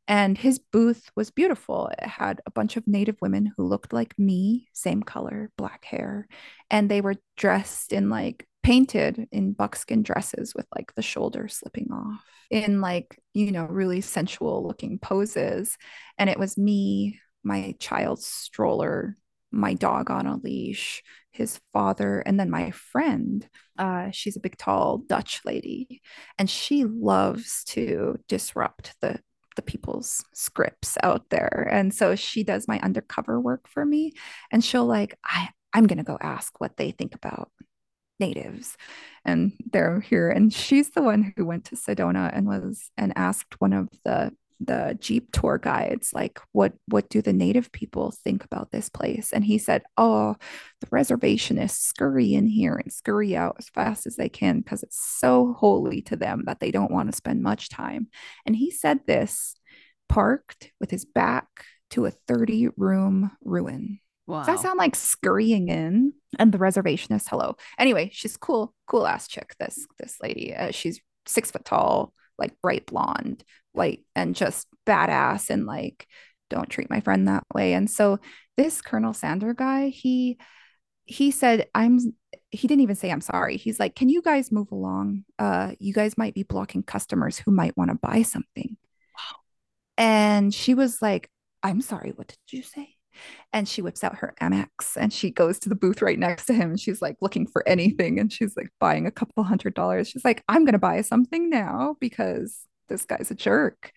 And 0.07 0.37
his 0.37 0.59
booth 0.59 1.09
was 1.15 1.31
beautiful. 1.31 1.89
It 1.99 2.07
had 2.07 2.39
a 2.45 2.51
bunch 2.51 2.77
of 2.77 2.85
Native 2.85 3.17
women 3.19 3.51
who 3.57 3.63
looked 3.63 3.93
like 3.93 4.13
me, 4.19 4.67
same 4.71 5.01
color, 5.01 5.49
black 5.57 5.85
hair. 5.85 6.27
And 6.69 6.87
they 6.87 7.01
were 7.01 7.15
dressed 7.35 7.93
in 7.93 8.11
like 8.11 8.47
painted 8.63 9.27
in 9.31 9.53
buckskin 9.53 10.03
dresses 10.03 10.55
with 10.55 10.65
like 10.75 10.95
the 10.95 11.01
shoulders 11.01 11.57
slipping 11.57 11.89
off 11.91 12.23
in 12.49 12.81
like, 12.81 13.19
you 13.33 13.51
know, 13.51 13.65
really 13.65 14.01
sensual 14.01 14.65
looking 14.65 14.99
poses. 14.99 15.77
And 16.17 16.29
it 16.29 16.39
was 16.39 16.57
me 16.57 17.19
my 17.43 17.75
child's 17.79 18.25
stroller, 18.25 19.17
my 19.51 19.73
dog 19.73 20.09
on 20.09 20.25
a 20.25 20.37
leash, 20.37 21.03
his 21.31 21.59
father, 21.73 22.21
and 22.21 22.39
then 22.39 22.49
my 22.49 22.71
friend. 22.71 23.47
Uh, 23.77 24.11
she's 24.11 24.37
a 24.37 24.39
big, 24.39 24.57
tall 24.57 24.99
Dutch 24.99 25.41
lady, 25.45 26.01
and 26.37 26.49
she 26.49 26.85
loves 26.85 27.63
to 27.65 28.17
disrupt 28.27 28.95
the 29.01 29.19
the 29.55 29.61
people's 29.61 30.25
scripts 30.33 30.97
out 31.03 31.29
there. 31.29 31.67
And 31.71 31.93
so 31.93 32.15
she 32.15 32.43
does 32.43 32.67
my 32.67 32.79
undercover 32.79 33.39
work 33.39 33.67
for 33.67 33.85
me, 33.85 34.13
and 34.51 34.63
she'll 34.63 34.85
like, 34.85 35.17
I 35.23 35.49
I'm 35.73 35.87
gonna 35.87 36.03
go 36.03 36.17
ask 36.21 36.59
what 36.61 36.77
they 36.77 36.91
think 36.91 37.13
about 37.15 37.51
natives 38.19 38.77
and 39.25 39.53
they're 39.71 39.99
here 39.99 40.29
and 40.29 40.53
she's 40.53 40.91
the 40.91 41.01
one 41.01 41.33
who 41.35 41.45
went 41.45 41.65
to 41.65 41.75
sedona 41.75 42.29
and 42.33 42.47
was 42.47 42.89
and 42.97 43.11
asked 43.15 43.59
one 43.59 43.73
of 43.73 43.89
the 44.05 44.31
the 44.65 44.97
jeep 44.99 45.31
tour 45.31 45.57
guides 45.57 46.11
like 46.13 46.39
what 46.51 46.73
what 46.87 47.09
do 47.09 47.21
the 47.21 47.33
native 47.33 47.71
people 47.71 48.11
think 48.11 48.43
about 48.43 48.71
this 48.71 48.89
place? 48.89 49.31
And 49.33 49.43
he 49.43 49.57
said 49.57 49.83
oh 49.97 50.35
the 50.81 50.87
reservationists 50.87 51.81
scurry 51.81 52.33
in 52.33 52.47
here 52.47 52.75
and 52.75 52.91
scurry 52.91 53.35
out 53.35 53.55
as 53.59 53.69
fast 53.69 54.05
as 54.05 54.15
they 54.15 54.29
can 54.29 54.59
because 54.59 54.83
it's 54.83 55.03
so 55.03 55.53
holy 55.53 56.01
to 56.03 56.15
them 56.15 56.43
that 56.45 56.59
they 56.59 56.71
don't 56.71 56.91
want 56.91 57.09
to 57.09 57.15
spend 57.15 57.41
much 57.41 57.69
time. 57.69 58.07
And 58.45 58.55
he 58.55 58.71
said 58.71 59.01
this 59.05 59.55
parked 60.09 60.71
with 60.79 60.91
his 60.91 61.05
back 61.05 61.47
to 61.91 62.05
a 62.05 62.11
30 62.11 62.69
room 62.77 63.31
ruin 63.43 63.99
Wow. 64.25 64.39
Does 64.39 64.47
that 64.47 64.59
sound 64.59 64.77
like 64.77 64.95
scurrying 64.95 65.67
in? 65.67 66.13
And 66.39 66.51
the 66.51 66.57
reservationist, 66.57 67.27
hello. 67.29 67.55
Anyway, 67.77 68.09
she's 68.13 68.37
cool, 68.37 68.73
cool 68.87 69.05
ass 69.05 69.27
chick. 69.27 69.55
This 69.59 69.85
this 69.99 70.17
lady, 70.21 70.55
uh, 70.55 70.71
she's 70.71 71.01
six 71.25 71.51
foot 71.51 71.65
tall, 71.65 72.13
like 72.37 72.59
bright 72.61 72.85
blonde, 72.85 73.43
like 73.73 74.03
and 74.15 74.35
just 74.35 74.67
badass 74.85 75.49
and 75.49 75.65
like 75.65 76.07
don't 76.49 76.69
treat 76.69 76.89
my 76.89 76.99
friend 76.99 77.27
that 77.27 77.43
way 77.53 77.73
and 77.73 77.89
so 77.89 78.19
this 78.57 78.81
colonel 78.81 79.13
sander 79.13 79.53
guy 79.53 79.87
he 79.87 80.37
he 81.05 81.31
said 81.31 81.67
i'm 81.73 81.97
he 82.51 82.67
didn't 82.67 82.81
even 82.81 82.95
say 82.95 83.11
i'm 83.11 83.21
sorry 83.21 83.57
he's 83.57 83.79
like 83.79 83.95
can 83.95 84.09
you 84.09 84.21
guys 84.21 84.51
move 84.51 84.71
along 84.71 85.23
uh 85.39 85.71
you 85.79 85.93
guys 85.93 86.17
might 86.17 86.33
be 86.33 86.43
blocking 86.43 86.83
customers 86.83 87.39
who 87.39 87.51
might 87.51 87.75
want 87.75 87.89
to 87.89 87.97
buy 88.01 88.21
something 88.21 88.77
wow. 89.17 89.37
and 89.97 90.53
she 90.53 90.73
was 90.73 91.01
like 91.01 91.29
i'm 91.63 91.81
sorry 91.81 92.11
what 92.15 92.27
did 92.27 92.37
you 92.51 92.61
say 92.61 92.95
and 93.51 93.67
she 93.67 93.81
whips 93.81 94.03
out 94.03 94.15
her 94.17 94.33
Amex 94.41 94.97
and 94.97 95.11
she 95.11 95.29
goes 95.29 95.59
to 95.59 95.69
the 95.69 95.75
booth 95.75 96.01
right 96.01 96.19
next 96.19 96.45
to 96.45 96.53
him 96.53 96.77
she's 96.77 97.01
like 97.01 97.17
looking 97.21 97.47
for 97.47 97.67
anything 97.67 98.19
and 98.19 98.31
she's 98.31 98.55
like 98.55 98.69
buying 98.79 99.07
a 99.07 99.11
couple 99.11 99.43
hundred 99.43 99.73
dollars. 99.73 100.09
She's 100.09 100.25
like, 100.25 100.43
I'm 100.47 100.65
going 100.65 100.73
to 100.73 100.79
buy 100.79 101.01
something 101.01 101.49
now 101.49 101.95
because 101.99 102.59
this 102.89 103.05
guy's 103.05 103.31
a 103.31 103.35
jerk. 103.35 103.91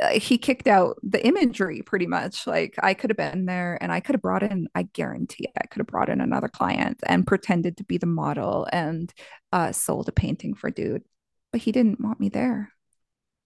Uh, 0.00 0.20
he 0.20 0.38
kicked 0.38 0.68
out 0.68 0.96
the 1.02 1.24
imagery 1.26 1.82
pretty 1.82 2.06
much. 2.06 2.46
Like 2.46 2.76
I 2.80 2.94
could 2.94 3.10
have 3.10 3.16
been 3.16 3.46
there 3.46 3.76
and 3.80 3.90
I 3.90 4.00
could 4.00 4.14
have 4.14 4.22
brought 4.22 4.44
in, 4.44 4.68
I 4.74 4.84
guarantee 4.84 5.48
I 5.60 5.66
could 5.66 5.80
have 5.80 5.88
brought 5.88 6.08
in 6.08 6.20
another 6.20 6.48
client 6.48 7.00
and 7.04 7.26
pretended 7.26 7.78
to 7.78 7.84
be 7.84 7.98
the 7.98 8.06
model 8.06 8.68
and 8.72 9.12
uh, 9.52 9.72
sold 9.72 10.08
a 10.08 10.12
painting 10.12 10.54
for 10.54 10.70
dude. 10.70 11.02
But 11.50 11.62
he 11.62 11.72
didn't 11.72 12.00
want 12.00 12.20
me 12.20 12.28
there. 12.28 12.72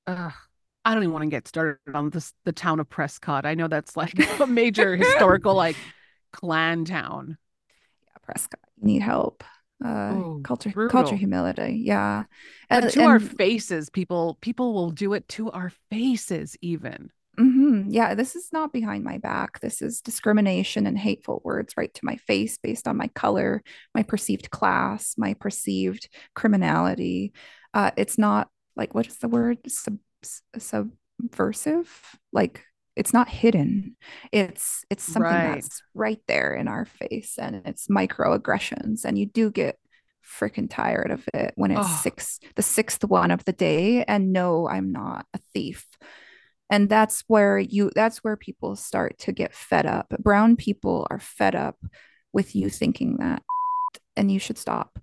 Ugh. 0.07 0.33
I 0.85 0.95
don't 0.95 1.03
even 1.03 1.13
want 1.13 1.25
to 1.25 1.31
get 1.31 1.47
started 1.49 1.79
on 1.95 2.11
this 2.11 2.33
the 2.45 2.53
town 2.53 2.81
of 2.81 2.89
Prescott. 2.89 3.47
I 3.47 3.55
know 3.55 3.69
that's 3.69 3.97
like 3.97 4.15
a 4.41 4.47
major 4.47 4.97
historical 4.97 5.55
like 5.55 5.77
clan 6.33 6.85
town. 6.85 7.39
Yeah, 8.03 8.19
Prescott. 8.23 8.61
You 8.81 8.87
need 8.87 9.03
help 9.03 9.45
uh 9.85 10.39
culture 10.45 10.71
brutal. 10.71 10.91
culture 10.91 11.17
humility 11.17 11.83
yeah 11.85 12.25
and, 12.71 12.91
to 12.91 13.01
and, 13.01 13.09
our 13.09 13.19
faces 13.19 13.91
people 13.91 14.39
people 14.41 14.75
will 14.75 14.91
do 14.91 15.13
it 15.13 15.27
to 15.29 15.51
our 15.51 15.73
faces 15.91 16.57
even 16.61 17.11
mm-hmm. 17.39 17.91
yeah 17.91 18.15
this 18.15 18.37
is 18.37 18.49
not 18.53 18.73
behind 18.73 19.03
my 19.03 19.19
back 19.19 19.61
this 19.61 19.83
is 19.83 20.01
discrimination 20.01 20.87
and 20.87 20.99
hateful 20.99 21.41
words 21.45 21.75
right 21.77 21.93
to 21.95 22.05
my 22.05 22.17
face 22.17 22.59
based 22.59 22.87
on 22.87 22.97
my 22.97 23.09
color 23.09 23.63
my 23.95 24.03
perceived 24.03 24.51
class 24.51 25.15
my 25.17 25.35
perceived 25.35 26.09
criminality 26.35 27.33
uh 27.75 27.91
it's 27.97 28.19
not 28.19 28.49
like 28.77 28.95
what 28.95 29.07
is 29.07 29.17
the 29.19 29.29
word 29.29 29.59
Sub, 29.67 29.99
subversive 30.59 32.17
like 32.33 32.65
it's 32.97 33.13
not 33.13 33.29
hidden 33.29 33.97
it's 34.33 34.85
it's 34.91 35.03
something 35.03 35.23
right. 35.23 35.55
that's 35.55 35.83
right 35.95 36.21
there 36.29 36.55
in 36.55 36.69
our 36.69 36.85
face 36.85 37.39
and 37.39 37.63
it's 37.65 37.89
microaggressions 37.89 39.05
and 39.05 39.19
you 39.19 39.27
do 39.27 39.51
get 39.51 39.79
freaking 40.25 40.69
tired 40.71 41.11
of 41.11 41.27
it 41.35 41.53
when 41.57 41.71
it's 41.71 41.81
oh. 41.83 42.01
six 42.03 42.39
the 42.55 42.63
sixth 42.63 43.05
one 43.05 43.31
of 43.31 43.45
the 43.45 43.53
day 43.53 44.05
and 44.05 44.33
no 44.33 44.69
i'm 44.69 44.93
not 44.93 45.27
a 45.35 45.39
thief 45.53 45.87
and 46.71 46.89
that's 46.89 47.25
where 47.27 47.59
you 47.59 47.91
that's 47.95 48.19
where 48.19 48.37
people 48.37 48.77
start 48.77 49.19
to 49.19 49.33
get 49.33 49.55
fed 49.55 49.87
up 49.87 50.15
brown 50.21 50.57
people 50.57 51.07
are 51.11 51.19
fed 51.19 51.55
up 51.55 51.77
with 52.33 52.55
you 52.55 52.71
thinking 52.71 53.17
that 53.19 53.43
and 54.17 54.31
you 54.31 54.39
should 54.39 54.59
stop 54.59 54.99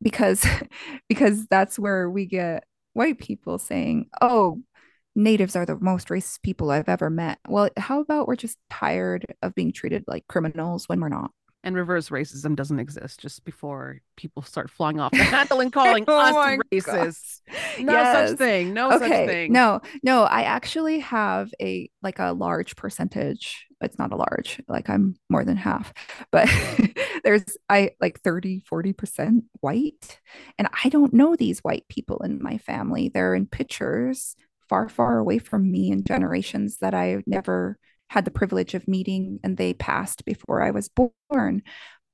because 0.00 0.46
because 1.08 1.46
that's 1.46 1.78
where 1.78 2.08
we 2.08 2.26
get 2.26 2.64
white 2.94 3.18
people 3.18 3.58
saying 3.58 4.06
oh 4.20 4.60
natives 5.16 5.56
are 5.56 5.66
the 5.66 5.76
most 5.76 6.08
racist 6.08 6.42
people 6.42 6.70
I've 6.70 6.88
ever 6.88 7.10
met. 7.10 7.38
Well, 7.48 7.70
how 7.76 8.00
about 8.00 8.26
we're 8.26 8.36
just 8.36 8.58
tired 8.70 9.26
of 9.42 9.54
being 9.54 9.72
treated 9.72 10.04
like 10.08 10.26
criminals 10.26 10.88
when 10.88 11.00
we're 11.00 11.08
not? 11.08 11.30
And 11.64 11.74
reverse 11.74 12.10
racism 12.10 12.54
doesn't 12.54 12.78
exist 12.78 13.20
just 13.20 13.42
before 13.42 14.00
people 14.16 14.42
start 14.42 14.70
flying 14.70 15.00
off 15.00 15.12
the 15.12 15.24
handle 15.24 15.60
and 15.60 15.72
calling 15.72 16.04
oh 16.06 16.18
us 16.18 16.60
racist. 16.70 17.40
No 17.80 17.92
yes. 17.92 18.30
such 18.30 18.38
thing. 18.38 18.74
No 18.74 18.92
okay. 18.92 18.98
such 18.98 19.26
thing. 19.26 19.52
No, 19.52 19.80
no, 20.02 20.24
I 20.24 20.42
actually 20.42 20.98
have 21.00 21.52
a 21.62 21.90
like 22.02 22.18
a 22.18 22.32
large 22.32 22.76
percentage. 22.76 23.66
It's 23.80 23.98
not 23.98 24.12
a 24.12 24.16
large, 24.16 24.60
like 24.68 24.90
I'm 24.90 25.16
more 25.30 25.44
than 25.44 25.56
half, 25.56 25.94
but 26.30 26.50
there's 27.24 27.44
I 27.70 27.92
like 27.98 28.20
30, 28.20 28.62
40% 28.70 29.40
white. 29.60 30.20
And 30.58 30.68
I 30.84 30.90
don't 30.90 31.14
know 31.14 31.34
these 31.34 31.60
white 31.60 31.88
people 31.88 32.18
in 32.18 32.42
my 32.42 32.58
family. 32.58 33.08
They're 33.08 33.34
in 33.34 33.46
pictures 33.46 34.36
far, 34.68 34.88
far 34.88 35.18
away 35.18 35.38
from 35.38 35.70
me 35.70 35.90
and 35.90 36.06
generations 36.06 36.78
that 36.78 36.94
i've 36.94 37.22
never 37.26 37.78
had 38.14 38.24
the 38.24 38.30
privilege 38.30 38.74
of 38.74 38.86
meeting 38.86 39.40
and 39.42 39.56
they 39.56 39.74
passed 39.74 40.24
before 40.24 40.62
I 40.62 40.70
was 40.70 40.88
born. 40.88 41.64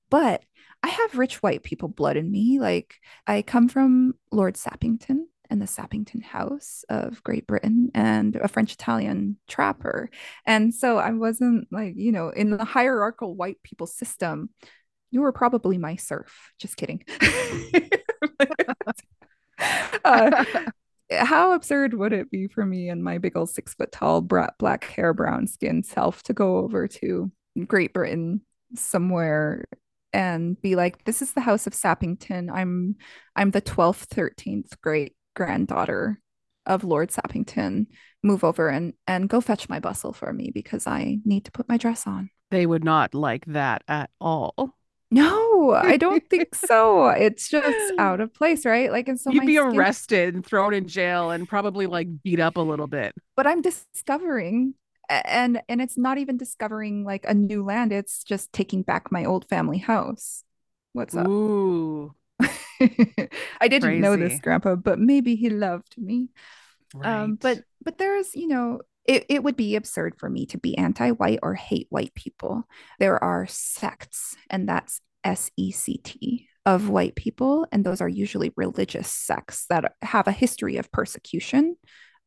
But 0.08 0.42
I 0.82 0.88
have 0.88 1.18
rich 1.18 1.42
white 1.42 1.62
people 1.62 1.88
blood 1.88 2.16
in 2.16 2.32
me. 2.32 2.58
Like 2.58 2.94
I 3.26 3.42
come 3.42 3.68
from 3.68 4.14
Lord 4.32 4.54
Sappington 4.54 5.24
and 5.50 5.60
the 5.60 5.66
Sappington 5.66 6.22
House 6.22 6.86
of 6.88 7.22
Great 7.22 7.46
Britain 7.46 7.90
and 7.94 8.34
a 8.36 8.48
French 8.48 8.72
Italian 8.72 9.36
trapper. 9.46 10.08
And 10.46 10.74
so 10.74 10.96
I 10.96 11.10
wasn't 11.10 11.68
like, 11.70 11.92
you 11.96 12.12
know, 12.12 12.30
in 12.30 12.48
the 12.48 12.64
hierarchical 12.64 13.34
white 13.34 13.62
people 13.62 13.86
system, 13.86 14.48
you 15.10 15.20
were 15.20 15.32
probably 15.32 15.76
my 15.76 15.96
serf. 15.96 16.50
Just 16.58 16.78
kidding. 16.78 17.04
uh, 20.04 20.44
how 21.10 21.52
absurd 21.52 21.94
would 21.94 22.12
it 22.12 22.30
be 22.30 22.46
for 22.46 22.64
me 22.64 22.88
and 22.88 23.02
my 23.02 23.18
big 23.18 23.36
old 23.36 23.50
six 23.50 23.74
foot 23.74 23.90
tall 23.90 24.20
black 24.20 24.84
hair 24.84 25.12
brown 25.12 25.46
skin 25.46 25.82
self 25.82 26.22
to 26.22 26.32
go 26.32 26.58
over 26.58 26.86
to 26.86 27.30
great 27.66 27.92
britain 27.92 28.40
somewhere 28.74 29.64
and 30.12 30.60
be 30.60 30.76
like 30.76 31.04
this 31.04 31.22
is 31.22 31.32
the 31.32 31.40
house 31.40 31.66
of 31.66 31.72
sappington. 31.72 32.50
I'm 32.52 32.96
i'm 33.36 33.50
the 33.50 33.62
12th 33.62 34.06
13th 34.08 34.80
great 34.80 35.14
granddaughter 35.34 36.20
of 36.66 36.84
lord 36.84 37.10
sappington. 37.10 37.86
Move 38.22 38.44
over 38.44 38.68
and 38.68 38.94
and 39.06 39.28
go 39.28 39.40
fetch 39.40 39.68
my 39.68 39.80
bustle 39.80 40.12
for 40.12 40.32
me 40.32 40.50
because 40.52 40.86
i 40.86 41.18
need 41.24 41.44
to 41.46 41.52
put 41.52 41.68
my 41.68 41.76
dress 41.76 42.06
on. 42.06 42.30
They 42.50 42.66
would 42.66 42.84
not 42.84 43.14
like 43.14 43.44
that 43.46 43.82
at 43.88 44.10
all. 44.20 44.76
No, 45.10 45.49
I 45.74 45.96
don't 45.96 46.28
think 46.28 46.54
so. 46.54 47.08
It's 47.08 47.48
just 47.48 47.92
out 47.98 48.20
of 48.20 48.32
place, 48.34 48.64
right? 48.64 48.90
Like, 48.90 49.08
and 49.08 49.18
so 49.18 49.30
you'd 49.30 49.46
be 49.46 49.56
skin... 49.56 49.76
arrested 49.76 50.34
and 50.34 50.44
thrown 50.44 50.74
in 50.74 50.86
jail 50.86 51.30
and 51.30 51.48
probably 51.48 51.86
like 51.86 52.08
beat 52.22 52.40
up 52.40 52.56
a 52.56 52.60
little 52.60 52.86
bit. 52.86 53.14
But 53.36 53.46
I'm 53.46 53.62
discovering, 53.62 54.74
and 55.08 55.62
and 55.68 55.80
it's 55.80 55.98
not 55.98 56.18
even 56.18 56.36
discovering 56.36 57.04
like 57.04 57.24
a 57.26 57.34
new 57.34 57.64
land. 57.64 57.92
It's 57.92 58.22
just 58.24 58.52
taking 58.52 58.82
back 58.82 59.10
my 59.10 59.24
old 59.24 59.48
family 59.48 59.78
house. 59.78 60.44
What's 60.92 61.14
up? 61.14 61.28
Ooh, 61.28 62.14
I 62.40 63.68
didn't 63.68 63.82
Crazy. 63.82 64.00
know 64.00 64.16
this, 64.16 64.40
Grandpa, 64.40 64.76
but 64.76 64.98
maybe 64.98 65.36
he 65.36 65.50
loved 65.50 65.96
me. 65.98 66.30
Um, 66.94 67.00
right. 67.00 67.20
Um, 67.22 67.34
but 67.36 67.62
but 67.84 67.98
there's 67.98 68.34
you 68.34 68.48
know 68.48 68.80
it, 69.06 69.26
it 69.28 69.42
would 69.42 69.56
be 69.56 69.76
absurd 69.76 70.14
for 70.18 70.28
me 70.28 70.46
to 70.46 70.58
be 70.58 70.76
anti-white 70.76 71.40
or 71.42 71.54
hate 71.54 71.86
white 71.90 72.14
people. 72.14 72.64
There 72.98 73.22
are 73.22 73.46
sects, 73.48 74.36
and 74.48 74.68
that's 74.68 75.00
S-E-C-T 75.24 76.48
of 76.66 76.88
white 76.88 77.14
people, 77.14 77.66
and 77.72 77.84
those 77.84 78.00
are 78.00 78.08
usually 78.08 78.52
religious 78.56 79.08
sects 79.12 79.66
that 79.70 79.92
have 80.02 80.28
a 80.28 80.32
history 80.32 80.76
of 80.76 80.92
persecution 80.92 81.76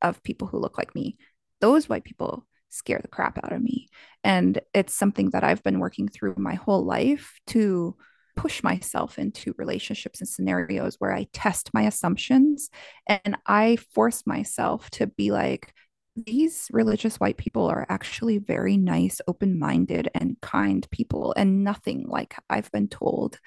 of 0.02 0.24
people 0.24 0.48
who 0.48 0.60
look 0.60 0.78
like 0.78 0.96
me. 0.96 1.18
Those 1.62 1.88
white 1.88 2.04
people 2.04 2.46
scare 2.70 3.00
the 3.02 3.08
crap 3.08 3.38
out 3.44 3.54
of 3.54 3.62
me. 3.62 3.88
And 4.24 4.60
it's 4.74 4.96
something 4.96 5.30
that 5.30 5.44
I've 5.44 5.64
been 5.64 5.80
working 5.80 6.08
through 6.08 6.36
my 6.38 6.56
whole 6.56 6.84
life 6.84 7.40
to 7.48 7.96
push 8.36 8.64
myself 8.64 9.20
into 9.20 9.54
relationships 9.58 10.20
and 10.20 10.28
scenarios 10.28 10.96
where 10.98 11.14
I 11.14 11.28
test 11.34 11.70
my 11.74 11.84
assumptions 11.84 12.70
and 13.06 13.38
I 13.46 13.78
force 13.94 14.24
myself 14.26 14.90
to 14.92 15.06
be 15.06 15.32
like, 15.32 15.74
these 16.16 16.68
religious 16.72 17.20
white 17.20 17.38
people 17.38 17.66
are 17.68 17.86
actually 17.90 18.38
very 18.38 18.78
nice, 18.78 19.20
open 19.28 19.58
minded, 19.58 20.10
and 20.14 20.40
kind 20.42 20.88
people, 20.92 21.34
and 21.36 21.64
nothing 21.64 22.06
like 22.08 22.36
I've 22.50 22.72
been 22.72 22.88
told 22.88 23.40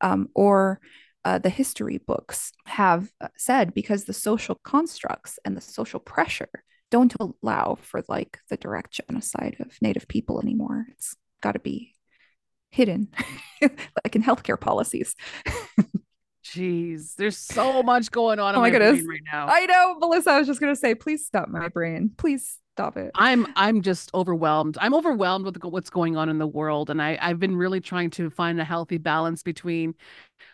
um, 0.00 0.28
or 0.34 0.80
uh, 1.24 1.38
the 1.38 1.48
history 1.48 1.98
books 1.98 2.52
have 2.66 3.10
uh, 3.20 3.28
said 3.36 3.74
because 3.74 4.04
the 4.04 4.12
social 4.12 4.56
constructs 4.64 5.38
and 5.44 5.56
the 5.56 5.60
social 5.60 6.00
pressure 6.00 6.50
don't 6.90 7.14
allow 7.20 7.78
for 7.80 8.02
like 8.08 8.38
the 8.50 8.56
direct 8.56 8.92
genocide 8.92 9.56
of 9.60 9.76
Native 9.80 10.06
people 10.06 10.40
anymore. 10.40 10.86
It's 10.92 11.16
got 11.42 11.52
to 11.52 11.58
be 11.58 11.94
hidden, 12.70 13.08
like 13.62 14.16
in 14.16 14.22
healthcare 14.22 14.60
policies. 14.60 15.14
Jeez, 16.54 17.16
there's 17.16 17.36
so 17.36 17.82
much 17.82 18.10
going 18.10 18.38
on. 18.38 18.54
Oh 18.54 18.58
my, 18.58 18.70
my 18.70 18.70
goodness, 18.70 19.04
right 19.06 19.20
now. 19.32 19.46
I 19.48 19.66
know, 19.66 19.98
Melissa. 19.98 20.30
I 20.30 20.38
was 20.38 20.46
just 20.46 20.60
gonna 20.60 20.76
say, 20.76 20.94
please 20.94 21.26
stop 21.26 21.48
my 21.48 21.68
brain. 21.68 22.12
Please 22.16 22.58
stop 22.74 22.96
it. 22.96 23.10
I'm 23.14 23.46
I'm 23.56 23.82
just 23.82 24.14
overwhelmed. 24.14 24.78
I'm 24.80 24.94
overwhelmed 24.94 25.46
with 25.46 25.62
what's 25.64 25.90
going 25.90 26.16
on 26.16 26.28
in 26.28 26.38
the 26.38 26.46
world, 26.46 26.90
and 26.90 27.02
I 27.02 27.18
I've 27.20 27.40
been 27.40 27.56
really 27.56 27.80
trying 27.80 28.10
to 28.10 28.30
find 28.30 28.60
a 28.60 28.64
healthy 28.64 28.98
balance 28.98 29.42
between 29.42 29.94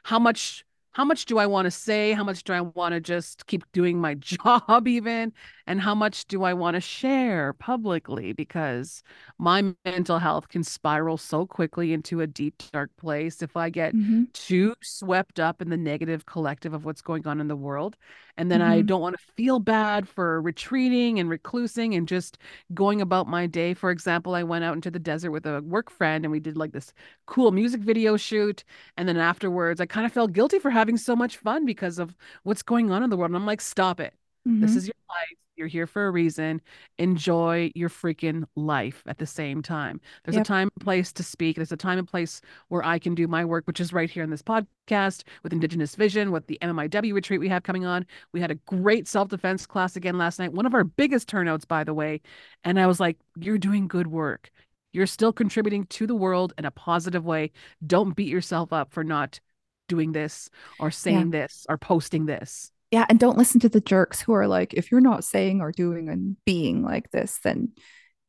how 0.05 0.19
much 0.19 0.65
how 1.01 1.05
much 1.07 1.25
do 1.25 1.39
I 1.39 1.47
want 1.47 1.65
to 1.65 1.71
say? 1.71 2.13
How 2.13 2.23
much 2.23 2.45
do 2.45 2.53
I 2.53 2.61
want 2.61 2.93
to 2.93 3.01
just 3.01 3.47
keep 3.47 3.65
doing 3.73 3.99
my 3.99 4.15
job, 4.21 4.87
even? 4.87 5.33
And 5.67 5.81
how 5.81 5.95
much 5.95 6.27
do 6.27 6.43
I 6.43 6.53
want 6.53 6.75
to 6.75 6.81
share 6.83 7.55
publicly? 7.55 8.35
Because 8.35 9.03
my 9.39 9.73
mental 9.87 10.19
health 10.19 10.51
can 10.51 10.63
spiral 10.63 11.17
so 11.17 11.47
quickly 11.47 11.95
into 11.95 12.21
a 12.21 12.27
deep, 12.27 12.63
dark 12.71 12.91
place 12.99 13.41
if 13.41 13.57
I 13.57 13.71
get 13.71 13.95
mm-hmm. 13.95 14.25
too 14.35 14.75
swept 14.83 15.41
up 15.41 15.63
in 15.63 15.71
the 15.71 15.79
negative 15.79 16.27
collective 16.27 16.75
of 16.75 16.85
what's 16.85 17.01
going 17.01 17.27
on 17.27 17.41
in 17.41 17.49
the 17.49 17.57
world. 17.57 17.97
And 18.41 18.51
then 18.51 18.61
mm-hmm. 18.61 18.71
I 18.71 18.81
don't 18.81 19.03
want 19.03 19.19
to 19.19 19.33
feel 19.35 19.59
bad 19.59 20.09
for 20.09 20.41
retreating 20.41 21.19
and 21.21 21.29
reclusing 21.29 21.95
and 21.95 22.09
just 22.09 22.39
going 22.73 23.03
about 23.03 23.29
my 23.29 23.47
day. 23.47 23.75
For 23.75 23.91
example, 23.91 24.35
I 24.35 24.45
went 24.45 24.65
out 24.65 24.75
into 24.75 24.91
the 24.91 24.99
desert 24.99 25.31
with 25.31 25.45
a 25.45 25.61
work 25.61 25.91
friend 25.91 26.25
and 26.25 26.33
we 26.33 26.41
did 26.41 26.57
like 26.57 26.73
this 26.73 26.95
cool 27.27 27.51
music 27.51 27.83
video 27.83 28.17
shoot. 28.17 28.65
And 28.97 29.07
then 29.07 29.19
afterwards, 29.19 29.79
I 29.79 29.85
kind 29.85 30.07
of 30.07 30.13
felt 30.15 30.33
guilty 30.33 30.59
for 30.59 30.71
having 30.71 30.97
so 30.97 31.15
much 31.15 31.37
fun 31.37 31.67
because 31.67 31.99
of 31.99 32.17
what's 32.43 32.63
going 32.63 32.91
on 32.91 33.03
in 33.03 33.11
the 33.11 33.17
world. 33.19 33.31
And 33.31 33.37
I'm 33.37 33.45
like, 33.45 33.61
stop 33.61 34.01
it. 34.01 34.15
Mm-hmm. 34.49 34.63
This 34.63 34.75
is 34.75 34.87
your 34.87 34.95
life. 35.11 35.37
You're 35.61 35.69
here 35.69 35.87
for 35.87 36.07
a 36.07 36.11
reason. 36.11 36.63
Enjoy 36.97 37.71
your 37.75 37.91
freaking 37.91 38.45
life 38.57 39.03
at 39.07 39.19
the 39.19 39.27
same 39.27 39.61
time. 39.61 40.01
There's 40.25 40.37
yep. 40.37 40.47
a 40.47 40.49
time 40.49 40.71
and 40.75 40.83
place 40.83 41.13
to 41.13 41.23
speak. 41.23 41.57
There's 41.57 41.71
a 41.71 41.77
time 41.77 41.99
and 41.99 42.09
place 42.09 42.41
where 42.69 42.83
I 42.83 42.99
can 42.99 43.15
do 43.15 43.29
my 43.29 43.45
work, 43.45 43.67
which 43.67 43.79
is 43.79 43.93
right 43.93 44.09
here 44.09 44.23
in 44.23 44.31
this 44.31 44.41
podcast 44.41 45.25
with 45.43 45.53
Indigenous 45.53 45.97
Vision, 45.97 46.33
with 46.33 46.47
the 46.47 46.59
MMIW 46.63 47.13
retreat 47.13 47.41
we 47.41 47.51
have 47.51 47.63
coming 47.63 47.85
on. 47.85 48.07
We 48.33 48.41
had 48.41 48.51
a 48.51 48.55
great 48.55 49.07
self 49.07 49.29
defense 49.29 49.67
class 49.67 49.97
again 49.97 50.17
last 50.17 50.39
night, 50.39 50.55
one 50.55 50.65
of 50.65 50.73
our 50.73 50.83
biggest 50.83 51.29
turnouts, 51.29 51.67
by 51.67 51.85
the 51.85 51.93
way. 51.93 52.23
And 52.65 52.81
I 52.81 52.87
was 52.87 52.99
like, 52.99 53.19
you're 53.37 53.59
doing 53.59 53.87
good 53.87 54.07
work. 54.07 54.51
You're 54.95 55.07
still 55.07 55.33
contributing 55.35 55.85
to 55.89 56.07
the 56.07 56.15
world 56.15 56.55
in 56.57 56.65
a 56.65 56.71
positive 56.71 57.27
way. 57.27 57.53
Don't 57.87 58.17
beat 58.17 58.29
yourself 58.29 58.73
up 58.73 58.95
for 58.95 59.05
not 59.05 59.41
doing 59.89 60.13
this 60.13 60.49
or 60.79 60.91
saying 60.91 61.35
yeah. 61.35 61.43
this 61.43 61.67
or 61.69 61.77
posting 61.77 62.25
this. 62.25 62.73
Yeah, 62.91 63.07
and 63.09 63.21
don't 63.21 63.39
listen 63.39 63.61
to 63.61 63.69
the 63.69 63.81
jerks 63.81 64.21
who 64.21 64.33
are 64.33 64.49
like, 64.49 64.75
if 64.75 64.91
you're 64.91 65.01
not 65.01 65.25
saying 65.25 65.61
or 65.61 65.71
doing 65.71 66.09
and 66.09 66.37
being 66.45 66.83
like 66.83 67.11
this, 67.11 67.39
then 67.45 67.73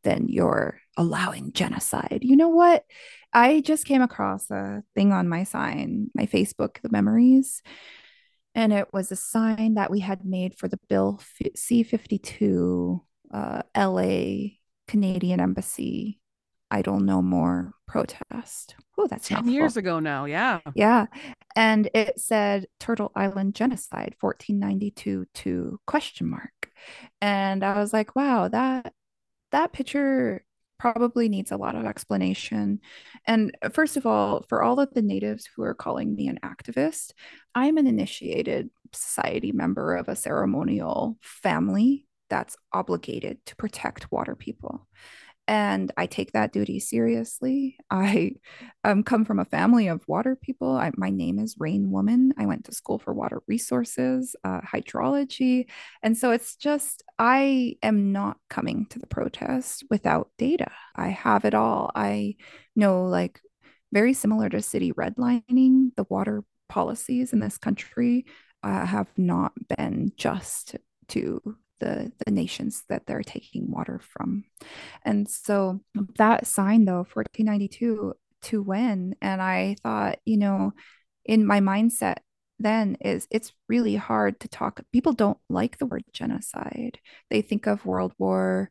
then 0.03 0.27
you're 0.27 0.79
allowing 0.97 1.51
genocide. 1.53 2.19
You 2.23 2.35
know 2.35 2.49
what? 2.49 2.85
I 3.33 3.61
just 3.61 3.85
came 3.85 4.01
across 4.01 4.49
a 4.49 4.83
thing 4.95 5.11
on 5.13 5.29
my 5.29 5.43
sign, 5.43 6.09
my 6.15 6.25
Facebook, 6.25 6.81
the 6.81 6.89
memories, 6.89 7.61
and 8.55 8.73
it 8.73 8.87
was 8.93 9.11
a 9.11 9.15
sign 9.15 9.75
that 9.75 9.91
we 9.91 9.99
had 9.99 10.25
made 10.25 10.57
for 10.57 10.67
the 10.67 10.79
Bill 10.89 11.21
C 11.55 11.83
52 11.83 13.03
uh, 13.33 13.61
LA 13.75 14.49
Canadian 14.87 15.39
Embassy 15.39 16.20
Idle 16.71 16.99
No 16.99 17.21
More 17.21 17.73
protest. 17.87 18.75
Oh, 18.97 19.07
that's 19.07 19.27
10 19.27 19.49
years 19.49 19.77
ago 19.77 19.99
now. 19.99 20.25
Yeah. 20.25 20.61
Yeah. 20.75 21.07
And 21.55 21.89
it 21.93 22.19
said 22.19 22.67
Turtle 22.79 23.11
Island 23.15 23.55
genocide 23.55 24.15
1492 24.19 25.25
to 25.33 25.79
question 25.85 26.29
mark. 26.29 26.71
And 27.19 27.63
I 27.63 27.77
was 27.77 27.93
like, 27.93 28.15
wow, 28.15 28.47
that 28.47 28.93
that 29.51 29.73
picture 29.73 30.45
probably 30.79 31.29
needs 31.29 31.51
a 31.51 31.57
lot 31.57 31.75
of 31.75 31.85
explanation. 31.85 32.79
And 33.27 33.55
uh, 33.61 33.69
first 33.69 33.97
of 33.97 34.05
all, 34.05 34.45
for 34.49 34.63
all 34.63 34.79
of 34.79 34.91
the 34.93 35.03
natives 35.03 35.47
who 35.55 35.61
are 35.61 35.75
calling 35.75 36.15
me 36.15 36.27
an 36.27 36.39
activist, 36.43 37.11
I'm 37.53 37.77
an 37.77 37.85
initiated 37.85 38.71
society 38.93 39.51
member 39.51 39.95
of 39.95 40.07
a 40.07 40.15
ceremonial 40.15 41.17
family 41.21 42.07
that's 42.31 42.57
obligated 42.73 43.45
to 43.45 43.55
protect 43.57 44.11
water 44.11 44.35
people 44.35 44.87
and 45.47 45.91
I 45.97 46.05
take 46.05 46.31
that 46.31 46.53
duty 46.53 46.79
seriously. 46.79 47.77
I 47.89 48.33
um, 48.83 49.03
come 49.03 49.25
from 49.25 49.39
a 49.39 49.45
family 49.45 49.87
of 49.87 50.07
water 50.07 50.35
people. 50.35 50.71
I, 50.75 50.91
my 50.95 51.09
name 51.09 51.39
is 51.39 51.55
Rain 51.59 51.91
Woman. 51.91 52.33
I 52.37 52.45
went 52.45 52.65
to 52.65 52.73
school 52.73 52.99
for 52.99 53.13
water 53.13 53.41
resources, 53.47 54.35
uh, 54.43 54.61
hydrology. 54.61 55.67
And 56.03 56.17
so 56.17 56.31
it's 56.31 56.55
just, 56.55 57.03
I 57.19 57.75
am 57.83 58.11
not 58.11 58.37
coming 58.49 58.85
to 58.91 58.99
the 58.99 59.07
protest 59.07 59.83
without 59.89 60.29
data. 60.37 60.71
I 60.95 61.09
have 61.09 61.45
it 61.45 61.53
all. 61.53 61.91
I 61.95 62.35
know, 62.75 63.05
like, 63.05 63.41
very 63.91 64.13
similar 64.13 64.47
to 64.49 64.61
city 64.61 64.93
redlining, 64.93 65.95
the 65.97 66.05
water 66.09 66.43
policies 66.69 67.33
in 67.33 67.39
this 67.39 67.57
country 67.57 68.25
uh, 68.63 68.85
have 68.85 69.09
not 69.17 69.51
been 69.75 70.13
just 70.15 70.77
to 71.09 71.57
the 71.81 72.11
the 72.25 72.31
nations 72.31 72.83
that 72.87 73.05
they're 73.05 73.23
taking 73.23 73.69
water 73.69 73.99
from 73.99 74.45
and 75.03 75.29
so 75.29 75.81
that 76.17 76.47
sign 76.47 76.85
though 76.85 77.05
1492 77.13 78.13
to 78.41 78.61
win 78.61 79.13
and 79.21 79.41
i 79.41 79.75
thought 79.83 80.19
you 80.23 80.37
know 80.37 80.71
in 81.25 81.45
my 81.45 81.59
mindset 81.59 82.17
then 82.63 82.97
is 83.01 83.27
it's 83.31 83.53
really 83.67 83.95
hard 83.95 84.39
to 84.41 84.47
talk. 84.47 84.81
People 84.91 85.13
don't 85.13 85.37
like 85.49 85.77
the 85.77 85.85
word 85.85 86.03
genocide. 86.13 86.99
They 87.29 87.41
think 87.41 87.67
of 87.67 87.85
World 87.85 88.13
War 88.17 88.69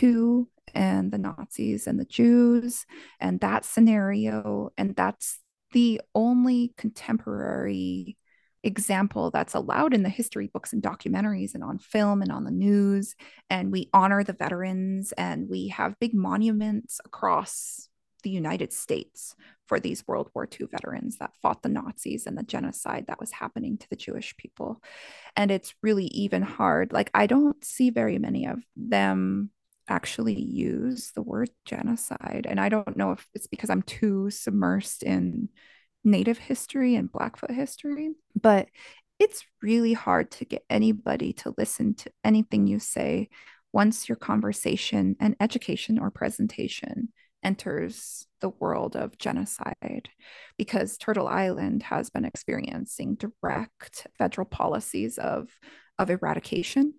II 0.00 0.44
and 0.74 1.10
the 1.10 1.18
Nazis 1.18 1.86
and 1.86 1.98
the 1.98 2.04
Jews 2.04 2.86
and 3.20 3.40
that 3.40 3.64
scenario. 3.64 4.70
And 4.78 4.94
that's 4.96 5.40
the 5.72 6.00
only 6.14 6.72
contemporary 6.76 8.16
example 8.64 9.30
that's 9.30 9.54
allowed 9.54 9.94
in 9.94 10.02
the 10.02 10.08
history 10.08 10.46
books 10.46 10.72
and 10.72 10.82
documentaries 10.82 11.54
and 11.54 11.64
on 11.64 11.78
film 11.78 12.22
and 12.22 12.30
on 12.30 12.44
the 12.44 12.50
news. 12.50 13.14
And 13.50 13.72
we 13.72 13.88
honor 13.92 14.22
the 14.22 14.32
veterans 14.32 15.12
and 15.12 15.48
we 15.48 15.68
have 15.68 15.98
big 15.98 16.14
monuments 16.14 17.00
across 17.04 17.88
the 18.22 18.30
United 18.30 18.72
States 18.72 19.34
for 19.66 19.80
these 19.80 20.06
World 20.06 20.30
War 20.34 20.48
II 20.48 20.68
veterans 20.70 21.18
that 21.18 21.34
fought 21.40 21.62
the 21.62 21.68
Nazis 21.68 22.26
and 22.26 22.36
the 22.36 22.42
genocide 22.42 23.06
that 23.08 23.20
was 23.20 23.32
happening 23.32 23.78
to 23.78 23.88
the 23.90 23.96
Jewish 23.96 24.36
people. 24.36 24.82
And 25.36 25.50
it's 25.50 25.74
really 25.82 26.06
even 26.06 26.42
hard. 26.42 26.92
Like, 26.92 27.10
I 27.14 27.26
don't 27.26 27.64
see 27.64 27.90
very 27.90 28.18
many 28.18 28.46
of 28.46 28.62
them 28.76 29.50
actually 29.88 30.40
use 30.40 31.10
the 31.14 31.22
word 31.22 31.50
genocide. 31.64 32.46
And 32.48 32.60
I 32.60 32.68
don't 32.68 32.96
know 32.96 33.12
if 33.12 33.26
it's 33.34 33.46
because 33.46 33.70
I'm 33.70 33.82
too 33.82 34.28
submersed 34.30 35.02
in 35.02 35.48
Native 36.04 36.38
history 36.38 36.94
and 36.94 37.10
Blackfoot 37.10 37.50
history, 37.50 38.10
but 38.40 38.68
it's 39.18 39.44
really 39.62 39.92
hard 39.92 40.30
to 40.32 40.44
get 40.44 40.64
anybody 40.68 41.32
to 41.32 41.54
listen 41.56 41.94
to 41.94 42.10
anything 42.24 42.66
you 42.66 42.78
say 42.78 43.28
once 43.72 44.08
your 44.08 44.16
conversation 44.16 45.16
and 45.20 45.36
education 45.40 45.98
or 45.98 46.10
presentation 46.10 47.08
enters 47.44 48.26
the 48.40 48.48
world 48.48 48.96
of 48.96 49.18
genocide 49.18 50.08
because 50.56 50.96
Turtle 50.96 51.26
Island 51.26 51.82
has 51.84 52.10
been 52.10 52.24
experiencing 52.24 53.16
direct 53.16 54.06
federal 54.18 54.46
policies 54.46 55.18
of, 55.18 55.48
of 55.98 56.10
eradication 56.10 56.94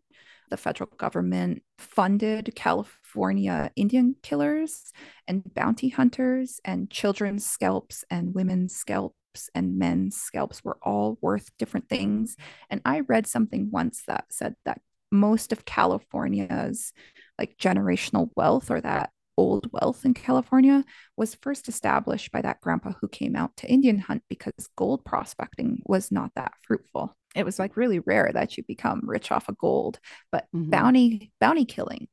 the 0.49 0.57
federal 0.57 0.89
government 0.97 1.63
funded 1.77 2.53
California 2.55 3.71
Indian 3.75 4.15
killers 4.23 4.91
and 5.27 5.43
bounty 5.53 5.89
hunters, 5.89 6.59
and 6.65 6.89
children's 6.89 7.45
scalps 7.45 8.03
and 8.09 8.33
women's 8.33 8.75
scalps 8.75 9.13
and 9.55 9.77
men's 9.77 10.15
scalps 10.15 10.63
were 10.63 10.77
all 10.81 11.17
worth 11.21 11.49
different 11.57 11.89
things. 11.89 12.35
And 12.69 12.81
I 12.85 13.01
read 13.01 13.27
something 13.27 13.69
once 13.71 14.03
that 14.07 14.25
said 14.29 14.55
that 14.65 14.81
most 15.11 15.51
of 15.51 15.65
California's 15.65 16.93
like 17.37 17.57
generational 17.57 18.29
wealth 18.35 18.69
or 18.69 18.81
that 18.81 19.11
old 19.37 19.67
wealth 19.71 20.05
in 20.05 20.13
California 20.13 20.83
was 21.17 21.35
first 21.35 21.67
established 21.67 22.31
by 22.31 22.41
that 22.41 22.61
grandpa 22.61 22.91
who 23.01 23.07
came 23.07 23.35
out 23.35 23.55
to 23.57 23.67
Indian 23.67 23.99
hunt 23.99 24.23
because 24.29 24.53
gold 24.75 25.03
prospecting 25.05 25.81
was 25.85 26.11
not 26.11 26.31
that 26.35 26.53
fruitful. 26.61 27.15
It 27.35 27.45
was 27.45 27.59
like 27.59 27.77
really 27.77 27.99
rare 27.99 28.31
that 28.33 28.57
you 28.57 28.63
become 28.63 29.01
rich 29.03 29.31
off 29.31 29.49
of 29.49 29.57
gold, 29.57 29.99
but 30.31 30.47
mm-hmm. 30.55 30.69
bounty 30.69 31.31
bounty 31.39 31.65
killing 31.65 32.07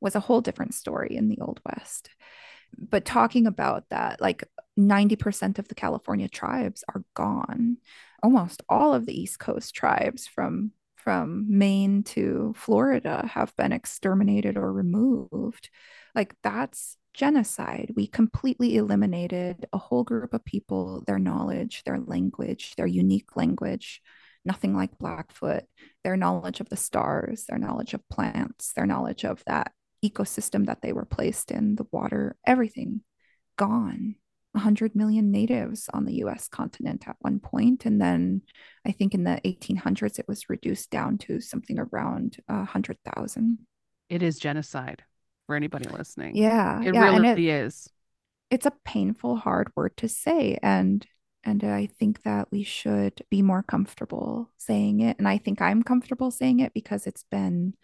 was 0.00 0.14
a 0.14 0.20
whole 0.20 0.40
different 0.40 0.74
story 0.74 1.16
in 1.16 1.28
the 1.28 1.40
old 1.40 1.60
west. 1.66 2.10
But 2.76 3.04
talking 3.04 3.46
about 3.46 3.84
that, 3.90 4.20
like 4.20 4.44
90% 4.78 5.58
of 5.58 5.68
the 5.68 5.74
California 5.74 6.28
tribes 6.28 6.84
are 6.94 7.02
gone. 7.14 7.78
Almost 8.22 8.62
all 8.68 8.94
of 8.94 9.06
the 9.06 9.18
East 9.18 9.38
Coast 9.38 9.74
tribes 9.74 10.26
from 10.26 10.72
from 10.96 11.46
Maine 11.48 12.02
to 12.02 12.52
Florida 12.56 13.26
have 13.32 13.56
been 13.56 13.72
exterminated 13.72 14.58
or 14.58 14.70
removed. 14.72 15.70
Like 16.14 16.34
that's 16.42 16.98
genocide. 17.14 17.92
We 17.96 18.06
completely 18.06 18.76
eliminated 18.76 19.66
a 19.72 19.78
whole 19.78 20.04
group 20.04 20.34
of 20.34 20.44
people, 20.44 21.02
their 21.06 21.18
knowledge, 21.18 21.82
their 21.84 21.98
language, 21.98 22.74
their 22.76 22.86
unique 22.86 23.36
language, 23.36 24.02
nothing 24.44 24.74
like 24.74 24.98
Blackfoot, 24.98 25.64
their 26.04 26.16
knowledge 26.16 26.60
of 26.60 26.68
the 26.68 26.76
stars, 26.76 27.44
their 27.48 27.58
knowledge 27.58 27.94
of 27.94 28.08
plants, 28.08 28.72
their 28.74 28.86
knowledge 28.86 29.24
of 29.24 29.42
that 29.46 29.72
ecosystem 30.04 30.66
that 30.66 30.82
they 30.82 30.92
were 30.92 31.04
placed 31.04 31.50
in, 31.50 31.74
the 31.74 31.86
water, 31.90 32.36
everything 32.46 33.02
gone. 33.56 34.16
100 34.52 34.96
million 34.96 35.30
natives 35.30 35.88
on 35.92 36.04
the 36.04 36.14
US 36.24 36.48
continent 36.48 37.04
at 37.06 37.16
one 37.20 37.38
point. 37.38 37.84
And 37.84 38.00
then 38.00 38.42
I 38.86 38.92
think 38.92 39.14
in 39.14 39.24
the 39.24 39.40
1800s, 39.44 40.18
it 40.18 40.26
was 40.26 40.48
reduced 40.48 40.90
down 40.90 41.18
to 41.18 41.40
something 41.40 41.78
around 41.78 42.38
100,000. 42.46 43.58
It 44.08 44.22
is 44.22 44.38
genocide 44.38 45.02
for 45.46 45.54
anybody 45.54 45.88
listening. 45.88 46.34
Yeah. 46.34 46.82
It 46.82 46.94
yeah, 46.94 47.10
really 47.10 47.48
it, 47.48 47.64
is. 47.64 47.88
It's 48.50 48.66
a 48.66 48.72
painful, 48.84 49.36
hard 49.36 49.70
word 49.76 49.96
to 49.98 50.08
say. 50.08 50.58
And 50.62 51.06
and 51.44 51.62
I 51.64 51.86
think 51.86 52.22
that 52.22 52.48
we 52.50 52.62
should 52.62 53.22
be 53.30 53.42
more 53.42 53.62
comfortable 53.62 54.50
saying 54.56 55.00
it. 55.00 55.16
And 55.18 55.28
I 55.28 55.38
think 55.38 55.60
I'm 55.62 55.82
comfortable 55.82 56.30
saying 56.30 56.60
it 56.60 56.74
because 56.74 57.06
it's 57.06 57.24
been 57.24 57.74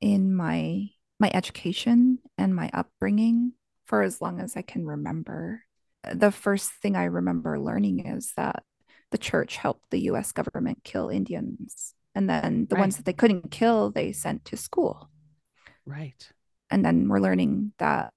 in 0.00 0.34
my 0.34 0.88
my 1.18 1.30
education 1.34 2.18
and 2.38 2.54
my 2.54 2.70
upbringing 2.72 3.52
for 3.86 4.02
as 4.02 4.20
long 4.20 4.40
as 4.40 4.56
I 4.56 4.62
can 4.62 4.86
remember 4.86 5.64
the 6.14 6.30
first 6.30 6.70
thing 6.70 6.96
I 6.96 7.04
remember 7.04 7.58
learning 7.58 8.06
is 8.06 8.32
that 8.36 8.62
the 9.10 9.18
church 9.18 9.56
helped 9.56 9.90
the 9.90 10.00
US 10.10 10.32
government 10.32 10.78
kill 10.84 11.08
Indians. 11.08 11.94
And 12.14 12.28
then 12.28 12.66
the 12.68 12.76
right. 12.76 12.80
ones 12.80 12.96
that 12.96 13.04
they 13.04 13.12
couldn't 13.12 13.50
kill, 13.50 13.90
they 13.90 14.12
sent 14.12 14.44
to 14.46 14.56
school. 14.56 15.10
Right. 15.86 16.28
And 16.70 16.84
then 16.84 17.08
we're 17.08 17.20
learning 17.20 17.72
that 17.78 18.12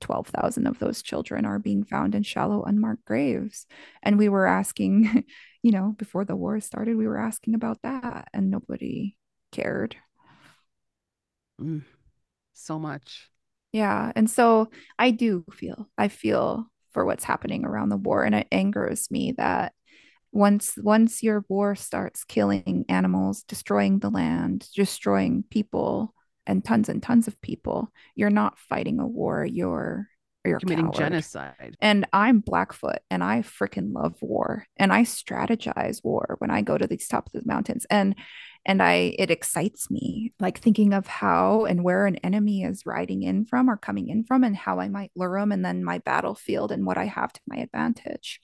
12,000 0.00 0.66
of 0.66 0.78
those 0.78 1.02
children 1.02 1.44
are 1.44 1.58
being 1.58 1.84
found 1.84 2.14
in 2.14 2.22
shallow, 2.22 2.64
unmarked 2.64 3.04
graves. 3.04 3.66
And 4.02 4.18
we 4.18 4.28
were 4.28 4.46
asking, 4.46 5.24
you 5.62 5.72
know, 5.72 5.94
before 5.98 6.24
the 6.24 6.36
war 6.36 6.60
started, 6.60 6.96
we 6.96 7.06
were 7.06 7.18
asking 7.18 7.54
about 7.54 7.78
that, 7.82 8.28
and 8.32 8.50
nobody 8.50 9.16
cared. 9.52 9.96
Mm, 11.60 11.84
so 12.54 12.78
much. 12.78 13.30
Yeah. 13.72 14.12
And 14.16 14.30
so 14.30 14.70
I 14.98 15.10
do 15.10 15.44
feel, 15.52 15.88
I 15.98 16.08
feel 16.08 16.70
for 16.92 17.04
what's 17.04 17.24
happening 17.24 17.64
around 17.64 17.90
the 17.90 17.96
war 17.96 18.24
and 18.24 18.34
it 18.34 18.48
angers 18.50 19.10
me 19.10 19.32
that 19.36 19.72
once 20.32 20.74
once 20.76 21.22
your 21.22 21.44
war 21.48 21.74
starts 21.74 22.24
killing 22.24 22.84
animals 22.88 23.42
destroying 23.44 23.98
the 23.98 24.10
land 24.10 24.68
destroying 24.74 25.42
people 25.50 26.14
and 26.48 26.64
tons 26.64 26.88
and 26.88 27.02
tons 27.02 27.28
of 27.28 27.40
people 27.40 27.92
you're 28.16 28.30
not 28.30 28.58
fighting 28.58 28.98
a 28.98 29.06
war 29.06 29.44
you're 29.44 30.08
you're 30.44 30.58
committing 30.58 30.86
coward. 30.86 30.96
genocide 30.96 31.76
and 31.80 32.06
i'm 32.12 32.40
blackfoot 32.40 32.98
and 33.10 33.22
i 33.22 33.40
freaking 33.40 33.92
love 33.92 34.16
war 34.20 34.64
and 34.76 34.92
i 34.92 35.02
strategize 35.02 36.02
war 36.02 36.36
when 36.38 36.50
i 36.50 36.62
go 36.62 36.76
to 36.76 36.86
these 36.86 37.06
tops 37.06 37.34
of 37.34 37.42
the 37.42 37.48
mountains 37.48 37.86
and 37.90 38.16
and 38.68 38.82
I 38.82 39.14
it 39.18 39.30
excites 39.30 39.90
me 39.90 40.34
like 40.38 40.58
thinking 40.58 40.92
of 40.92 41.06
how 41.06 41.64
and 41.64 41.82
where 41.82 42.06
an 42.06 42.16
enemy 42.16 42.62
is 42.62 42.84
riding 42.84 43.22
in 43.22 43.46
from 43.46 43.70
or 43.70 43.76
coming 43.76 44.08
in 44.08 44.24
from 44.24 44.44
and 44.44 44.54
how 44.54 44.78
I 44.78 44.88
might 44.88 45.10
lure 45.16 45.40
them 45.40 45.52
and 45.52 45.64
then 45.64 45.82
my 45.82 45.98
battlefield 45.98 46.70
and 46.70 46.84
what 46.84 46.98
I 46.98 47.06
have 47.06 47.32
to 47.32 47.40
my 47.46 47.56
advantage. 47.56 48.40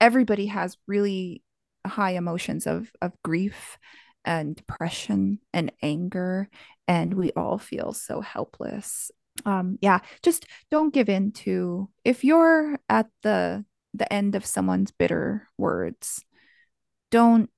Everybody 0.00 0.46
has 0.46 0.76
really 0.86 1.42
high 1.84 2.12
emotions 2.12 2.66
of 2.66 2.92
of 3.02 3.12
grief 3.24 3.78
and 4.24 4.56
depression 4.56 5.38
and 5.52 5.72
anger 5.82 6.48
and 6.88 7.14
we 7.14 7.32
all 7.32 7.58
feel 7.58 7.92
so 7.92 8.20
helpless. 8.20 9.10
Um 9.44 9.78
yeah, 9.80 10.00
just 10.22 10.46
don't 10.70 10.94
give 10.94 11.08
in 11.08 11.32
to 11.32 11.88
if 12.04 12.24
you're 12.24 12.78
at 12.88 13.08
the 13.22 13.64
the 13.94 14.10
end 14.12 14.34
of 14.34 14.46
someone's 14.46 14.90
bitter 14.90 15.48
words, 15.58 16.24
don't 17.10 17.50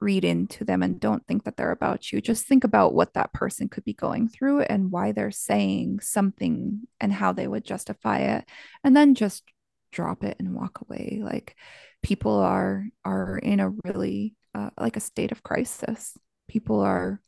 read 0.00 0.24
into 0.24 0.64
them 0.64 0.82
and 0.82 1.00
don't 1.00 1.26
think 1.26 1.44
that 1.44 1.56
they're 1.56 1.70
about 1.70 2.12
you. 2.12 2.20
Just 2.20 2.46
think 2.46 2.64
about 2.64 2.94
what 2.94 3.14
that 3.14 3.32
person 3.32 3.68
could 3.68 3.84
be 3.84 3.94
going 3.94 4.28
through 4.28 4.60
and 4.60 4.90
why 4.90 5.12
they're 5.12 5.30
saying 5.30 6.00
something 6.00 6.80
and 7.00 7.12
how 7.12 7.32
they 7.32 7.48
would 7.48 7.64
justify 7.64 8.18
it. 8.18 8.44
And 8.84 8.96
then 8.96 9.14
just 9.14 9.42
drop 9.92 10.24
it 10.24 10.36
and 10.38 10.54
walk 10.54 10.80
away. 10.82 11.20
Like 11.22 11.56
people 12.02 12.34
are 12.34 12.86
are 13.04 13.38
in 13.38 13.60
a 13.60 13.70
really 13.70 14.34
uh, 14.56 14.70
like 14.80 14.96
a 14.96 15.00
state 15.00 15.32
of 15.32 15.42
crisis. 15.42 16.16
People 16.48 16.80
are 16.80 17.20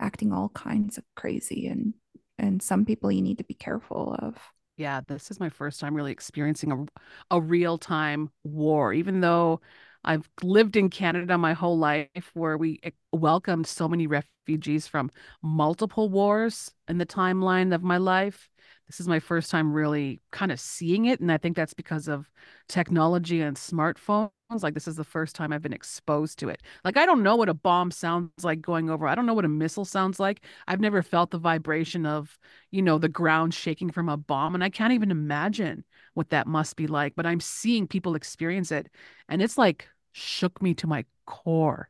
acting 0.00 0.32
all 0.32 0.48
kinds 0.50 0.98
of 0.98 1.04
crazy 1.16 1.66
and 1.68 1.94
and 2.38 2.62
some 2.62 2.84
people 2.84 3.12
you 3.12 3.22
need 3.22 3.38
to 3.38 3.44
be 3.44 3.54
careful 3.54 4.16
of. 4.18 4.36
Yeah, 4.76 5.00
this 5.06 5.30
is 5.30 5.38
my 5.38 5.48
first 5.48 5.80
time 5.80 5.94
really 5.94 6.12
experiencing 6.12 6.72
a 6.72 7.36
a 7.36 7.40
real 7.40 7.78
time 7.78 8.30
war 8.44 8.92
even 8.92 9.20
though 9.20 9.60
I've 10.04 10.28
lived 10.42 10.76
in 10.76 10.90
Canada 10.90 11.38
my 11.38 11.52
whole 11.52 11.78
life 11.78 12.30
where 12.34 12.56
we 12.58 12.80
welcomed 13.12 13.66
so 13.66 13.88
many 13.88 14.06
refugees 14.06 14.88
from 14.88 15.10
multiple 15.42 16.08
wars 16.08 16.72
in 16.88 16.98
the 16.98 17.06
timeline 17.06 17.74
of 17.74 17.82
my 17.82 17.98
life. 17.98 18.48
This 18.88 18.98
is 18.98 19.06
my 19.06 19.20
first 19.20 19.50
time 19.50 19.72
really 19.72 20.20
kind 20.32 20.50
of 20.50 20.58
seeing 20.58 21.04
it. 21.06 21.20
And 21.20 21.30
I 21.30 21.38
think 21.38 21.56
that's 21.56 21.74
because 21.74 22.08
of 22.08 22.28
technology 22.68 23.40
and 23.40 23.56
smartphones. 23.56 24.30
Like, 24.60 24.74
this 24.74 24.88
is 24.88 24.96
the 24.96 25.04
first 25.04 25.34
time 25.34 25.52
I've 25.52 25.62
been 25.62 25.72
exposed 25.72 26.38
to 26.40 26.48
it. 26.48 26.62
Like, 26.84 26.96
I 26.96 27.06
don't 27.06 27.22
know 27.22 27.36
what 27.36 27.48
a 27.48 27.54
bomb 27.54 27.90
sounds 27.90 28.30
like 28.42 28.60
going 28.60 28.90
over. 28.90 29.06
I 29.06 29.14
don't 29.14 29.26
know 29.26 29.34
what 29.34 29.44
a 29.44 29.48
missile 29.48 29.84
sounds 29.84 30.20
like. 30.20 30.44
I've 30.66 30.80
never 30.80 31.02
felt 31.02 31.30
the 31.30 31.38
vibration 31.38 32.04
of, 32.06 32.38
you 32.70 32.82
know, 32.82 32.98
the 32.98 33.08
ground 33.08 33.54
shaking 33.54 33.90
from 33.90 34.08
a 34.08 34.16
bomb. 34.16 34.54
And 34.54 34.62
I 34.62 34.68
can't 34.70 34.92
even 34.92 35.10
imagine 35.10 35.84
what 36.14 36.30
that 36.30 36.46
must 36.46 36.76
be 36.76 36.86
like. 36.86 37.14
But 37.14 37.26
I'm 37.26 37.40
seeing 37.40 37.86
people 37.86 38.14
experience 38.14 38.72
it. 38.72 38.88
And 39.28 39.40
it's 39.40 39.56
like 39.56 39.88
shook 40.12 40.60
me 40.60 40.74
to 40.74 40.86
my 40.86 41.04
core. 41.26 41.88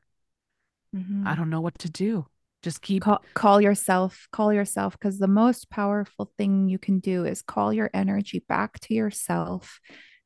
Mm-hmm. 0.95 1.27
I 1.27 1.35
don't 1.35 1.51
know 1.51 1.61
what 1.61 1.79
to 1.81 1.91
do. 1.91 2.27
Just 2.63 2.81
keep 2.81 3.03
call, 3.03 3.23
call 3.35 3.61
yourself, 3.61 4.29
call 4.31 4.53
yourself 4.53 4.97
because 4.97 5.19
the 5.19 5.27
most 5.27 5.69
powerful 5.69 6.31
thing 6.39 6.69
you 6.69 6.79
can 6.79 7.01
do 7.01 7.25
is 7.25 7.43
call 7.43 7.73
your 7.73 7.91
energy 7.93 8.45
back 8.49 8.79
to 8.81 8.95
yourself. 8.95 9.81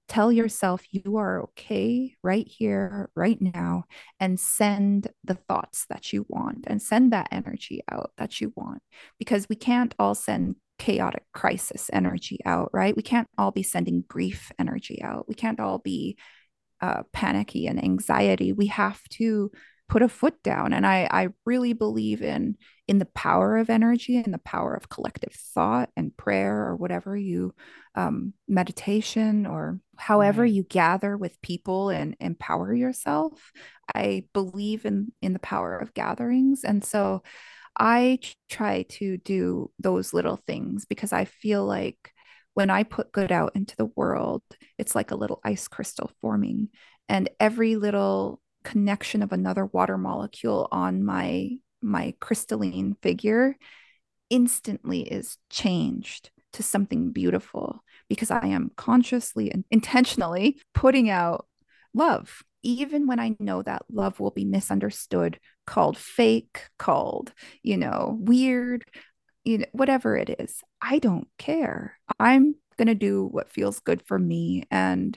Tell 0.09 0.31
yourself 0.31 0.83
you 0.91 1.17
are 1.17 1.43
okay 1.43 2.15
right 2.23 2.47
here, 2.47 3.11
right 3.17 3.41
now, 3.41 3.85
and 4.21 4.39
send 4.39 5.09
the 5.25 5.35
thoughts 5.35 5.87
that 5.89 6.13
you 6.13 6.25
want 6.29 6.65
and 6.69 6.81
send 6.81 7.13
that 7.13 7.29
energy 7.33 7.83
out 7.91 8.13
that 8.17 8.41
you 8.41 8.53
want 8.57 8.83
because 9.19 9.49
we 9.49 9.57
can't 9.57 9.95
all 9.99 10.15
send 10.15 10.57
chaotic 10.79 11.25
crisis 11.33 11.91
energy 11.93 12.39
out, 12.45 12.71
right? 12.73 12.97
We 12.97 13.03
can't 13.03 13.29
all 13.37 13.51
be 13.51 13.63
sending 13.63 14.05
grief 14.07 14.53
energy 14.59 15.03
out. 15.03 15.29
We 15.29 15.35
can't 15.35 15.61
all 15.61 15.79
be 15.79 16.17
uh, 16.81 17.03
panicky 17.13 17.67
and 17.67 17.83
anxiety. 17.83 18.53
We 18.53 18.67
have 18.67 19.03
to 19.15 19.51
put 19.89 20.03
a 20.03 20.09
foot 20.09 20.43
down 20.43 20.73
and 20.73 20.85
I, 20.85 21.09
I 21.11 21.29
really 21.45 21.73
believe 21.73 22.21
in 22.21 22.57
in 22.89 22.99
the 22.99 23.07
power 23.07 23.57
of 23.57 23.71
energy 23.71 24.17
and 24.17 24.35
the 24.35 24.39
power 24.39 24.75
of 24.75 24.89
collective 24.89 25.33
thought 25.33 25.91
and 25.97 26.17
prayer 26.17 26.67
or 26.67 26.77
whatever 26.77 27.17
you 27.17 27.55
um, 27.95 28.33
meditation 28.49 29.47
or 29.47 29.81
however 29.97 30.45
you 30.45 30.65
gather 30.65 31.17
with 31.17 31.41
people 31.41 31.91
and 31.91 32.17
empower 32.21 32.75
yourself 32.75 33.53
i 33.95 34.25
believe 34.33 34.85
in 34.85 35.13
in 35.23 35.33
the 35.33 35.39
power 35.39 35.77
of 35.77 35.95
gatherings. 35.95 36.65
And 36.65 36.85
so 36.85 37.23
i 37.79 38.19
try 38.49 38.85
to 38.89 39.19
do 39.19 39.71
those 39.79 40.13
little 40.13 40.41
things 40.47 40.85
because 40.85 41.13
i 41.13 41.25
feel 41.27 41.65
like 41.65 42.13
when 42.55 42.71
i 42.71 42.83
put 42.83 43.13
good 43.13 43.31
out 43.31 43.53
into 43.55 43.77
the 43.77 43.91
world 43.97 44.43
it's 44.79 44.95
like 44.95 45.11
a 45.11 45.17
little 45.17 45.41
ice 45.45 45.69
crystal 45.69 46.11
forming 46.21 46.71
and 47.09 47.29
every 47.39 47.77
little 47.77 48.41
connection 48.67 49.23
of 49.23 49.31
another 49.31 49.65
water 49.65 49.97
molecule 49.97 50.67
on 50.73 51.05
my 51.05 51.51
my 51.81 52.13
crystalline 52.19 52.97
figure 53.01 53.57
instantly 54.29 55.03
is 55.03 55.39
changed 55.49 56.31
to 56.53 56.65
something 56.65 57.13
beautiful 57.13 57.85
because 58.09 58.33
I 58.33 58.47
am 58.47 58.73
consciously 58.77 59.53
and 59.53 59.65
intentionally 59.71 60.61
putting 60.75 61.09
out 61.09 61.47
love, 61.95 62.43
even 62.65 63.07
when 63.07 63.21
I 63.21 63.37
know 63.39 63.63
that 63.63 63.85
love 63.89 64.19
will 64.19 64.33
be 64.33 64.45
misunderstood, 64.45 65.39
called 65.65 65.97
fake, 65.97 66.65
called, 66.77 67.33
you 67.63 67.77
know, 67.77 68.19
weird, 68.21 68.85
you 69.45 69.59
know, 69.59 69.67
whatever 69.71 70.17
it 70.17 70.41
is. 70.41 70.61
I 70.83 70.99
don't 70.99 71.29
care. 71.39 72.01
I'm 72.19 72.57
going 72.77 72.89
to 72.89 72.97
do 72.97 73.27
what 73.27 73.53
feels 73.53 73.79
good 73.79 74.03
for 74.03 74.19
me 74.19 74.65
and 74.73 75.17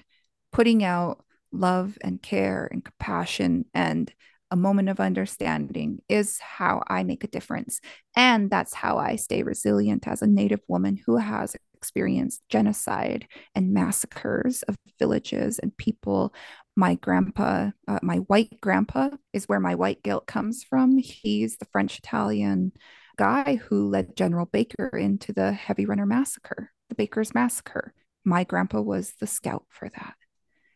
putting 0.52 0.84
out 0.84 1.26
love 1.52 1.98
and 2.02 2.22
care 2.22 2.68
and 2.72 2.84
compassion 2.84 3.66
and 3.74 4.14
a 4.52 4.56
moment 4.56 4.90
of 4.90 5.00
understanding 5.00 6.00
is 6.10 6.40
how 6.40 6.82
I 6.88 7.04
make 7.04 7.24
a 7.24 7.28
difference. 7.28 7.82
And 8.16 8.50
that's 8.50 8.74
how 8.74 8.98
I 8.98 9.16
stay 9.16 9.44
resilient 9.44 10.08
as 10.08 10.22
a 10.22 10.28
Native 10.28 10.62
woman 10.68 11.00
who 11.06 11.18
has 11.18 11.56
experienced 11.76 12.42
genocide 12.50 13.28
and 13.56 13.74
massacres 13.74 14.64
of 14.64 14.76
villages 14.98 15.60
and 15.60 15.76
people. 15.78 16.34
My 16.76 16.96
grandpa, 16.96 17.72
uh, 17.88 18.00
my 18.02 18.18
white 18.18 18.60
grandpa, 18.62 19.10
is 19.34 19.46
where 19.46 19.60
my 19.60 19.76
white 19.76 20.04
guilt 20.04 20.26
comes 20.26 20.64
from. 20.64 20.98
He's 20.98 21.58
the 21.58 21.68
French 21.72 22.00
Italian 22.00 22.72
guy 23.18 23.56
who 23.56 23.90
led 23.90 24.16
General 24.16 24.46
Baker 24.46 24.98
into 24.98 25.32
the 25.32 25.52
Heavy 25.52 25.86
Runner 25.86 26.06
Massacre, 26.06 26.72
the 26.90 26.96
Baker's 26.96 27.34
Massacre. 27.34 27.94
My 28.26 28.44
grandpa 28.44 28.82
was 28.82 29.14
the 29.20 29.28
scout 29.28 29.66
for 29.70 29.90
that 29.90 30.16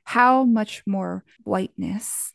how 0.04 0.44
much 0.44 0.84
more 0.86 1.24
whiteness 1.44 2.34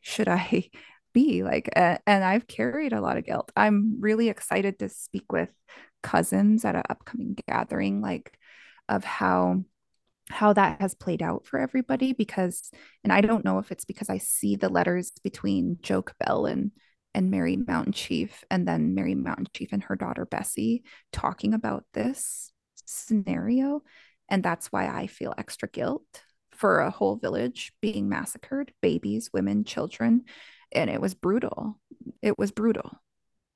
should 0.00 0.28
I 0.28 0.70
be 1.12 1.42
like? 1.42 1.68
And 1.74 2.24
I've 2.24 2.46
carried 2.46 2.92
a 2.92 3.00
lot 3.00 3.18
of 3.18 3.24
guilt. 3.26 3.52
I'm 3.56 4.00
really 4.00 4.28
excited 4.28 4.78
to 4.78 4.88
speak 4.88 5.30
with 5.32 5.50
cousins 6.02 6.64
at 6.64 6.74
an 6.74 6.82
upcoming 6.88 7.36
gathering, 7.48 8.00
like 8.00 8.36
of 8.88 9.04
how 9.04 9.64
how 10.30 10.52
that 10.52 10.80
has 10.80 10.94
played 10.94 11.22
out 11.22 11.46
for 11.46 11.58
everybody 11.58 12.12
because 12.12 12.70
and 13.04 13.12
I 13.12 13.20
don't 13.20 13.44
know 13.44 13.58
if 13.58 13.70
it's 13.70 13.84
because 13.84 14.08
I 14.08 14.18
see 14.18 14.56
the 14.56 14.68
letters 14.68 15.12
between 15.22 15.78
Joe 15.82 16.02
Cobell 16.02 16.46
and 16.46 16.70
and 17.14 17.30
Mary 17.30 17.56
Mountain 17.56 17.92
Chief 17.92 18.42
and 18.50 18.66
then 18.66 18.94
Mary 18.94 19.14
Mountain 19.14 19.48
Chief 19.54 19.70
and 19.72 19.82
her 19.84 19.96
daughter 19.96 20.24
Bessie 20.24 20.84
talking 21.12 21.52
about 21.52 21.84
this 21.92 22.52
scenario 22.86 23.82
and 24.28 24.42
that's 24.42 24.68
why 24.68 24.86
I 24.86 25.06
feel 25.06 25.34
extra 25.36 25.68
guilt 25.68 26.22
for 26.62 26.78
a 26.78 26.92
whole 26.92 27.16
village 27.16 27.72
being 27.82 28.08
massacred 28.08 28.72
babies, 28.80 29.30
women, 29.32 29.64
children. 29.64 30.22
And 30.70 30.88
it 30.88 31.00
was 31.00 31.12
brutal. 31.12 31.80
It 32.22 32.38
was 32.38 32.52
brutal. 32.52 33.00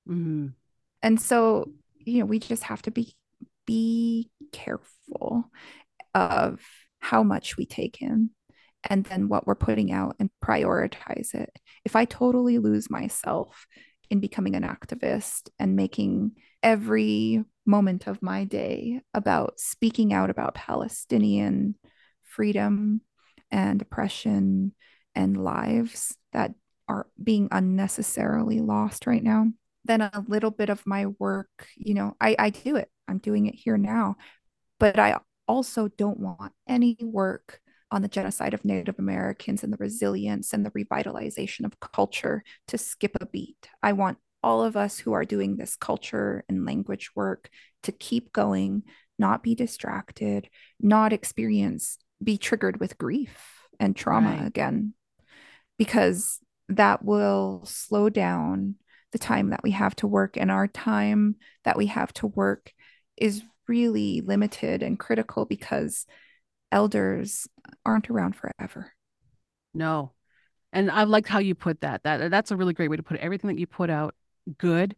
Mm-hmm. 0.08 0.48
And 1.04 1.20
so, 1.20 1.70
you 2.00 2.18
know, 2.18 2.24
we 2.24 2.40
just 2.40 2.64
have 2.64 2.82
to 2.82 2.90
be 2.90 3.14
be 3.64 4.28
careful 4.50 5.48
of 6.16 6.60
how 6.98 7.22
much 7.22 7.56
we 7.56 7.64
take 7.64 8.02
in 8.02 8.30
and 8.82 9.04
then 9.04 9.28
what 9.28 9.46
we're 9.46 9.54
putting 9.54 9.92
out 9.92 10.16
and 10.18 10.28
prioritize 10.44 11.32
it. 11.32 11.60
If 11.84 11.94
I 11.94 12.06
totally 12.06 12.58
lose 12.58 12.90
myself 12.90 13.68
in 14.10 14.18
becoming 14.18 14.56
an 14.56 14.64
activist 14.64 15.48
and 15.60 15.76
making 15.76 16.32
every 16.60 17.44
moment 17.64 18.08
of 18.08 18.20
my 18.20 18.42
day 18.42 19.00
about 19.14 19.60
speaking 19.60 20.12
out 20.12 20.28
about 20.28 20.56
Palestinian 20.56 21.76
freedom 22.36 23.00
and 23.50 23.80
oppression 23.82 24.72
and 25.14 25.42
lives 25.42 26.16
that 26.32 26.52
are 26.88 27.06
being 27.22 27.48
unnecessarily 27.50 28.60
lost 28.60 29.06
right 29.06 29.22
now 29.22 29.46
then 29.86 30.00
a 30.00 30.24
little 30.28 30.50
bit 30.50 30.68
of 30.68 30.86
my 30.86 31.06
work 31.18 31.68
you 31.76 31.94
know 31.94 32.16
i 32.20 32.36
i 32.38 32.50
do 32.50 32.76
it. 32.76 32.88
I'm 33.08 33.18
doing 33.18 33.46
it 33.46 33.54
here 33.54 33.78
now. 33.78 34.16
But 34.78 34.98
i 34.98 35.18
also 35.48 35.88
don't 35.88 36.18
want 36.18 36.52
any 36.68 36.96
work 37.00 37.60
on 37.92 38.02
the 38.02 38.08
genocide 38.08 38.52
of 38.52 38.64
native 38.64 38.98
americans 38.98 39.62
and 39.62 39.72
the 39.72 39.76
resilience 39.78 40.52
and 40.52 40.66
the 40.66 40.72
revitalization 40.72 41.64
of 41.64 41.78
culture 41.80 42.42
to 42.68 42.78
skip 42.78 43.16
a 43.20 43.26
beat. 43.26 43.68
I 43.82 43.92
want 43.92 44.18
all 44.42 44.62
of 44.62 44.76
us 44.76 44.98
who 44.98 45.12
are 45.12 45.24
doing 45.24 45.56
this 45.56 45.76
culture 45.76 46.44
and 46.48 46.66
language 46.66 47.10
work 47.14 47.48
to 47.84 47.92
keep 47.92 48.32
going 48.32 48.82
not 49.18 49.42
be 49.42 49.54
distracted 49.54 50.48
not 50.80 51.12
experience 51.12 51.96
be 52.22 52.38
triggered 52.38 52.80
with 52.80 52.98
grief 52.98 53.66
and 53.78 53.94
trauma 53.94 54.30
right. 54.30 54.46
again 54.46 54.94
because 55.78 56.40
that 56.68 57.04
will 57.04 57.62
slow 57.64 58.08
down 58.08 58.76
the 59.12 59.18
time 59.18 59.50
that 59.50 59.62
we 59.62 59.70
have 59.70 59.94
to 59.96 60.06
work 60.06 60.36
and 60.36 60.50
our 60.50 60.66
time 60.66 61.36
that 61.64 61.76
we 61.76 61.86
have 61.86 62.12
to 62.12 62.26
work 62.26 62.72
is 63.16 63.42
really 63.68 64.20
limited 64.20 64.82
and 64.82 64.98
critical 64.98 65.44
because 65.44 66.06
elders 66.72 67.48
aren't 67.84 68.10
around 68.10 68.34
forever. 68.36 68.92
No. 69.74 70.12
And 70.72 70.90
i 70.90 71.04
liked 71.04 71.28
how 71.28 71.38
you 71.38 71.54
put 71.54 71.80
that. 71.80 72.02
That 72.02 72.30
that's 72.30 72.50
a 72.50 72.56
really 72.56 72.74
great 72.74 72.90
way 72.90 72.96
to 72.96 73.02
put 73.02 73.16
it. 73.16 73.22
Everything 73.22 73.48
that 73.48 73.58
you 73.58 73.66
put 73.66 73.90
out 73.90 74.14
good 74.58 74.96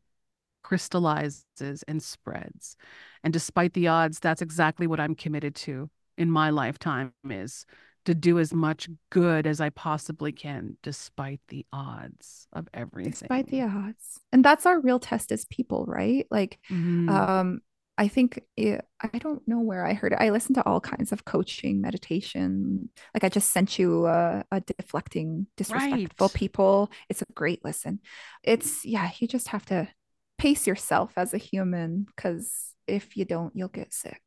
crystallizes 0.62 1.85
and 1.87 2.03
spreads. 2.03 2.77
And 3.23 3.33
despite 3.33 3.75
the 3.75 3.89
odds 3.89 4.21
that's 4.21 4.43
exactly 4.43 4.87
what 4.87 5.01
i'm 5.01 5.14
committed 5.14 5.55
to 5.55 5.91
in 6.19 6.31
my 6.31 6.51
lifetime 6.51 7.12
is 7.31 7.64
to 8.05 8.14
do 8.14 8.39
as 8.39 8.53
much 8.53 8.89
good 9.11 9.47
as 9.47 9.61
I 9.61 9.71
possibly 9.71 10.33
can, 10.33 10.77
despite 10.83 11.41
the 11.49 11.66
odds 11.73 12.47
of 12.53 12.69
everything. 12.73 13.12
Despite 13.12 13.49
the 13.49 13.62
odds. 13.62 14.21
And 14.33 14.45
that's 14.45 14.66
our 14.66 14.81
real 14.81 14.99
test 14.99 15.31
as 15.31 15.45
people, 15.45 15.85
right? 15.87 16.27
Like, 16.31 16.59
mm-hmm. 16.71 17.09
um, 17.09 17.61
I 17.99 18.09
think 18.09 18.41
it, 18.57 18.85
I 19.01 19.19
don't 19.19 19.47
know 19.47 19.61
where 19.61 19.85
I 19.85 19.93
heard 19.93 20.12
it. 20.12 20.21
I 20.21 20.31
listen 20.31 20.55
to 20.55 20.64
all 20.64 20.81
kinds 20.81 21.12
of 21.12 21.25
coaching, 21.25 21.81
meditation. 21.81 22.89
Like 23.12 23.25
I 23.25 23.29
just 23.29 23.51
sent 23.51 23.79
you 23.79 24.07
a, 24.07 24.45
a 24.51 24.61
deflecting, 24.61 25.47
disrespectful 25.57 26.29
right. 26.29 26.35
people. 26.35 26.91
It's 27.09 27.23
a 27.23 27.33
great 27.35 27.64
listen. 27.64 28.01
It's 28.43 28.85
yeah, 28.85 29.11
you 29.19 29.29
just 29.29 29.49
have 29.49 29.66
to 29.66 29.89
pace 30.39 30.66
yourself 30.66 31.12
as 31.16 31.35
a 31.35 31.39
human 31.39 32.05
because 32.05 32.73
if 32.87 33.16
you 33.16 33.25
don't, 33.25 33.55
you'll 33.55 33.69
get 33.69 33.93
sick. 33.93 34.23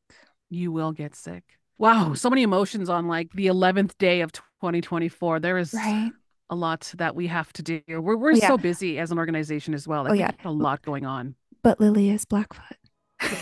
You 0.50 0.70
will 0.70 0.92
get 0.92 1.16
sick 1.16 1.42
wow, 1.78 2.14
so 2.14 2.30
many 2.30 2.42
emotions 2.42 2.88
on 2.88 3.08
like 3.08 3.32
the 3.32 3.46
11th 3.46 3.96
day 3.98 4.20
of 4.20 4.32
2024. 4.32 5.40
There 5.40 5.58
is 5.58 5.74
right. 5.74 6.12
a 6.50 6.54
lot 6.54 6.92
that 6.96 7.14
we 7.14 7.26
have 7.26 7.52
to 7.54 7.62
do. 7.62 7.80
We're, 7.88 8.16
we're 8.16 8.32
oh, 8.32 8.36
yeah. 8.36 8.48
so 8.48 8.58
busy 8.58 8.98
as 8.98 9.10
an 9.10 9.18
organization 9.18 9.74
as 9.74 9.86
well. 9.88 10.06
I 10.06 10.10
oh, 10.10 10.14
yeah. 10.14 10.30
a 10.44 10.50
lot 10.50 10.82
going 10.82 11.06
on. 11.06 11.34
But 11.62 11.80
Lily 11.80 12.10
is 12.10 12.24
Blackfoot. 12.24 12.76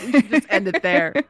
we 0.05 0.11
should 0.11 0.29
just 0.29 0.47
end 0.49 0.67
it 0.67 0.81
there. 0.81 1.13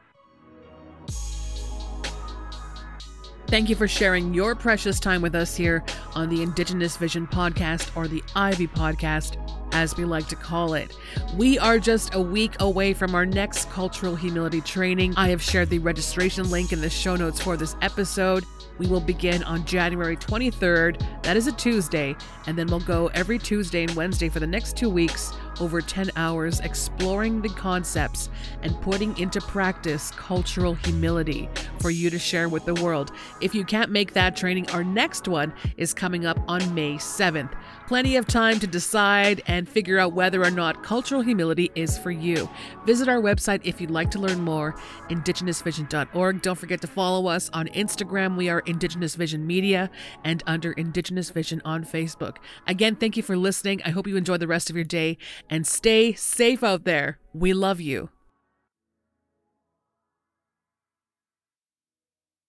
Thank 3.52 3.68
you 3.68 3.76
for 3.76 3.86
sharing 3.86 4.32
your 4.32 4.54
precious 4.54 4.98
time 4.98 5.20
with 5.20 5.34
us 5.34 5.54
here 5.54 5.84
on 6.14 6.30
the 6.30 6.42
Indigenous 6.42 6.96
Vision 6.96 7.26
Podcast 7.26 7.94
or 7.94 8.08
the 8.08 8.20
IV 8.34 8.72
Podcast. 8.72 9.36
As 9.72 9.96
we 9.96 10.04
like 10.04 10.28
to 10.28 10.36
call 10.36 10.74
it. 10.74 10.96
We 11.36 11.58
are 11.58 11.78
just 11.78 12.14
a 12.14 12.20
week 12.20 12.60
away 12.60 12.94
from 12.94 13.14
our 13.14 13.26
next 13.26 13.70
cultural 13.70 14.14
humility 14.14 14.60
training. 14.60 15.14
I 15.16 15.28
have 15.28 15.42
shared 15.42 15.70
the 15.70 15.78
registration 15.78 16.50
link 16.50 16.72
in 16.72 16.80
the 16.80 16.90
show 16.90 17.16
notes 17.16 17.40
for 17.40 17.56
this 17.56 17.76
episode. 17.82 18.44
We 18.78 18.86
will 18.86 19.00
begin 19.00 19.42
on 19.44 19.64
January 19.64 20.16
23rd. 20.16 21.22
That 21.22 21.36
is 21.36 21.46
a 21.46 21.52
Tuesday. 21.52 22.16
And 22.46 22.58
then 22.58 22.66
we'll 22.66 22.80
go 22.80 23.08
every 23.08 23.38
Tuesday 23.38 23.84
and 23.84 23.94
Wednesday 23.94 24.28
for 24.28 24.40
the 24.40 24.46
next 24.46 24.76
two 24.76 24.90
weeks 24.90 25.32
over 25.60 25.80
10 25.80 26.10
hours 26.16 26.60
exploring 26.60 27.40
the 27.40 27.48
concepts 27.50 28.30
and 28.62 28.80
putting 28.80 29.16
into 29.18 29.40
practice 29.40 30.10
cultural 30.12 30.74
humility 30.74 31.48
for 31.78 31.90
you 31.90 32.10
to 32.10 32.18
share 32.18 32.48
with 32.48 32.64
the 32.64 32.74
world. 32.74 33.12
If 33.40 33.54
you 33.54 33.64
can't 33.64 33.90
make 33.90 34.14
that 34.14 34.36
training, 34.36 34.68
our 34.70 34.82
next 34.82 35.28
one 35.28 35.52
is 35.76 35.94
coming 35.94 36.26
up 36.26 36.40
on 36.48 36.74
May 36.74 36.94
7th. 36.94 37.52
Plenty 37.86 38.16
of 38.16 38.26
time 38.26 38.58
to 38.60 38.66
decide 38.66 39.42
and 39.46 39.68
figure 39.68 39.98
out 39.98 40.12
whether 40.12 40.42
or 40.42 40.50
not 40.50 40.82
cultural 40.82 41.20
humility 41.20 41.70
is 41.74 41.98
for 41.98 42.10
you. 42.10 42.48
Visit 42.86 43.08
our 43.08 43.20
website 43.20 43.60
if 43.64 43.80
you'd 43.80 43.90
like 43.90 44.10
to 44.12 44.18
learn 44.18 44.40
more, 44.40 44.74
indigenousvision.org. 45.10 46.42
Don't 46.42 46.58
forget 46.58 46.80
to 46.80 46.86
follow 46.86 47.26
us 47.26 47.50
on 47.52 47.68
Instagram. 47.68 48.36
We 48.36 48.48
are 48.48 48.60
Indigenous 48.60 49.14
Vision 49.14 49.46
Media 49.46 49.90
and 50.24 50.42
under 50.46 50.72
Indigenous 50.72 51.30
Vision 51.30 51.60
on 51.64 51.84
Facebook. 51.84 52.36
Again, 52.66 52.96
thank 52.96 53.16
you 53.16 53.22
for 53.22 53.36
listening. 53.36 53.82
I 53.84 53.90
hope 53.90 54.06
you 54.06 54.16
enjoy 54.16 54.38
the 54.38 54.48
rest 54.48 54.70
of 54.70 54.76
your 54.76 54.84
day 54.84 55.18
and 55.50 55.66
stay 55.66 56.12
safe 56.14 56.62
out 56.62 56.84
there. 56.84 57.18
We 57.34 57.52
love 57.52 57.80
you. 57.80 58.10